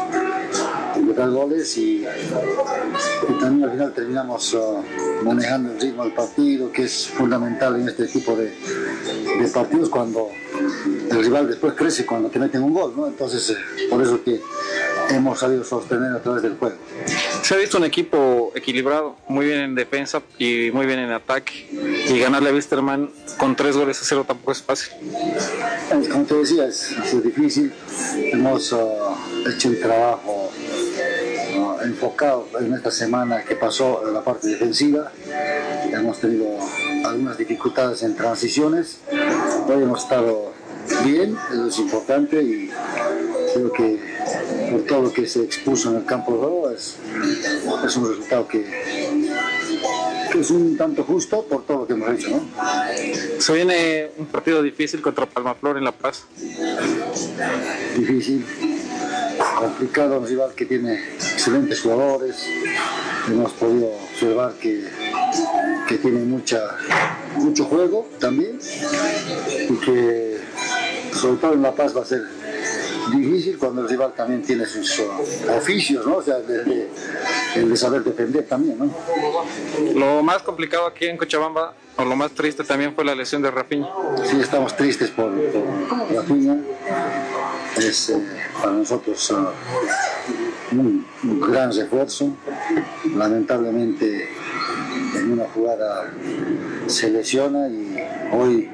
concretar 0.99 1.29
goles 1.29 1.77
y, 1.77 2.03
y 2.03 3.39
también 3.39 3.63
al 3.63 3.71
final 3.71 3.93
terminamos 3.93 4.53
uh, 4.53 4.83
manejando 5.23 5.71
el 5.71 5.79
ritmo 5.79 6.03
del 6.03 6.13
partido, 6.13 6.71
que 6.71 6.83
es 6.83 7.07
fundamental 7.07 7.75
en 7.79 7.87
este 7.87 8.07
tipo 8.07 8.35
de, 8.35 8.51
de 9.39 9.47
partidos 9.53 9.89
cuando 9.89 10.29
el 11.11 11.23
rival 11.23 11.47
después 11.47 11.73
crece 11.73 12.05
cuando 12.05 12.29
te 12.29 12.39
meten 12.39 12.63
un 12.63 12.73
gol, 12.73 12.93
¿no? 12.95 13.07
Entonces, 13.07 13.49
eh, 13.49 13.87
por 13.89 14.01
eso 14.01 14.23
que 14.23 14.41
hemos 15.09 15.39
sabido 15.39 15.63
sostener 15.63 16.11
a 16.13 16.21
través 16.21 16.43
del 16.43 16.57
juego. 16.57 16.75
Se 17.41 17.55
ha 17.55 17.57
visto 17.57 17.77
un 17.77 17.85
equipo 17.85 18.51
equilibrado, 18.55 19.15
muy 19.27 19.45
bien 19.45 19.59
en 19.61 19.75
defensa 19.75 20.21
y 20.37 20.69
muy 20.71 20.85
bien 20.85 20.99
en 20.99 21.11
ataque. 21.11 21.67
Y 22.07 22.19
ganarle 22.19 22.49
a 22.49 22.53
Wisterman 22.53 23.09
con 23.37 23.55
tres 23.55 23.75
goles 23.75 23.99
a 24.01 24.05
cero 24.05 24.23
tampoco 24.27 24.51
es 24.51 24.61
fácil. 24.61 24.93
Como 26.11 26.25
te 26.25 26.35
decía, 26.35 26.67
es, 26.67 27.23
difícil. 27.23 27.73
Hemos 28.31 28.71
uh, 28.71 29.15
hecho 29.49 29.69
un 29.69 29.79
trabajo 29.79 30.51
enfocado 31.89 32.47
en 32.59 32.73
esta 32.73 32.91
semana 32.91 33.43
que 33.43 33.55
pasó 33.55 34.07
en 34.07 34.13
la 34.13 34.23
parte 34.23 34.47
defensiva. 34.47 35.11
Hemos 35.91 36.19
tenido 36.19 36.57
algunas 37.05 37.37
dificultades 37.37 38.03
en 38.03 38.15
transiciones. 38.15 38.99
Hoy 39.67 39.83
hemos 39.83 40.03
estado 40.03 40.53
bien, 41.03 41.35
eso 41.51 41.67
es 41.67 41.79
importante 41.79 42.41
y 42.41 42.71
creo 43.53 43.71
que 43.71 43.99
por 44.71 44.81
todo 44.83 45.01
lo 45.03 45.13
que 45.13 45.27
se 45.27 45.43
expuso 45.43 45.89
en 45.89 45.97
el 45.97 46.05
campo 46.05 46.33
de 46.33 46.37
juego 46.39 46.69
es, 46.69 46.97
es 47.85 47.95
un 47.97 48.09
resultado 48.09 48.47
que, 48.47 48.63
que 50.31 50.39
es 50.39 50.51
un 50.51 50.77
tanto 50.77 51.03
justo 51.03 51.43
por 51.43 51.65
todo 51.65 51.79
lo 51.79 51.87
que 51.87 51.93
hemos 51.93 52.09
hecho. 52.11 52.29
¿no? 52.29 52.41
Se 53.39 53.53
viene 53.53 54.11
un 54.17 54.27
partido 54.27 54.61
difícil 54.61 55.01
contra 55.01 55.25
Palmaflor 55.25 55.77
en 55.77 55.83
La 55.83 55.91
Paz. 55.91 56.25
difícil, 57.97 58.45
complicado, 59.57 60.19
un 60.19 60.27
rival 60.27 60.51
que 60.55 60.65
tiene 60.65 60.93
excelentes 61.15 61.81
jugadores. 61.81 62.45
Hemos 63.27 63.51
podido 63.53 63.91
observar 64.11 64.53
que, 64.53 64.85
que 65.87 65.97
tiene 65.97 66.19
mucha, 66.21 66.59
mucho 67.35 67.65
juego 67.65 68.07
también 68.19 68.59
y 69.69 69.73
que 69.77 70.39
sobre 71.13 71.37
todo 71.37 71.53
en 71.53 71.61
La 71.61 71.73
Paz 71.73 71.95
va 71.95 72.01
a 72.01 72.05
ser 72.05 72.23
difícil 73.13 73.57
cuando 73.57 73.81
el 73.81 73.89
rival 73.89 74.13
también 74.15 74.41
tiene 74.41 74.65
sus 74.65 74.99
uh, 74.99 75.51
oficios, 75.57 76.05
¿no? 76.05 76.17
O 76.17 76.21
sea, 76.23 76.37
de- 76.39 76.63
de- 76.63 76.87
el 77.55 77.69
de 77.69 77.75
saber 77.77 78.03
defender 78.03 78.45
también, 78.47 78.77
¿no? 78.77 78.93
Lo 79.95 80.21
más 80.21 80.43
complicado 80.43 80.85
aquí 80.85 81.05
en 81.05 81.17
Cochabamba, 81.17 81.73
o 81.97 82.05
lo 82.05 82.15
más 82.15 82.31
triste 82.31 82.63
también 82.63 82.93
fue 82.93 83.03
la 83.03 83.15
lesión 83.15 83.41
de 83.41 83.49
Rafinha. 83.51 83.87
Sí, 84.29 84.39
estamos 84.39 84.75
tristes 84.77 85.09
por, 85.09 85.31
por 85.51 86.13
Rafinha. 86.15 86.57
Es 87.80 88.09
eh, 88.09 88.21
para 88.61 88.73
nosotros 88.73 89.32
uh, 89.32 90.75
un, 90.75 91.05
un 91.23 91.39
gran 91.39 91.73
refuerzo. 91.73 92.36
Lamentablemente 93.15 94.30
en 95.15 95.32
una 95.32 95.45
jugada 95.45 96.11
se 96.88 97.09
lesiona 97.09 97.67
y 97.69 97.97
hoy 98.34 98.69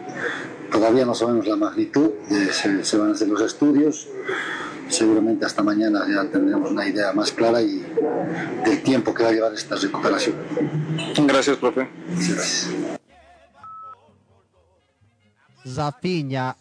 todavía 0.72 1.06
no 1.06 1.14
sabemos 1.14 1.46
la 1.48 1.56
magnitud. 1.56 2.12
eh, 2.30 2.50
se, 2.52 2.84
se 2.84 2.98
van 2.98 3.10
a 3.10 3.14
hacer 3.14 3.28
los 3.28 3.42
estudios. 3.42 4.08
Seguramente 4.90 5.46
hasta 5.46 5.64
mañana 5.64 6.06
ya 6.08 6.30
tendremos 6.30 6.70
una 6.70 6.88
idea 6.88 7.12
más 7.14 7.32
clara 7.32 7.62
y 7.62 7.84
del 8.66 8.84
tiempo 8.84 9.14
que 9.14 9.24
va 9.24 9.30
a 9.30 9.32
llevar 9.32 9.54
esta 9.54 9.76
recuperación. 9.76 10.36
Gracias, 11.26 11.58
profe. 11.58 11.90
Gracias. 12.08 12.70
Zafiña 15.68 16.56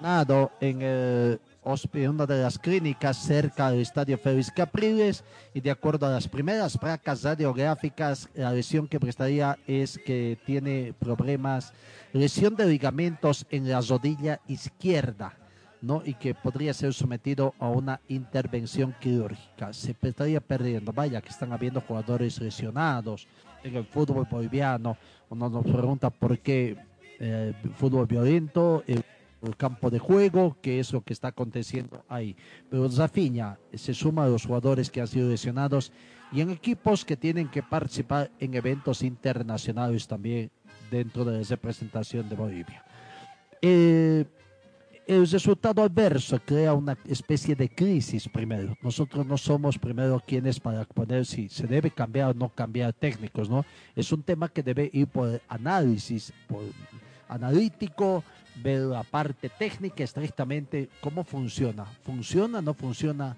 ganado 0.00 0.50
en 0.60 0.82
el 0.82 1.40
hospi- 1.62 2.08
una 2.08 2.26
de 2.26 2.42
las 2.42 2.58
clínicas 2.58 3.16
cerca 3.16 3.70
del 3.70 3.80
estadio 3.80 4.18
Félix 4.18 4.50
Capriles 4.50 5.24
y 5.52 5.60
de 5.60 5.70
acuerdo 5.70 6.06
a 6.06 6.10
las 6.10 6.28
primeras 6.28 6.76
placas 6.76 7.22
radiográficas, 7.22 8.28
la 8.34 8.52
lesión 8.52 8.86
que 8.88 9.00
prestaría 9.00 9.58
es 9.66 9.98
que 9.98 10.38
tiene 10.44 10.94
problemas, 10.98 11.72
lesión 12.12 12.56
de 12.56 12.66
ligamentos 12.66 13.46
en 13.50 13.68
la 13.68 13.80
rodilla 13.80 14.40
izquierda. 14.48 15.34
¿no? 15.80 16.00
y 16.02 16.14
que 16.14 16.34
podría 16.34 16.72
ser 16.72 16.94
sometido 16.94 17.52
a 17.58 17.68
una 17.68 18.00
intervención 18.08 18.94
quirúrgica. 18.98 19.70
Se 19.74 19.94
estaría 20.00 20.40
perdiendo. 20.40 20.94
Vaya 20.94 21.20
que 21.20 21.28
están 21.28 21.52
habiendo 21.52 21.82
jugadores 21.82 22.40
lesionados 22.40 23.28
en 23.62 23.76
el 23.76 23.84
fútbol 23.84 24.26
boliviano. 24.30 24.96
Uno 25.28 25.50
nos 25.50 25.62
pregunta 25.62 26.08
por 26.08 26.38
qué 26.38 26.78
eh, 27.20 27.52
fútbol 27.76 28.06
violento, 28.06 28.82
el, 28.86 29.04
el 29.46 29.56
campo 29.56 29.90
de 29.90 29.98
juego, 29.98 30.56
qué 30.60 30.80
es 30.80 30.92
lo 30.92 31.02
que 31.02 31.12
está 31.12 31.28
aconteciendo 31.28 32.04
ahí. 32.08 32.36
Pero 32.70 32.88
Zafiña 32.88 33.58
se 33.72 33.94
suma 33.94 34.24
a 34.24 34.28
los 34.28 34.46
jugadores 34.46 34.90
que 34.90 35.00
han 35.00 35.06
sido 35.06 35.28
lesionados 35.28 35.92
y 36.32 36.40
en 36.40 36.50
equipos 36.50 37.04
que 37.04 37.16
tienen 37.16 37.48
que 37.48 37.62
participar 37.62 38.30
en 38.38 38.54
eventos 38.54 39.02
internacionales 39.02 40.06
también 40.06 40.50
dentro 40.90 41.24
de 41.24 41.38
la 41.38 41.44
representación 41.48 42.28
de 42.28 42.36
Bolivia. 42.36 42.84
Eh, 43.62 44.24
el 45.06 45.28
resultado 45.28 45.82
adverso 45.82 46.40
crea 46.44 46.72
una 46.72 46.96
especie 47.06 47.54
de 47.54 47.68
crisis 47.68 48.26
primero. 48.26 48.76
Nosotros 48.82 49.26
no 49.26 49.36
somos 49.36 49.78
primero 49.78 50.22
quienes 50.26 50.58
para 50.58 50.84
poner 50.84 51.26
si 51.26 51.48
se 51.50 51.66
debe 51.66 51.90
cambiar 51.90 52.30
o 52.30 52.34
no 52.34 52.48
cambiar 52.48 52.94
técnicos, 52.94 53.50
¿no? 53.50 53.66
Es 53.94 54.12
un 54.12 54.22
tema 54.22 54.48
que 54.48 54.62
debe 54.62 54.88
ir 54.92 55.06
por 55.06 55.42
análisis, 55.48 56.32
por 56.48 56.62
analítico, 57.28 58.24
ver 58.56 58.80
la 58.80 59.02
parte 59.02 59.48
técnica 59.48 60.04
estrictamente, 60.04 60.88
cómo 61.00 61.24
funciona. 61.24 61.84
¿Funciona 61.84 62.60
no 62.62 62.74
funciona? 62.74 63.36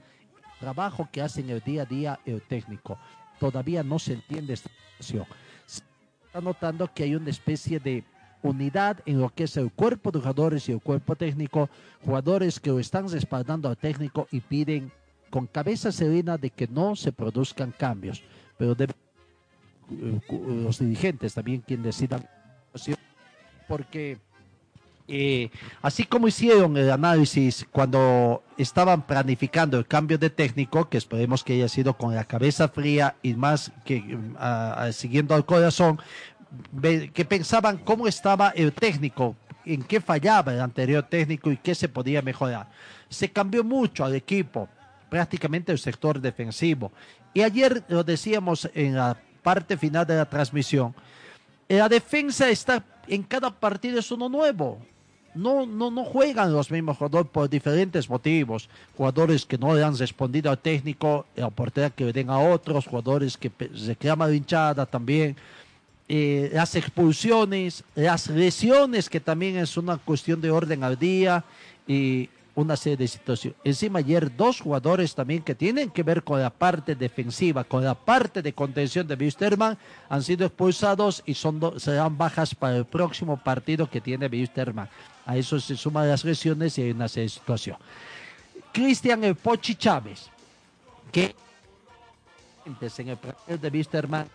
Trabajo 0.61 1.09
que 1.13 1.21
hacen 1.23 1.51
el 1.51 1.61
día 1.61 1.83
a 1.83 1.87
día 1.87 2.21
el 2.25 2.41
técnico. 2.43 2.99
Todavía 3.39 3.83
no 3.83 3.99
se 3.99 4.15
entiende 4.15 4.55
esta 4.55 4.71
situación. 4.99 5.27
Se 5.67 5.83
está 6.27 6.41
notando 6.41 6.93
que 6.93 7.03
hay 7.05 7.15
una 7.15 7.31
especie 7.31 7.79
de 7.79 8.05
unidad 8.43 9.01
en 9.07 9.21
lo 9.21 9.29
que 9.31 9.45
es 9.45 9.57
el 9.57 9.71
cuerpo 9.73 10.11
de 10.11 10.21
jugadores 10.21 10.69
y 10.69 10.73
el 10.73 10.81
cuerpo 10.81 11.17
técnico, 11.17 11.69
jugadores 12.05 12.61
que 12.61 12.71
lo 12.71 12.79
están 12.79 13.09
respaldando 13.11 13.69
al 13.69 13.77
técnico 13.77 14.29
y 14.31 14.41
piden 14.41 14.93
con 15.31 15.47
cabeza 15.47 15.91
serena 15.91 16.39
de 16.39 16.51
que 16.51 16.69
no 16.69 16.95
se 16.95 17.13
produzcan 17.13 17.73
cambios, 17.73 18.23
pero 18.57 18.75
debe- 18.77 18.95
eh, 19.91 20.21
los 20.63 20.79
dirigentes 20.79 21.35
también 21.35 21.61
quien 21.61 21.83
decidan 21.83 22.27
porque 23.69 24.19
eh, 25.09 25.51
así 25.83 26.05
como 26.05 26.27
hicieron 26.29 26.77
el 26.77 26.91
análisis 26.91 27.67
cuando 27.71 28.43
estaban 28.59 29.07
planificando 29.07 29.79
el 29.79 29.87
cambio 29.87 30.19
de 30.19 30.31
técnico, 30.31 30.89
que 30.89 30.99
esperemos 30.99 31.45
que 31.45 31.53
haya 31.55 31.69
sido 31.69 31.95
con 31.97 32.15
la 32.15 32.25
cabeza 32.25 32.69
fría 32.69 33.15
y 33.23 33.35
más 33.35 33.71
que 33.85 34.01
mm, 34.01 34.37
a- 34.39 34.73
a- 34.85 34.93
siguiendo 34.93 35.35
al 35.35 35.45
corazón, 35.47 35.99
que 37.15 37.25
pensaban 37.25 37.79
cómo 37.79 38.07
estaba 38.09 38.51
el 38.51 38.73
técnico, 38.73 39.37
en 39.65 39.83
qué 39.83 40.01
fallaba 40.01 40.53
el 40.55 40.61
anterior 40.61 41.03
técnico 41.05 41.51
y 41.51 41.57
qué 41.57 41.75
se 41.75 41.89
podía 41.89 42.23
mejorar. 42.23 42.69
Se 43.09 43.31
cambió 43.31 43.63
mucho 43.65 44.05
al 44.05 44.15
equipo, 44.15 44.69
prácticamente 45.11 45.73
el 45.73 45.79
sector 45.79 46.21
defensivo. 46.21 46.93
Y 47.35 47.43
ayer 47.43 47.85
lo 47.89 48.03
decíamos 48.05 48.69
en 48.75 48.95
la 48.97 49.17
parte 49.43 49.77
final 49.77 50.07
de 50.07 50.17
la 50.17 50.25
transmisión, 50.29 50.95
la 51.69 51.89
defensa 51.89 52.49
está 52.49 52.83
en 53.09 53.23
cada 53.23 53.51
partido 53.51 53.99
es 53.99 54.11
uno 54.11 54.29
nuevo. 54.29 54.81
No, 55.37 55.67
no, 55.67 55.91
no 55.91 56.05
juegan 56.05 56.53
los 56.53 56.71
mismos 56.71 56.97
jugadores 56.97 57.31
por 57.31 57.49
diferentes 57.49 58.09
motivos. 58.09 58.69
Jugadores 58.97 59.45
que 59.45 59.59
no 59.59 59.75
le 59.75 59.85
han 59.85 59.97
respondido 59.97 60.51
al 60.51 60.59
técnico, 60.59 61.27
la 61.37 61.47
oportunidad 61.49 61.93
que 61.93 62.07
le 62.07 62.13
den 62.13 62.31
a 62.31 62.39
otros, 62.39 62.87
jugadores 62.87 63.37
que 63.37 63.51
reclaman 63.87 64.31
la 64.31 64.37
hinchada 64.37 64.87
también. 64.87 65.37
eh, 66.09 66.51
las 66.53 66.75
expulsiones, 66.77 67.83
las 67.95 68.29
lesiones, 68.29 69.09
que 69.11 69.21
también 69.21 69.57
es 69.57 69.77
una 69.77 69.99
cuestión 69.99 70.41
de 70.41 70.51
orden 70.51 70.85
al 70.85 70.99
día 70.99 71.45
y 71.87 72.29
una 72.55 72.77
serie 72.77 72.97
de 72.97 73.09
situaciones. 73.09 73.59
Encima 73.65 73.99
ayer 73.99 74.35
dos 74.35 74.61
jugadores 74.61 75.15
también 75.15 75.43
que 75.43 75.55
tienen 75.55 75.91
que 75.91 76.03
ver 76.03 76.23
con 76.23 76.41
la 76.41 76.51
parte 76.51 76.95
defensiva, 76.95 77.65
con 77.65 77.85
la 77.85 77.95
parte 77.95 78.41
de 78.41 78.53
contención 78.53 79.07
de 79.07 79.15
Wisterman, 79.15 79.77
han 80.09 80.23
sido 80.23 80.47
expulsados 80.47 81.23
y 81.27 81.35
son 81.35 81.61
serán 81.79 82.17
bajas 82.17 82.55
para 82.55 82.77
el 82.77 82.87
próximo 82.87 83.37
partido 83.37 83.91
que 83.91 84.01
tiene 84.01 84.27
Wisterman. 84.27 84.89
A 85.27 85.37
eso 85.37 85.59
se 85.61 85.77
suman 85.77 86.09
las 86.09 86.25
lesiones 86.25 86.79
y 86.79 86.83
hay 86.83 86.91
una 86.93 87.09
situación. 87.09 87.77
Cristian 88.73 89.25
El 89.25 89.35
Pochi 89.35 89.75
Chávez, 89.75 90.29
que 91.11 91.35
en 92.65 93.09
el 93.09 93.17
partido 93.17 93.59
de 93.59 93.69
Wisterman 93.71 94.29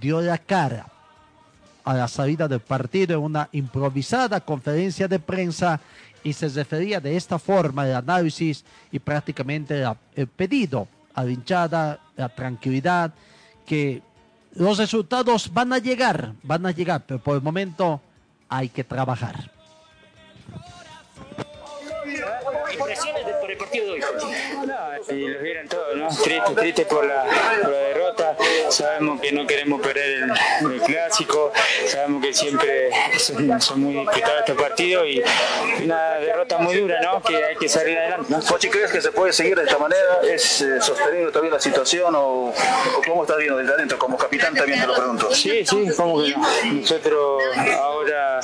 dio 0.00 0.20
la 0.20 0.38
cara 0.38 0.86
a 1.84 1.94
la 1.94 2.08
salida 2.08 2.48
del 2.48 2.60
partido 2.60 3.14
en 3.18 3.22
una 3.22 3.48
improvisada 3.52 4.40
conferencia 4.40 5.06
de 5.06 5.18
prensa 5.18 5.80
y 6.22 6.32
se 6.32 6.48
refería 6.48 6.98
de 7.00 7.16
esta 7.16 7.38
forma 7.38 7.82
al 7.82 7.94
análisis 7.96 8.64
y 8.90 8.98
prácticamente 8.98 9.78
la- 9.80 9.96
el 10.16 10.26
pedido 10.26 10.88
a 11.14 11.22
la 11.24 11.30
hinchada, 11.30 12.00
la 12.16 12.28
tranquilidad, 12.30 13.12
que 13.66 14.02
los 14.54 14.78
resultados 14.78 15.52
van 15.52 15.72
a 15.74 15.78
llegar, 15.78 16.32
van 16.42 16.64
a 16.64 16.70
llegar, 16.70 17.04
pero 17.06 17.20
por 17.22 17.36
el 17.36 17.42
momento 17.42 18.00
hay 18.48 18.68
que 18.68 18.84
trabajar. 18.84 19.53
Partido 23.74 23.86
de 23.86 23.92
hoy. 23.92 25.18
y 25.20 25.28
los 25.28 25.42
vieron 25.42 25.68
todos, 25.68 25.96
¿no? 25.96 26.08
Triste, 26.08 26.54
triste 26.54 26.84
por 26.86 27.04
la, 27.04 27.24
por 27.62 27.70
la 27.70 27.78
derrota. 27.78 28.36
Sabemos 28.68 29.20
que 29.20 29.32
no 29.32 29.46
queremos 29.46 29.80
perder 29.80 30.24
el, 30.60 30.72
el 30.72 30.80
clásico. 30.82 31.52
Sabemos 31.86 32.24
que 32.24 32.32
siempre 32.32 32.90
son, 33.18 33.60
son 33.60 33.80
muy 33.80 33.94
disputados 33.94 34.40
estos 34.40 34.56
partidos 34.56 35.06
y 35.06 35.22
una 35.82 36.14
derrota 36.14 36.58
muy 36.58 36.76
dura, 36.76 37.00
¿no? 37.02 37.22
Que 37.22 37.36
hay 37.36 37.56
que 37.56 37.68
salir 37.68 37.98
adelante. 37.98 38.26
¿no? 38.28 38.40
Pochi, 38.40 38.68
¿crees 38.68 38.90
que 38.90 39.00
se 39.00 39.12
puede 39.12 39.32
seguir 39.32 39.56
de 39.56 39.64
esta 39.64 39.78
manera? 39.78 40.20
¿Es 40.22 40.60
eh, 40.60 40.80
sostenible 40.80 41.30
todavía 41.30 41.52
la 41.52 41.60
situación 41.60 42.14
o, 42.14 42.48
o 42.48 42.54
cómo 43.06 43.22
estás 43.22 43.38
viendo 43.38 43.56
desde 43.58 43.72
adentro? 43.74 43.98
Como 43.98 44.16
capitán 44.16 44.54
también 44.54 44.80
te 44.80 44.86
lo 44.86 44.94
pregunto. 44.94 45.34
Sí, 45.34 45.64
sí, 45.64 45.86
como 45.96 46.22
que 46.22 46.30
no. 46.30 46.44
Nosotros 46.72 47.42
ahora 47.78 48.40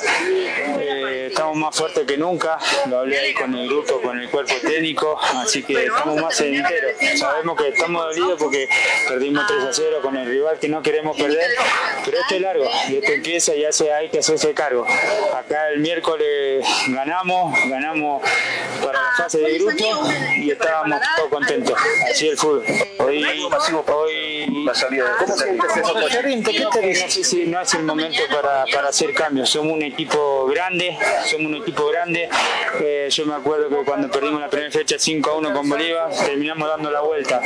más 1.61 1.75
fuertes 1.75 2.05
que 2.05 2.17
nunca. 2.17 2.57
Lo 2.89 2.99
hablé 2.99 3.19
ahí 3.19 3.33
con 3.33 3.53
el 3.55 3.67
grupo, 3.67 4.01
con 4.01 4.19
el 4.19 4.29
cuerpo 4.29 4.53
técnico, 4.61 5.17
así 5.35 5.63
que 5.63 5.85
estamos 5.85 6.21
más 6.21 6.39
enteros. 6.41 6.91
Sabemos 7.17 7.57
que 7.57 7.69
estamos 7.69 8.03
dolidos 8.03 8.39
porque 8.39 8.67
perdimos 9.07 9.45
3 9.47 9.63
a 9.63 9.73
0 9.73 9.99
con 10.01 10.17
el 10.17 10.27
rival 10.27 10.59
que 10.59 10.67
no 10.67 10.81
queremos 10.81 11.15
perder, 11.15 11.49
pero 12.03 12.17
esto 12.19 12.35
es 12.35 12.41
largo 12.41 12.65
y 12.89 12.97
esto 12.97 13.11
empieza 13.11 13.55
y 13.55 13.61
ya 13.61 13.71
se, 13.71 13.93
hay 13.93 14.09
que 14.09 14.19
hacerse 14.19 14.53
cargo. 14.53 14.85
Acá 15.35 15.69
el 15.69 15.79
miércoles 15.79 16.65
ganamos, 16.87 17.53
ganamos 17.69 18.23
para 18.83 19.01
la 19.01 19.11
fase 19.11 19.39
de 19.39 19.57
grupo 19.59 20.09
y 20.37 20.51
estábamos 20.51 20.99
todos 21.15 21.29
contentos. 21.29 21.77
Así 22.09 22.27
el 22.27 22.37
fútbol. 22.37 22.65
Hoy, 22.99 23.23
hoy 23.87 24.63
la 24.65 24.73
salida. 24.73 25.05
Terrible, 26.11 26.53
terrible. 26.71 27.01
No 27.03 27.09
sé 27.09 27.23
si 27.23 27.45
no 27.45 27.61
es 27.61 27.73
el 27.73 27.83
momento 27.83 28.21
para, 28.31 28.65
para 28.73 28.89
hacer 28.89 29.13
cambios. 29.13 29.49
Somos 29.49 29.73
un 29.73 29.81
equipo 29.81 30.45
grande, 30.47 30.97
somos 31.25 31.50
un 31.55 31.61
equipo 31.61 31.87
grande. 31.87 32.29
Eh, 32.79 33.07
yo 33.11 33.25
me 33.25 33.35
acuerdo 33.35 33.69
que 33.69 33.75
cuando 33.85 34.09
perdimos 34.09 34.39
la 34.41 34.49
primera 34.49 34.71
fecha 34.71 34.95
5 34.97 35.29
a 35.29 35.35
1 35.35 35.53
con 35.53 35.69
Bolívar, 35.69 36.09
terminamos 36.25 36.67
dando 36.67 36.89
la 36.91 37.01
vuelta. 37.01 37.41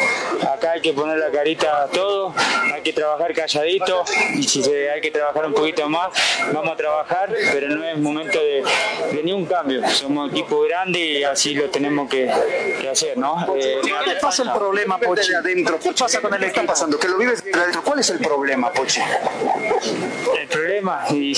Acá 0.53 0.72
hay 0.74 0.82
que 0.82 0.93
poner 0.93 1.18
la 1.18 1.32
carita 1.32 1.84
a 1.84 1.88
todo, 1.88 2.34
hay 2.74 2.82
que 2.82 2.93
trabajar 2.93 3.34
calladito 3.34 4.03
y 4.36 4.43
si 4.43 4.64
se- 4.64 4.89
hay 4.91 5.01
que 5.01 5.12
trabajar 5.12 5.45
un 5.45 5.53
poquito 5.53 5.89
más, 5.89 6.10
vamos 6.53 6.74
a 6.74 6.76
trabajar, 6.76 7.30
pero 7.51 7.70
no 7.70 7.84
es 7.84 7.97
momento 7.97 8.39
de, 8.39 8.64
de 9.12 9.24
ni 9.24 9.32
un 9.32 9.45
cambio. 9.45 9.88
Somos 9.89 10.26
un 10.30 10.32
equipo 10.32 10.62
grande 10.62 10.99
y 10.99 11.24
así 11.24 11.56
lo 11.56 11.70
tenemos 11.70 12.10
que, 12.10 12.32
que 12.82 12.89
hacer, 12.89 13.18
¿no? 13.18 13.45
Eh, 13.56 13.80
¿Qué 13.84 13.91
le 14.10 14.16
pasa 14.18 14.43
el 14.43 14.51
problema, 14.51 14.97
Pochi? 14.99 15.34
adentro? 15.34 15.80
¿Qué 15.80 15.91
pasa 15.93 16.22
con 16.22 16.34
el 16.34 16.43
equipo? 16.43 16.62
está 16.62 16.72
pasando? 16.74 16.99
¿Que 16.99 17.08
lo 17.08 17.18
vives 17.18 17.43
desde 17.43 17.60
adentro? 17.60 17.82
¿Cuál 17.84 17.99
es 17.99 18.10
el 18.10 18.20
problema, 18.20 18.72
Pochi? 18.72 19.01
El 20.39 20.47
problema 20.47 21.06
y... 21.10 21.34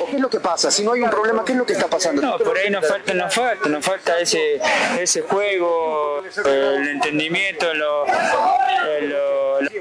¿O 0.00 0.06
qué 0.06 0.16
es 0.16 0.20
lo 0.20 0.28
que 0.30 0.40
pasa? 0.40 0.70
Si 0.70 0.82
no 0.84 0.92
hay 0.92 1.02
un 1.02 1.10
problema, 1.10 1.44
¿qué 1.44 1.52
es 1.52 1.58
lo 1.58 1.66
que 1.66 1.71
está 1.72 1.88
pasando? 1.88 2.22
No, 2.22 2.38
por 2.38 2.56
ahí 2.56 2.70
nos 2.70 2.86
falta, 2.86 3.14
nos 3.14 3.34
falta, 3.34 3.68
nos 3.68 3.84
falta 3.84 4.18
ese, 4.20 4.60
ese 4.98 5.22
juego, 5.22 6.22
el 6.44 6.88
entendimiento 6.88 7.70
en 7.70 7.78
los, 7.78 8.08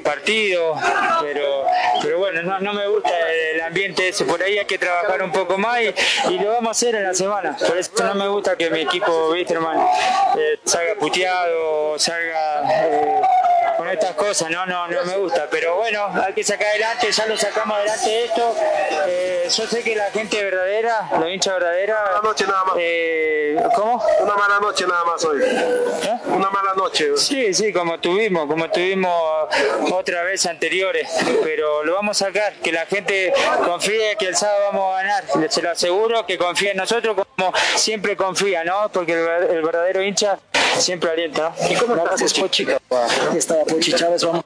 partidos, 0.04 0.80
pero, 1.22 1.66
pero 2.02 2.18
bueno, 2.18 2.42
no, 2.44 2.60
no 2.60 2.74
me 2.74 2.88
gusta 2.88 3.12
el 3.32 3.62
ambiente 3.62 4.10
ese, 4.10 4.26
por 4.26 4.42
ahí 4.42 4.58
hay 4.58 4.66
que 4.66 4.78
trabajar 4.78 5.22
un 5.22 5.32
poco 5.32 5.58
más 5.58 5.80
y, 5.82 6.34
y 6.34 6.40
lo 6.40 6.50
vamos 6.50 6.70
a 6.70 6.72
hacer 6.72 6.96
en 6.96 7.04
la 7.04 7.14
semana, 7.14 7.56
por 7.56 7.78
eso 7.78 7.92
no 8.04 8.16
me 8.16 8.28
gusta 8.28 8.56
que 8.58 8.70
mi 8.70 8.82
equipo 8.82 9.30
Wisterman 9.32 9.80
eh, 10.38 10.60
salga 10.66 10.96
puteado, 10.96 11.98
salga 12.00 12.64
eh, 12.84 13.22
con 13.78 13.90
estas 13.90 14.16
cosas, 14.16 14.50
no, 14.50 14.66
no, 14.66 14.88
no 14.88 15.06
me 15.06 15.18
gusta, 15.18 15.48
pero 15.50 15.78
bueno, 15.78 16.12
hay 16.26 16.34
que 16.34 16.44
sacar 16.44 16.68
adelante, 16.68 17.12
ya 17.12 17.26
lo 17.26 17.38
sacamos 17.38 17.78
adelante 17.78 18.26
esto, 18.26 18.56
eh, 19.08 19.41
yo 19.58 19.68
sé 19.68 19.84
que 19.84 19.96
la 19.96 20.06
gente 20.12 20.44
verdadera, 20.44 21.10
los 21.20 21.30
hinchas 21.30 21.54
verdadera, 21.56 21.98
Una 22.14 22.22
noche 22.30 22.46
nada 22.48 22.64
más. 22.66 22.76
eh, 22.80 23.58
¿Cómo? 23.76 24.04
Una 24.22 24.36
mala 24.36 24.60
noche 24.60 24.86
nada 24.88 25.04
más 25.04 25.24
hoy. 25.26 25.42
Una 26.28 26.50
mala 26.50 26.74
noche. 26.76 27.18
Sí, 27.18 27.54
sí, 27.54 27.72
como 27.74 28.00
tuvimos, 28.00 28.46
como 28.48 28.70
tuvimos 28.70 29.48
otra 29.92 30.24
vez 30.24 30.46
anteriores, 30.46 31.10
pero 31.44 31.84
lo 31.84 31.94
vamos 31.96 32.22
a 32.22 32.26
sacar, 32.28 32.54
que 32.64 32.72
la 32.72 32.86
gente 32.86 33.34
confíe 33.66 34.16
que 34.18 34.28
el 34.28 34.36
sábado 34.36 34.66
vamos 34.72 34.94
a 34.96 35.04
ganar, 35.04 35.24
se 35.52 35.62
lo 35.62 35.72
aseguro, 35.72 36.26
que 36.26 36.38
confíe 36.38 36.72
en 36.72 36.78
nosotros 36.78 37.16
como 37.38 37.54
siempre 37.76 38.16
confía, 38.16 38.64
¿no? 38.64 38.90
Porque 38.92 39.14
el, 39.14 39.26
ver- 39.26 39.52
el 39.52 39.62
verdadero 39.62 40.02
hincha 40.02 40.40
siempre 40.78 41.10
alienta, 41.12 41.54
¿no? 41.60 41.70
¿Y 41.70 41.76
cómo 41.76 41.96
Gracias, 41.96 42.22
estás, 42.22 42.40
Pochi? 42.42 42.68
Está 43.36 43.56
Pochi 43.66 43.94
Chávez, 43.94 44.24
vamos. 44.24 44.46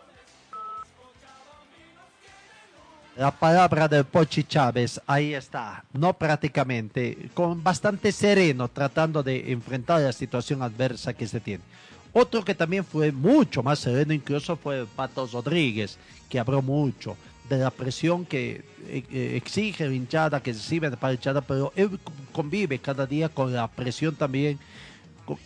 La 3.17 3.31
palabra 3.31 3.87
del 3.87 4.03
Pochi 4.03 4.43
Chávez, 4.43 4.99
ahí 5.07 5.33
está, 5.33 5.85
no 5.93 6.11
prácticamente, 6.17 7.29
con 7.33 7.63
bastante 7.63 8.11
sereno, 8.11 8.67
tratando 8.67 9.23
de 9.23 9.53
enfrentar 9.53 10.01
la 10.01 10.11
situación 10.11 10.61
adversa 10.61 11.13
que 11.13 11.25
se 11.25 11.39
tiene. 11.39 11.63
Otro 12.11 12.43
que 12.43 12.53
también 12.53 12.83
fue 12.83 13.13
mucho 13.13 13.63
más 13.63 13.79
sereno 13.79 14.13
incluso 14.13 14.57
fue 14.57 14.85
Patos 14.85 15.31
Rodríguez, 15.31 15.97
que 16.29 16.39
habló 16.39 16.61
mucho 16.61 17.15
de 17.47 17.57
la 17.57 17.71
presión 17.71 18.25
que 18.25 18.65
eh, 18.87 19.03
eh, 19.09 19.33
exige 19.37 19.87
la 19.87 19.93
hinchada, 19.93 20.43
que 20.43 20.51
recibe 20.51 20.91
para 20.91 21.11
la 21.11 21.15
hinchada, 21.15 21.39
pero 21.39 21.71
él 21.77 21.97
convive 22.33 22.79
cada 22.79 23.05
día 23.05 23.29
con 23.29 23.53
la 23.53 23.69
presión 23.69 24.15
también 24.15 24.59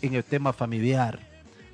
en 0.01 0.15
el 0.15 0.23
tema 0.23 0.53
familiar. 0.53 1.19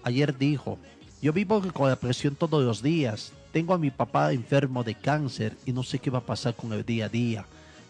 Ayer 0.04 0.38
dijo, 0.38 0.78
yo 1.22 1.32
vivo 1.32 1.62
con 1.72 1.89
la 1.89 1.96
presión 1.96 2.36
todos 2.36 2.64
los 2.64 2.82
días. 2.82 3.32
Tengo 3.56 3.74
a 3.74 3.78
mi 3.78 3.89
papá 3.89 4.34
enfermo 4.34 4.84
de 4.84 4.95
cáncer 4.95 5.56
y 5.66 5.72
no 5.72 5.82
sé 5.82 5.99
qué 5.99 6.10
va 6.10 6.20
a 6.20 6.26
pasar 6.26 6.56
con 6.56 6.74
el 6.74 6.86
día 6.86 7.06
a 7.06 7.08
día. 7.08 7.45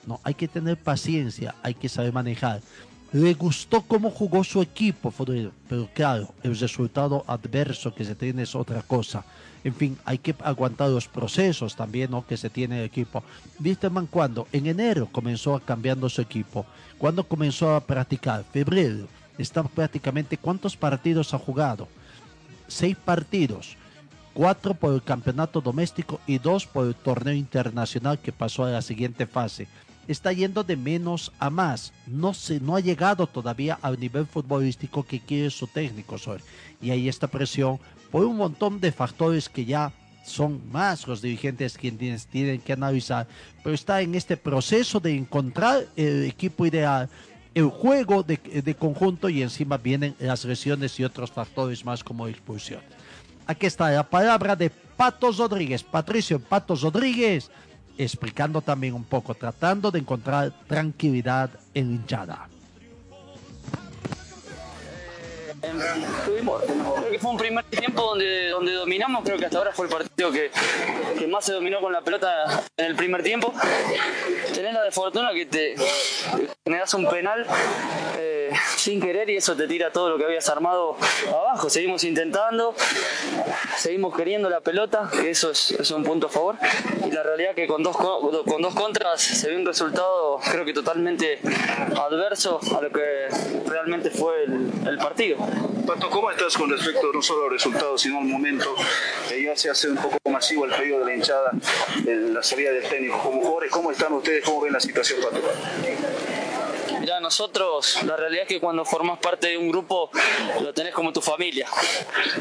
No, 0.06 0.20
hay 0.24 0.36
que 0.36 0.48
tener 0.48 0.78
paciencia, 0.78 1.56
hay 1.64 1.74
que 1.74 1.90
saber 1.90 2.14
manejar. 2.14 2.62
Le 3.12 3.34
gustó 3.34 3.82
cómo 3.82 4.12
jugó 4.12 4.44
su 4.44 4.62
equipo, 4.62 5.12
pero 5.68 5.90
claro, 5.96 6.30
el 6.44 6.56
resultado 6.56 7.24
adverso 7.26 7.96
que 7.96 8.06
se 8.06 8.14
tiene 8.14 8.44
es 8.44 8.54
otra 8.54 8.84
cosa. 8.84 9.26
En 9.64 9.74
fin, 9.74 9.98
hay 10.06 10.20
que 10.20 10.36
aguantar 10.44 10.92
los 10.92 11.08
procesos 11.08 11.76
también 11.76 12.12
¿no? 12.12 12.28
que 12.28 12.38
se 12.38 12.52
tiene 12.52 12.82
el 12.82 12.86
equipo. 12.86 13.24
Wisterman 13.60 14.06
cuando 14.06 14.48
en 14.52 14.68
enero 14.68 15.10
comenzó 15.12 15.60
cambiando 15.66 16.08
su 16.10 16.22
equipo, 16.22 16.68
cuando 17.00 17.28
comenzó 17.28 17.74
a 17.74 17.80
practicar, 17.80 18.46
febrero, 18.54 19.08
está 19.40 19.64
prácticamente 19.64 20.38
cuántos 20.38 20.78
partidos 20.78 21.34
ha 21.34 21.40
jugado, 21.40 21.88
seis 22.68 22.96
partidos, 23.04 23.78
cuatro 24.36 24.74
por 24.74 24.94
el 24.94 25.02
campeonato 25.02 25.62
doméstico 25.62 26.20
y 26.28 26.38
dos 26.38 26.68
por 26.68 26.86
el 26.86 26.94
torneo 26.94 27.34
internacional 27.34 28.20
que 28.20 28.34
pasó 28.34 28.66
a 28.66 28.70
la 28.70 28.82
siguiente 28.82 29.26
fase. 29.26 29.68
Está 30.08 30.34
yendo 30.34 30.64
de 30.64 30.76
menos 30.76 31.32
a 31.40 31.50
más. 31.50 31.94
No, 32.06 32.34
se, 32.34 32.60
no 32.60 32.76
ha 32.76 32.82
llegado 32.82 33.26
todavía 33.26 33.80
al 33.82 34.00
nivel 34.00 34.28
futbolístico 34.28 35.04
que 35.04 35.22
quiere 35.22 35.50
su 35.50 35.66
técnico. 35.66 36.18
Sor. 36.20 36.42
Y 36.82 36.92
hay 36.92 37.10
esta 37.10 37.28
presión 37.28 37.80
por 38.12 38.26
un 38.26 38.38
montón 38.38 38.80
de 38.80 38.92
factores 38.92 39.50
que 39.50 39.66
ya 39.66 39.94
son 40.26 40.62
más 40.70 41.08
los 41.08 41.22
dirigentes 41.22 41.78
quienes 41.78 42.28
tienen 42.28 42.60
que 42.60 42.74
analizar. 42.74 43.28
Pero 43.64 43.74
está 43.74 44.02
en 44.02 44.16
este 44.16 44.36
proceso 44.36 45.00
de 45.00 45.16
encontrar 45.16 45.86
el 45.96 46.26
equipo 46.26 46.66
ideal, 46.66 47.10
el 47.54 47.70
juego 47.70 48.22
de, 48.22 48.38
de 48.38 48.76
conjunto 48.76 49.30
y 49.30 49.42
encima 49.42 49.78
vienen 49.78 50.14
las 50.20 50.44
lesiones 50.44 51.00
y 51.00 51.06
otros 51.06 51.32
factores 51.32 51.86
más 51.86 52.04
como 52.04 52.28
expulsión. 52.28 52.82
Aquí 53.48 53.68
está 53.68 53.92
la 53.92 54.04
palabra 54.04 54.56
de 54.56 54.70
Patos 54.70 55.38
Rodríguez, 55.38 55.84
Patricio 55.84 56.40
Patos 56.40 56.82
Rodríguez, 56.82 57.52
explicando 57.98 58.62
también 58.62 58.94
un 58.94 59.04
poco, 59.04 59.36
tratando 59.36 59.92
de 59.92 60.00
encontrar 60.00 60.52
tranquilidad 60.68 61.50
en 61.74 61.92
hinchada. 61.92 62.50
Tuvimos, 66.26 66.62
creo 66.64 67.12
que 67.12 67.20
fue 67.20 67.32
un 67.32 67.38
primer 67.38 67.64
tiempo 67.66 68.02
donde, 68.02 68.50
donde 68.50 68.74
dominamos, 68.74 69.24
creo 69.24 69.38
que 69.38 69.46
hasta 69.46 69.58
ahora 69.58 69.72
fue 69.74 69.88
el 69.88 69.92
partido 69.92 70.32
que, 70.32 70.52
que 71.18 71.28
más 71.28 71.46
se 71.46 71.54
dominó 71.54 71.80
con 71.82 71.92
la 71.92 72.02
pelota 72.02 72.64
en 72.78 72.86
el 72.86 72.96
primer 72.96 73.24
tiempo. 73.24 73.54
Tenés 74.54 74.74
la 74.74 74.84
de 74.84 74.92
fortuna 74.92 75.34
que 75.34 75.46
te 75.46 75.76
generas 76.64 76.94
un 76.94 77.10
penal 77.10 77.46
sin 78.78 79.02
querer 79.02 79.30
y 79.30 79.38
eso 79.38 79.56
te 79.56 79.68
tira 79.68 79.92
todo 79.92 80.10
lo 80.10 80.18
que 80.18 80.26
habías 80.26 80.48
armado 80.50 80.98
abajo. 81.30 81.70
Seguimos 81.70 82.04
intentando, 82.04 82.76
seguimos 83.78 84.16
queriendo 84.16 84.50
la 84.50 84.62
pelota, 84.62 85.10
eso 85.26 85.52
es, 85.52 85.92
un 85.92 86.04
punto 86.04 86.28
a 86.28 86.30
favor. 86.30 86.56
Y 87.06 87.12
la 87.12 87.24
realidad 87.24 87.54
que 87.56 87.68
con 87.68 87.84
dos, 87.84 87.96
co- 87.98 88.44
con 88.46 88.62
dos 88.62 88.74
contras 88.76 89.22
se 89.22 89.50
vio 89.50 89.58
un 89.60 89.66
resultado 89.66 90.40
creo 90.52 90.66
que 90.66 90.74
totalmente 90.74 91.40
adverso 91.96 92.60
a 92.78 92.82
lo 92.82 92.92
que 92.92 93.28
realmente 93.68 94.10
fue 94.10 94.44
el, 94.44 94.98
partido. 94.98 95.38
Pato, 95.86 96.10
¿cómo 96.10 96.32
estás 96.32 96.58
con 96.58 96.70
respecto 96.70 97.12
no 97.14 97.22
solo 97.22 97.46
al 97.46 97.52
resultado, 97.52 97.98
sino 97.98 98.18
al 98.20 98.26
momento? 98.26 98.74
que 99.30 99.44
ya 99.44 99.56
se 99.56 99.70
hace 99.70 99.90
un 99.90 99.98
poco 99.98 100.18
masivo 100.30 100.66
el 100.66 100.72
pedido 100.72 101.00
de 101.00 101.06
la 101.06 101.14
hinchada, 101.16 101.52
en 102.08 102.34
la 102.34 102.42
salida 102.42 102.72
del 102.72 102.84
técnico. 102.88 103.20
Como 103.22 103.42
jugadores, 103.42 103.72
¿cómo 103.72 103.92
están 103.92 104.14
ustedes? 104.14 104.44
¿Cómo 104.44 104.62
ven 104.62 104.74
la 104.74 104.80
situación, 104.80 105.20
Pato? 105.22 105.42
Nosotros, 107.26 108.04
la 108.04 108.16
realidad 108.16 108.44
es 108.44 108.48
que 108.48 108.60
cuando 108.60 108.86
formas 108.86 109.18
parte 109.18 109.48
de 109.48 109.58
un 109.58 109.68
grupo, 109.68 110.12
lo 110.62 110.72
tenés 110.76 110.94
como 110.94 111.12
tu 111.12 111.22
familia. 111.22 111.68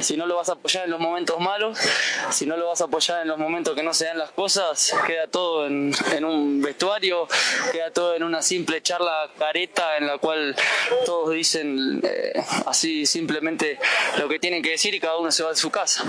Si 0.00 0.14
no 0.14 0.26
lo 0.26 0.36
vas 0.36 0.50
a 0.50 0.52
apoyar 0.52 0.84
en 0.84 0.90
los 0.90 1.00
momentos 1.00 1.40
malos, 1.40 1.78
si 2.30 2.44
no 2.44 2.54
lo 2.58 2.66
vas 2.66 2.82
a 2.82 2.84
apoyar 2.84 3.22
en 3.22 3.28
los 3.28 3.38
momentos 3.38 3.74
que 3.74 3.82
no 3.82 3.94
se 3.94 4.04
dan 4.04 4.18
las 4.18 4.30
cosas, 4.32 4.94
queda 5.06 5.26
todo 5.26 5.66
en, 5.66 5.94
en 6.14 6.24
un 6.26 6.60
vestuario, 6.60 7.26
queda 7.72 7.92
todo 7.92 8.14
en 8.14 8.24
una 8.24 8.42
simple 8.42 8.82
charla 8.82 9.30
careta 9.38 9.96
en 9.96 10.06
la 10.06 10.18
cual 10.18 10.54
todos 11.06 11.32
dicen 11.32 12.02
eh, 12.04 12.34
así 12.66 13.06
simplemente 13.06 13.78
lo 14.18 14.28
que 14.28 14.38
tienen 14.38 14.62
que 14.62 14.72
decir 14.72 14.94
y 14.94 15.00
cada 15.00 15.16
uno 15.16 15.30
se 15.32 15.42
va 15.42 15.48
de 15.48 15.56
su 15.56 15.70
casa. 15.70 16.04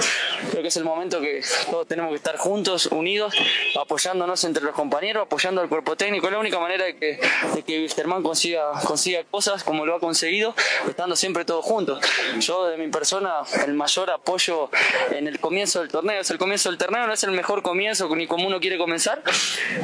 Creo 0.51 0.61
que 0.61 0.67
es 0.67 0.76
el 0.76 0.84
momento 0.84 1.21
que 1.21 1.41
todos 1.71 1.88
tenemos 1.88 2.09
que 2.11 2.17
estar 2.17 2.36
juntos, 2.36 2.88
unidos, 2.88 3.34
apoyándonos 3.80 4.43
entre 4.43 4.65
los 4.65 4.76
compañeros, 4.76 5.23
apoyando 5.28 5.61
al 5.61 5.69
cuerpo 5.69 5.95
técnico. 5.95 6.28
Es 6.28 6.34
la 6.34 6.39
única 6.39 6.59
manera 6.59 6.84
de 6.84 6.97
que, 6.97 7.21
de 7.53 7.63
que 7.63 7.80
Wisterman 7.80 8.21
consiga, 8.21 8.64
consiga 8.86 9.24
cosas 9.24 9.63
como 9.63 9.86
lo 9.86 9.95
ha 9.95 9.99
conseguido, 9.99 10.55
estando 10.88 11.16
siempre 11.16 11.45
todos 11.45 11.66
juntos. 11.66 11.99
Yo, 12.39 12.66
de 12.66 12.78
mi 12.78 12.88
persona, 12.89 13.41
el 13.66 13.74
mayor 13.74 14.11
apoyo 14.11 14.70
en 15.11 15.28
el 15.28 15.39
comienzo 15.39 15.80
del 15.80 15.89
torneo 15.89 16.22
es 16.22 16.30
el 16.30 16.38
comienzo 16.38 16.70
del 16.70 16.78
torneo, 16.78 17.07
no 17.07 17.13
es 17.13 17.24
el 17.24 17.32
mejor 17.32 17.61
comienzo 17.61 18.13
ni 18.16 18.28
como 18.28 18.47
uno 18.47 18.59
quiere 18.59 18.78
comenzar. 18.78 19.22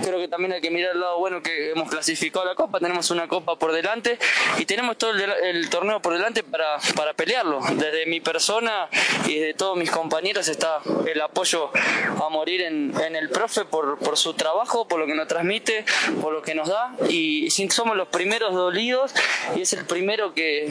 Creo 0.04 0.20
que 0.20 0.28
también 0.28 0.54
hay 0.54 0.62
que 0.62 0.72
mirar 0.72 0.94
el 0.94 1.02
lado 1.02 1.18
bueno 1.20 1.42
que 1.42 1.72
hemos 1.72 1.90
clasificado 1.90 2.46
la 2.46 2.56
Copa, 2.56 2.80
tenemos 2.80 3.10
una 3.12 3.28
Copa 3.28 3.58
por 3.58 3.72
delante 3.72 4.18
y 4.58 4.66
tenemos 4.66 4.98
todo 4.98 5.12
el, 5.12 5.22
el 5.22 5.70
torneo 5.70 6.02
por 6.02 6.14
delante 6.14 6.44
para, 6.44 6.78
para 6.96 7.14
pelearlo. 7.14 7.62
Desde 7.74 8.06
mi 8.06 8.22
persona 8.22 8.90
y 9.26 9.36
desde 9.36 9.54
todos 9.54 9.78
mis 9.78 9.92
compañeros 9.92 10.48
está 10.48 10.80
el 11.08 11.22
apoyo 11.22 11.72
a 11.74 12.30
morir 12.30 12.62
en, 12.62 12.94
en 13.02 13.16
el 13.16 13.30
profe 13.30 13.66
por, 13.66 13.98
por 14.00 14.18
su 14.18 14.34
trabajo, 14.34 14.88
por 14.88 15.00
lo 15.00 15.06
que 15.06 15.16
nos 15.16 15.28
transmite, 15.28 15.86
por 16.22 16.34
lo 16.34 16.42
que 16.42 16.56
nos 16.56 16.68
da 16.68 16.96
y 17.10 17.50
si 17.50 17.70
somos 17.70 17.96
los 17.96 18.08
primeros 18.08 18.54
dolidos 18.72 19.12
y 19.56 19.62
es 19.62 19.74
el 19.74 19.86
primero 19.86 20.34
que, 20.34 20.68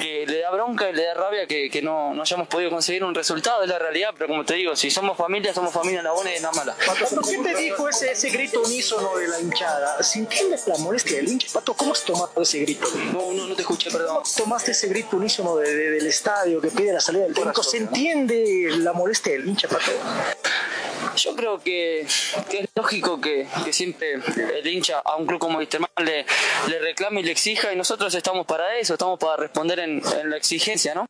que 0.00 0.26
le 0.26 0.40
da 0.40 0.50
bronca 0.50 0.90
y 0.90 0.92
le 0.92 1.04
da 1.04 1.14
rabia 1.14 1.46
que, 1.46 1.70
que 1.70 1.80
no, 1.82 2.12
no 2.14 2.22
hayamos 2.22 2.48
podido 2.48 2.70
conseguir 2.70 3.04
un 3.04 3.14
resultado, 3.14 3.62
es 3.62 3.68
la 3.68 3.78
realidad, 3.78 4.10
pero 4.16 4.28
como 4.28 4.44
te 4.44 4.54
digo, 4.54 4.74
si 4.76 4.90
somos 4.90 5.16
familia, 5.16 5.54
somos 5.54 5.72
familia 5.72 6.02
la 6.02 6.12
buena 6.12 6.34
y 6.34 6.40
la 6.40 6.50
mala. 6.52 6.74
Pato, 6.84 7.06
¿qué 7.28 7.38
te 7.38 7.56
dijo 7.56 7.88
ese, 7.88 8.12
ese 8.12 8.30
grito 8.30 8.60
unísono 8.62 9.16
de 9.16 9.28
la 9.28 9.38
hinchada? 9.40 10.02
Si 10.02 10.18
entiendes 10.18 10.66
la 10.66 10.76
molestia 10.78 11.16
del 11.18 11.28
hincha, 11.28 11.48
Pato, 11.52 11.74
¿cómo 11.74 11.92
has 11.92 12.02
tomado 12.04 12.42
ese 12.42 12.58
grito? 12.60 12.88
No, 13.12 13.32
no, 13.32 13.46
no 13.46 13.54
te 13.54 13.62
escuché, 13.62 13.90
perdón. 13.90 14.16
¿Cómo 14.22 14.34
tomaste 14.36 14.72
ese 14.72 14.88
grito 14.88 15.16
unísono 15.16 15.56
de- 15.56 15.74
de- 15.74 15.90
del 15.92 16.06
estadio 16.06 16.60
que 16.60 16.68
pide 16.68 16.92
la 16.92 17.00
salida 17.00 17.24
del 17.24 17.34
técnico? 17.34 17.62
¿Se 17.62 17.76
entiende 17.76 18.68
la 18.78 18.92
molestia 18.92 19.32
del 19.32 19.48
hincha, 19.48 19.68
Pato? 19.68 19.92
Yo 21.16 21.36
creo 21.36 21.58
que, 21.60 22.06
que 22.50 22.60
es 22.60 22.68
lógico 22.74 23.20
que, 23.20 23.46
que 23.64 23.72
siempre 23.72 24.14
el 24.14 24.66
hincha 24.66 25.00
a 25.04 25.16
un 25.16 25.26
club 25.26 25.38
como 25.38 25.58
Wisterman 25.58 25.90
le, 26.04 26.24
le 26.68 26.78
reclame 26.78 27.20
y 27.20 27.24
le 27.24 27.32
exija 27.32 27.72
y 27.72 27.76
nosotros 27.76 28.14
estamos 28.14 28.46
para 28.46 28.76
eso, 28.78 28.94
estamos 28.94 29.18
para 29.18 29.36
responder 29.36 29.80
en, 29.80 30.02
en 30.20 30.30
la 30.30 30.36
exigencia, 30.36 30.94
¿no? 30.94 31.06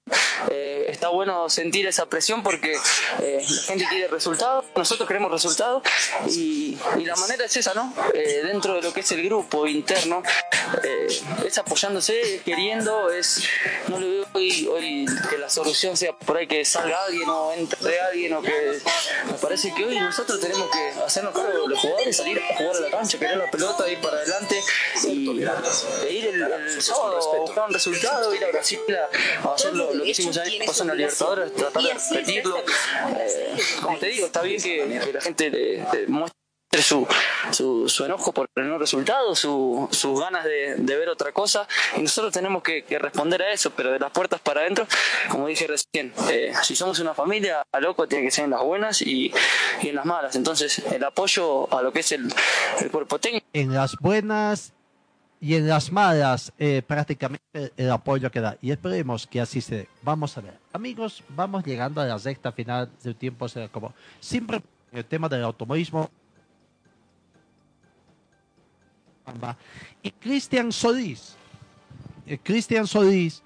Eh, 0.51 0.87
está 0.89 1.09
bueno 1.09 1.49
sentir 1.49 1.87
esa 1.87 2.07
presión 2.07 2.43
porque 2.43 2.77
eh, 3.21 3.45
la 3.49 3.63
gente 3.63 3.87
quiere 3.89 4.09
resultados, 4.09 4.65
nosotros 4.77 5.07
queremos 5.07 5.31
resultados 5.31 5.83
y, 6.29 6.77
y 6.99 7.05
la 7.05 7.17
manera 7.17 7.45
es 7.45 7.57
esa, 7.57 7.75
¿no? 7.75 7.95
Eh, 8.15 8.43
dentro 8.45 8.75
de 8.75 8.83
lo 8.83 8.93
que 8.93 9.01
es 9.01 9.13
el 9.13 9.23
grupo 9.23 9.67
interno, 9.67 10.23
eh, 10.83 11.09
es 11.47 11.59
apoyándose, 11.59 12.43
queriendo, 12.45 13.11
es 13.11 13.43
no 13.89 14.01
le 14.01 14.09
veo 14.09 14.27
hoy, 14.33 14.67
hoy 14.69 15.07
que 15.31 15.39
la 15.39 15.49
solución 15.51 15.97
sea 15.97 16.13
por 16.13 16.37
ahí 16.37 16.47
que 16.47 16.65
salga 16.65 17.05
alguien 17.05 17.29
o 17.29 17.53
entre 17.53 18.01
alguien 18.01 18.33
o 18.35 18.43
que 18.43 18.79
me 19.27 19.35
parece 19.35 19.73
que 19.75 19.82
hoy 19.85 19.99
nosotros 19.99 20.41
tenemos 20.41 20.69
que 20.71 21.01
hacernos 21.01 21.35
cargo 21.35 21.63
de 21.63 21.69
los 21.69 21.79
jugadores, 21.79 22.17
salir 22.17 22.39
a 22.39 22.57
jugar 22.57 22.77
a 22.77 22.81
la 22.81 22.91
cancha, 22.91 23.19
querer 23.19 23.37
la 23.37 23.51
pelota, 23.51 23.89
ir 23.89 24.01
para 24.01 24.19
adelante 24.19 24.63
y 25.05 25.29
e 26.07 26.13
ir 26.13 26.27
el, 26.27 26.43
el 26.43 26.83
sábado 26.83 27.21
buscar 27.43 27.69
un 27.69 27.75
resultado, 27.75 28.35
ir 28.35 28.45
a 28.45 28.51
Brasil 28.51 28.81
a, 29.45 29.53
hacer 29.53 29.75
lo, 29.75 29.91
que 29.91 30.11
hicimos 30.11 30.37
año 30.39 30.65
pasado 30.65 30.83
en 30.83 30.89
la 30.89 30.95
Libertadores, 30.95 31.55
tratar 31.55 31.83
de 31.83 31.95
repetirlo. 31.95 32.59
Eh, 33.19 33.57
como 33.83 33.99
te 33.99 34.07
digo, 34.07 34.27
está 34.27 34.43
bien 34.43 34.61
que, 34.61 35.01
que 35.05 35.13
la 35.13 35.21
gente 35.21 35.51
le, 35.51 35.85
le 35.93 36.07
muestre 36.07 36.42
su, 36.81 37.07
su, 37.51 37.89
su 37.89 38.05
enojo 38.05 38.33
por 38.33 38.49
el 38.57 38.69
no 38.69 38.79
resultado, 38.79 39.35
su, 39.35 39.89
sus 39.91 40.19
ganas 40.19 40.45
de, 40.45 40.77
de 40.77 40.97
ver 40.97 41.11
otra 41.11 41.33
cosa 41.33 41.69
y 41.97 42.01
nosotros 42.01 42.33
tenemos 42.33 42.63
que, 42.63 42.85
que 42.85 42.99
responder 42.99 43.43
a 43.43 43.53
eso, 43.53 43.71
pero 43.71 43.93
de 43.93 43.99
las 43.99 44.11
puertas 44.11 44.41
para 44.41 44.63
adentro, 44.63 44.87
como 45.29 45.49
dije 45.49 45.67
recién, 45.67 46.15
eh, 46.31 46.53
si 46.63 46.75
somos 46.75 46.99
una 46.99 47.13
familia, 47.13 47.63
a 47.71 47.81
loco 47.81 48.09
tiene 48.09 48.25
que 48.25 48.31
ser 48.31 48.45
en 48.45 48.51
las 48.51 48.63
buenas 48.63 49.03
y, 49.03 49.33
y 49.83 49.89
en 49.89 49.97
las 49.97 50.07
malas, 50.07 50.35
entonces 50.37 50.79
el 50.79 51.05
apoyo 51.05 51.73
a 51.75 51.83
lo 51.83 51.93
que 51.93 52.01
es 52.01 52.13
el, 52.13 52.33
el 52.81 52.91
cuerpo 52.91 53.19
técnico. 53.19 53.47
En 53.53 53.75
las 53.75 53.97
buenas 53.97 54.73
y 55.43 55.57
en 55.57 55.69
las 55.69 55.91
malas, 55.91 56.53
eh, 56.59 56.83
prácticamente 56.87 57.73
el 57.77 57.91
apoyo 57.91 58.31
que 58.31 58.41
da. 58.41 58.57
Y 58.63 58.71
esperemos 58.71 59.27
que 59.27 59.41
así 59.41 59.61
se 59.61 59.75
dé. 59.75 59.89
Vamos 60.03 60.39
a 60.39 60.41
ver. 60.41 60.55
Amigos, 60.73 61.25
vamos 61.31 61.65
llegando 61.65 62.01
a 62.01 62.07
la 62.07 62.17
recta 62.17 62.53
final 62.53 62.89
del 63.03 63.17
tiempo. 63.17 63.49
será 63.49 63.67
como 63.67 63.93
siempre 64.21 64.63
el 64.93 65.05
tema 65.05 65.29
del 65.29 65.43
automovilismo. 65.43 66.09
Y 70.03 70.11
Cristian 70.11 70.73
Solís. 70.73 71.35
eh, 72.27 72.39
Cristian 72.43 72.87
Solís 72.87 73.43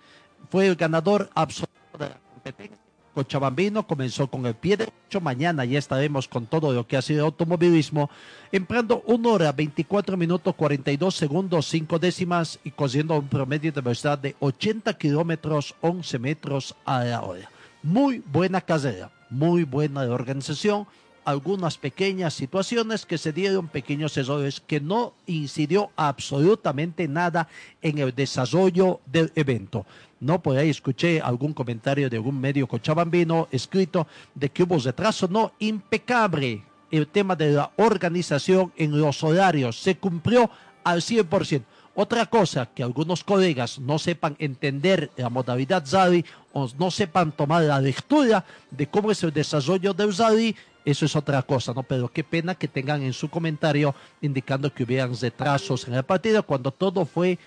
fue 0.51 0.67
el 0.67 0.77
ganador 0.77 1.31
absoluto 1.35 1.99
de 1.99 2.09
la 2.09 2.19
competencia. 2.33 2.87
Cochabambino 3.17 3.87
comenzó 3.87 4.29
con 4.29 4.45
el 4.45 4.55
pie 4.55 4.77
derecho. 4.77 5.23
Mañana 5.23 5.65
ya 5.65 5.79
estaremos 5.79 6.29
con 6.29 6.45
todo 6.45 6.73
lo 6.75 6.87
que 6.87 6.99
ha 6.99 7.03
sido 7.03 7.25
automovilismo, 7.25 8.11
empleando 8.53 9.03
1 9.07 9.33
hora 9.33 9.53
24 9.53 10.19
minutos 10.19 10.55
42 10.55 11.15
segundos 11.15 11.67
5 11.67 11.99
décimas 11.99 12.59
y 12.63 12.73
corriendo 12.73 13.19
un 13.19 13.27
promedio 13.27 13.73
de 13.73 13.81
velocidad 13.81 14.19
de 14.19 14.37
80 14.39 14.99
kilómetros 14.99 15.75
11 15.81 16.19
metros 16.19 16.77
a 16.85 17.05
la 17.05 17.23
hora. 17.23 17.51
Muy 17.83 18.23
buena 18.27 18.61
carrera, 18.61 19.11
muy 19.31 19.65
buena 19.65 20.03
de 20.03 20.11
organización. 20.11 20.87
Algunas 21.27 21.77
pequeñas 21.77 22.35
situaciones 22.35 23.05
que 23.05 23.19
se 23.19 23.33
dieron, 23.33 23.67
pequeños 23.67 24.17
errores 24.17 24.63
que 24.65 24.79
no 24.79 25.13
incidió 25.27 25.91
absolutamente 25.97 27.09
nada 27.09 27.49
en 27.83 27.99
el 27.99 28.15
desarrollo 28.15 29.01
del 29.07 29.33
evento. 29.35 29.85
No 30.21 30.41
por 30.41 30.57
ahí 30.57 30.71
escuché 30.71 31.21
algún 31.21 31.53
comentario 31.53 32.09
de 32.09 32.17
algún 32.17 32.41
medio 32.41 32.69
cochabambino 32.69 33.49
escrito 33.51 34.07
de 34.37 34.51
que 34.51 34.63
hubo 34.63 34.79
retraso. 34.79 35.27
No, 35.27 35.51
impecable 35.59 36.63
el 36.93 37.09
tema 37.09 37.35
de 37.35 37.51
la 37.51 37.73
organización 37.77 38.73
en 38.77 39.01
los 39.01 39.25
horarios. 39.25 39.81
Se 39.81 39.97
cumplió 39.97 40.49
al 40.85 41.01
100%. 41.01 41.65
Otra 41.99 42.27
cosa, 42.27 42.67
que 42.67 42.83
algunos 42.83 43.25
colegas 43.25 43.79
no 43.79 43.99
sepan 43.99 44.37
entender 44.39 45.11
la 45.17 45.31
modalidad 45.31 45.85
Zari 45.85 46.25
o 46.53 46.69
no 46.79 46.91
sepan 46.91 47.33
tomar 47.33 47.63
la 47.63 47.81
lectura 47.81 48.45
de 48.71 48.87
cómo 48.87 49.11
es 49.11 49.25
el 49.25 49.33
desarrollo 49.33 49.93
del 49.93 50.15
Zari, 50.15 50.55
eso 50.87 51.05
es 51.05 51.17
otra 51.17 51.43
cosa, 51.43 51.75
¿no? 51.75 51.83
Pero 51.83 52.09
qué 52.09 52.23
pena 52.23 52.55
que 52.55 52.69
tengan 52.69 53.03
en 53.03 53.13
su 53.13 53.29
comentario 53.29 53.95
indicando 54.23 54.73
que 54.73 54.85
hubieran 54.85 55.15
retrasos 55.21 55.87
en 55.89 55.95
el 55.95 56.05
partido 56.05 56.45
cuando 56.45 56.71
todo 56.71 57.05
fue 57.05 57.39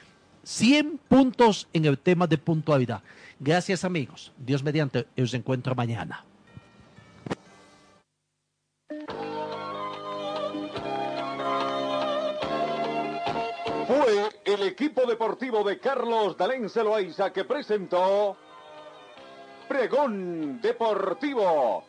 100 0.44 1.00
puntos 1.08 1.68
en 1.72 1.86
el 1.86 1.98
tema 1.98 2.28
de 2.28 2.38
puntualidad. 2.38 3.02
Gracias 3.40 3.86
amigos. 3.86 4.34
Dios 4.38 4.62
mediante, 4.62 5.08
os 5.18 5.34
encuentro 5.34 5.74
mañana. 5.74 6.26
Fue 13.88 14.30
el 14.44 14.64
equipo 14.64 15.06
deportivo 15.08 15.64
de 15.64 15.80
Carlos 15.80 16.36
Dalén 16.36 16.70
Celoaiza 16.70 17.32
que 17.32 17.46
presentó 17.46 18.36
Pregón 19.70 20.60
Deportivo. 20.62 21.89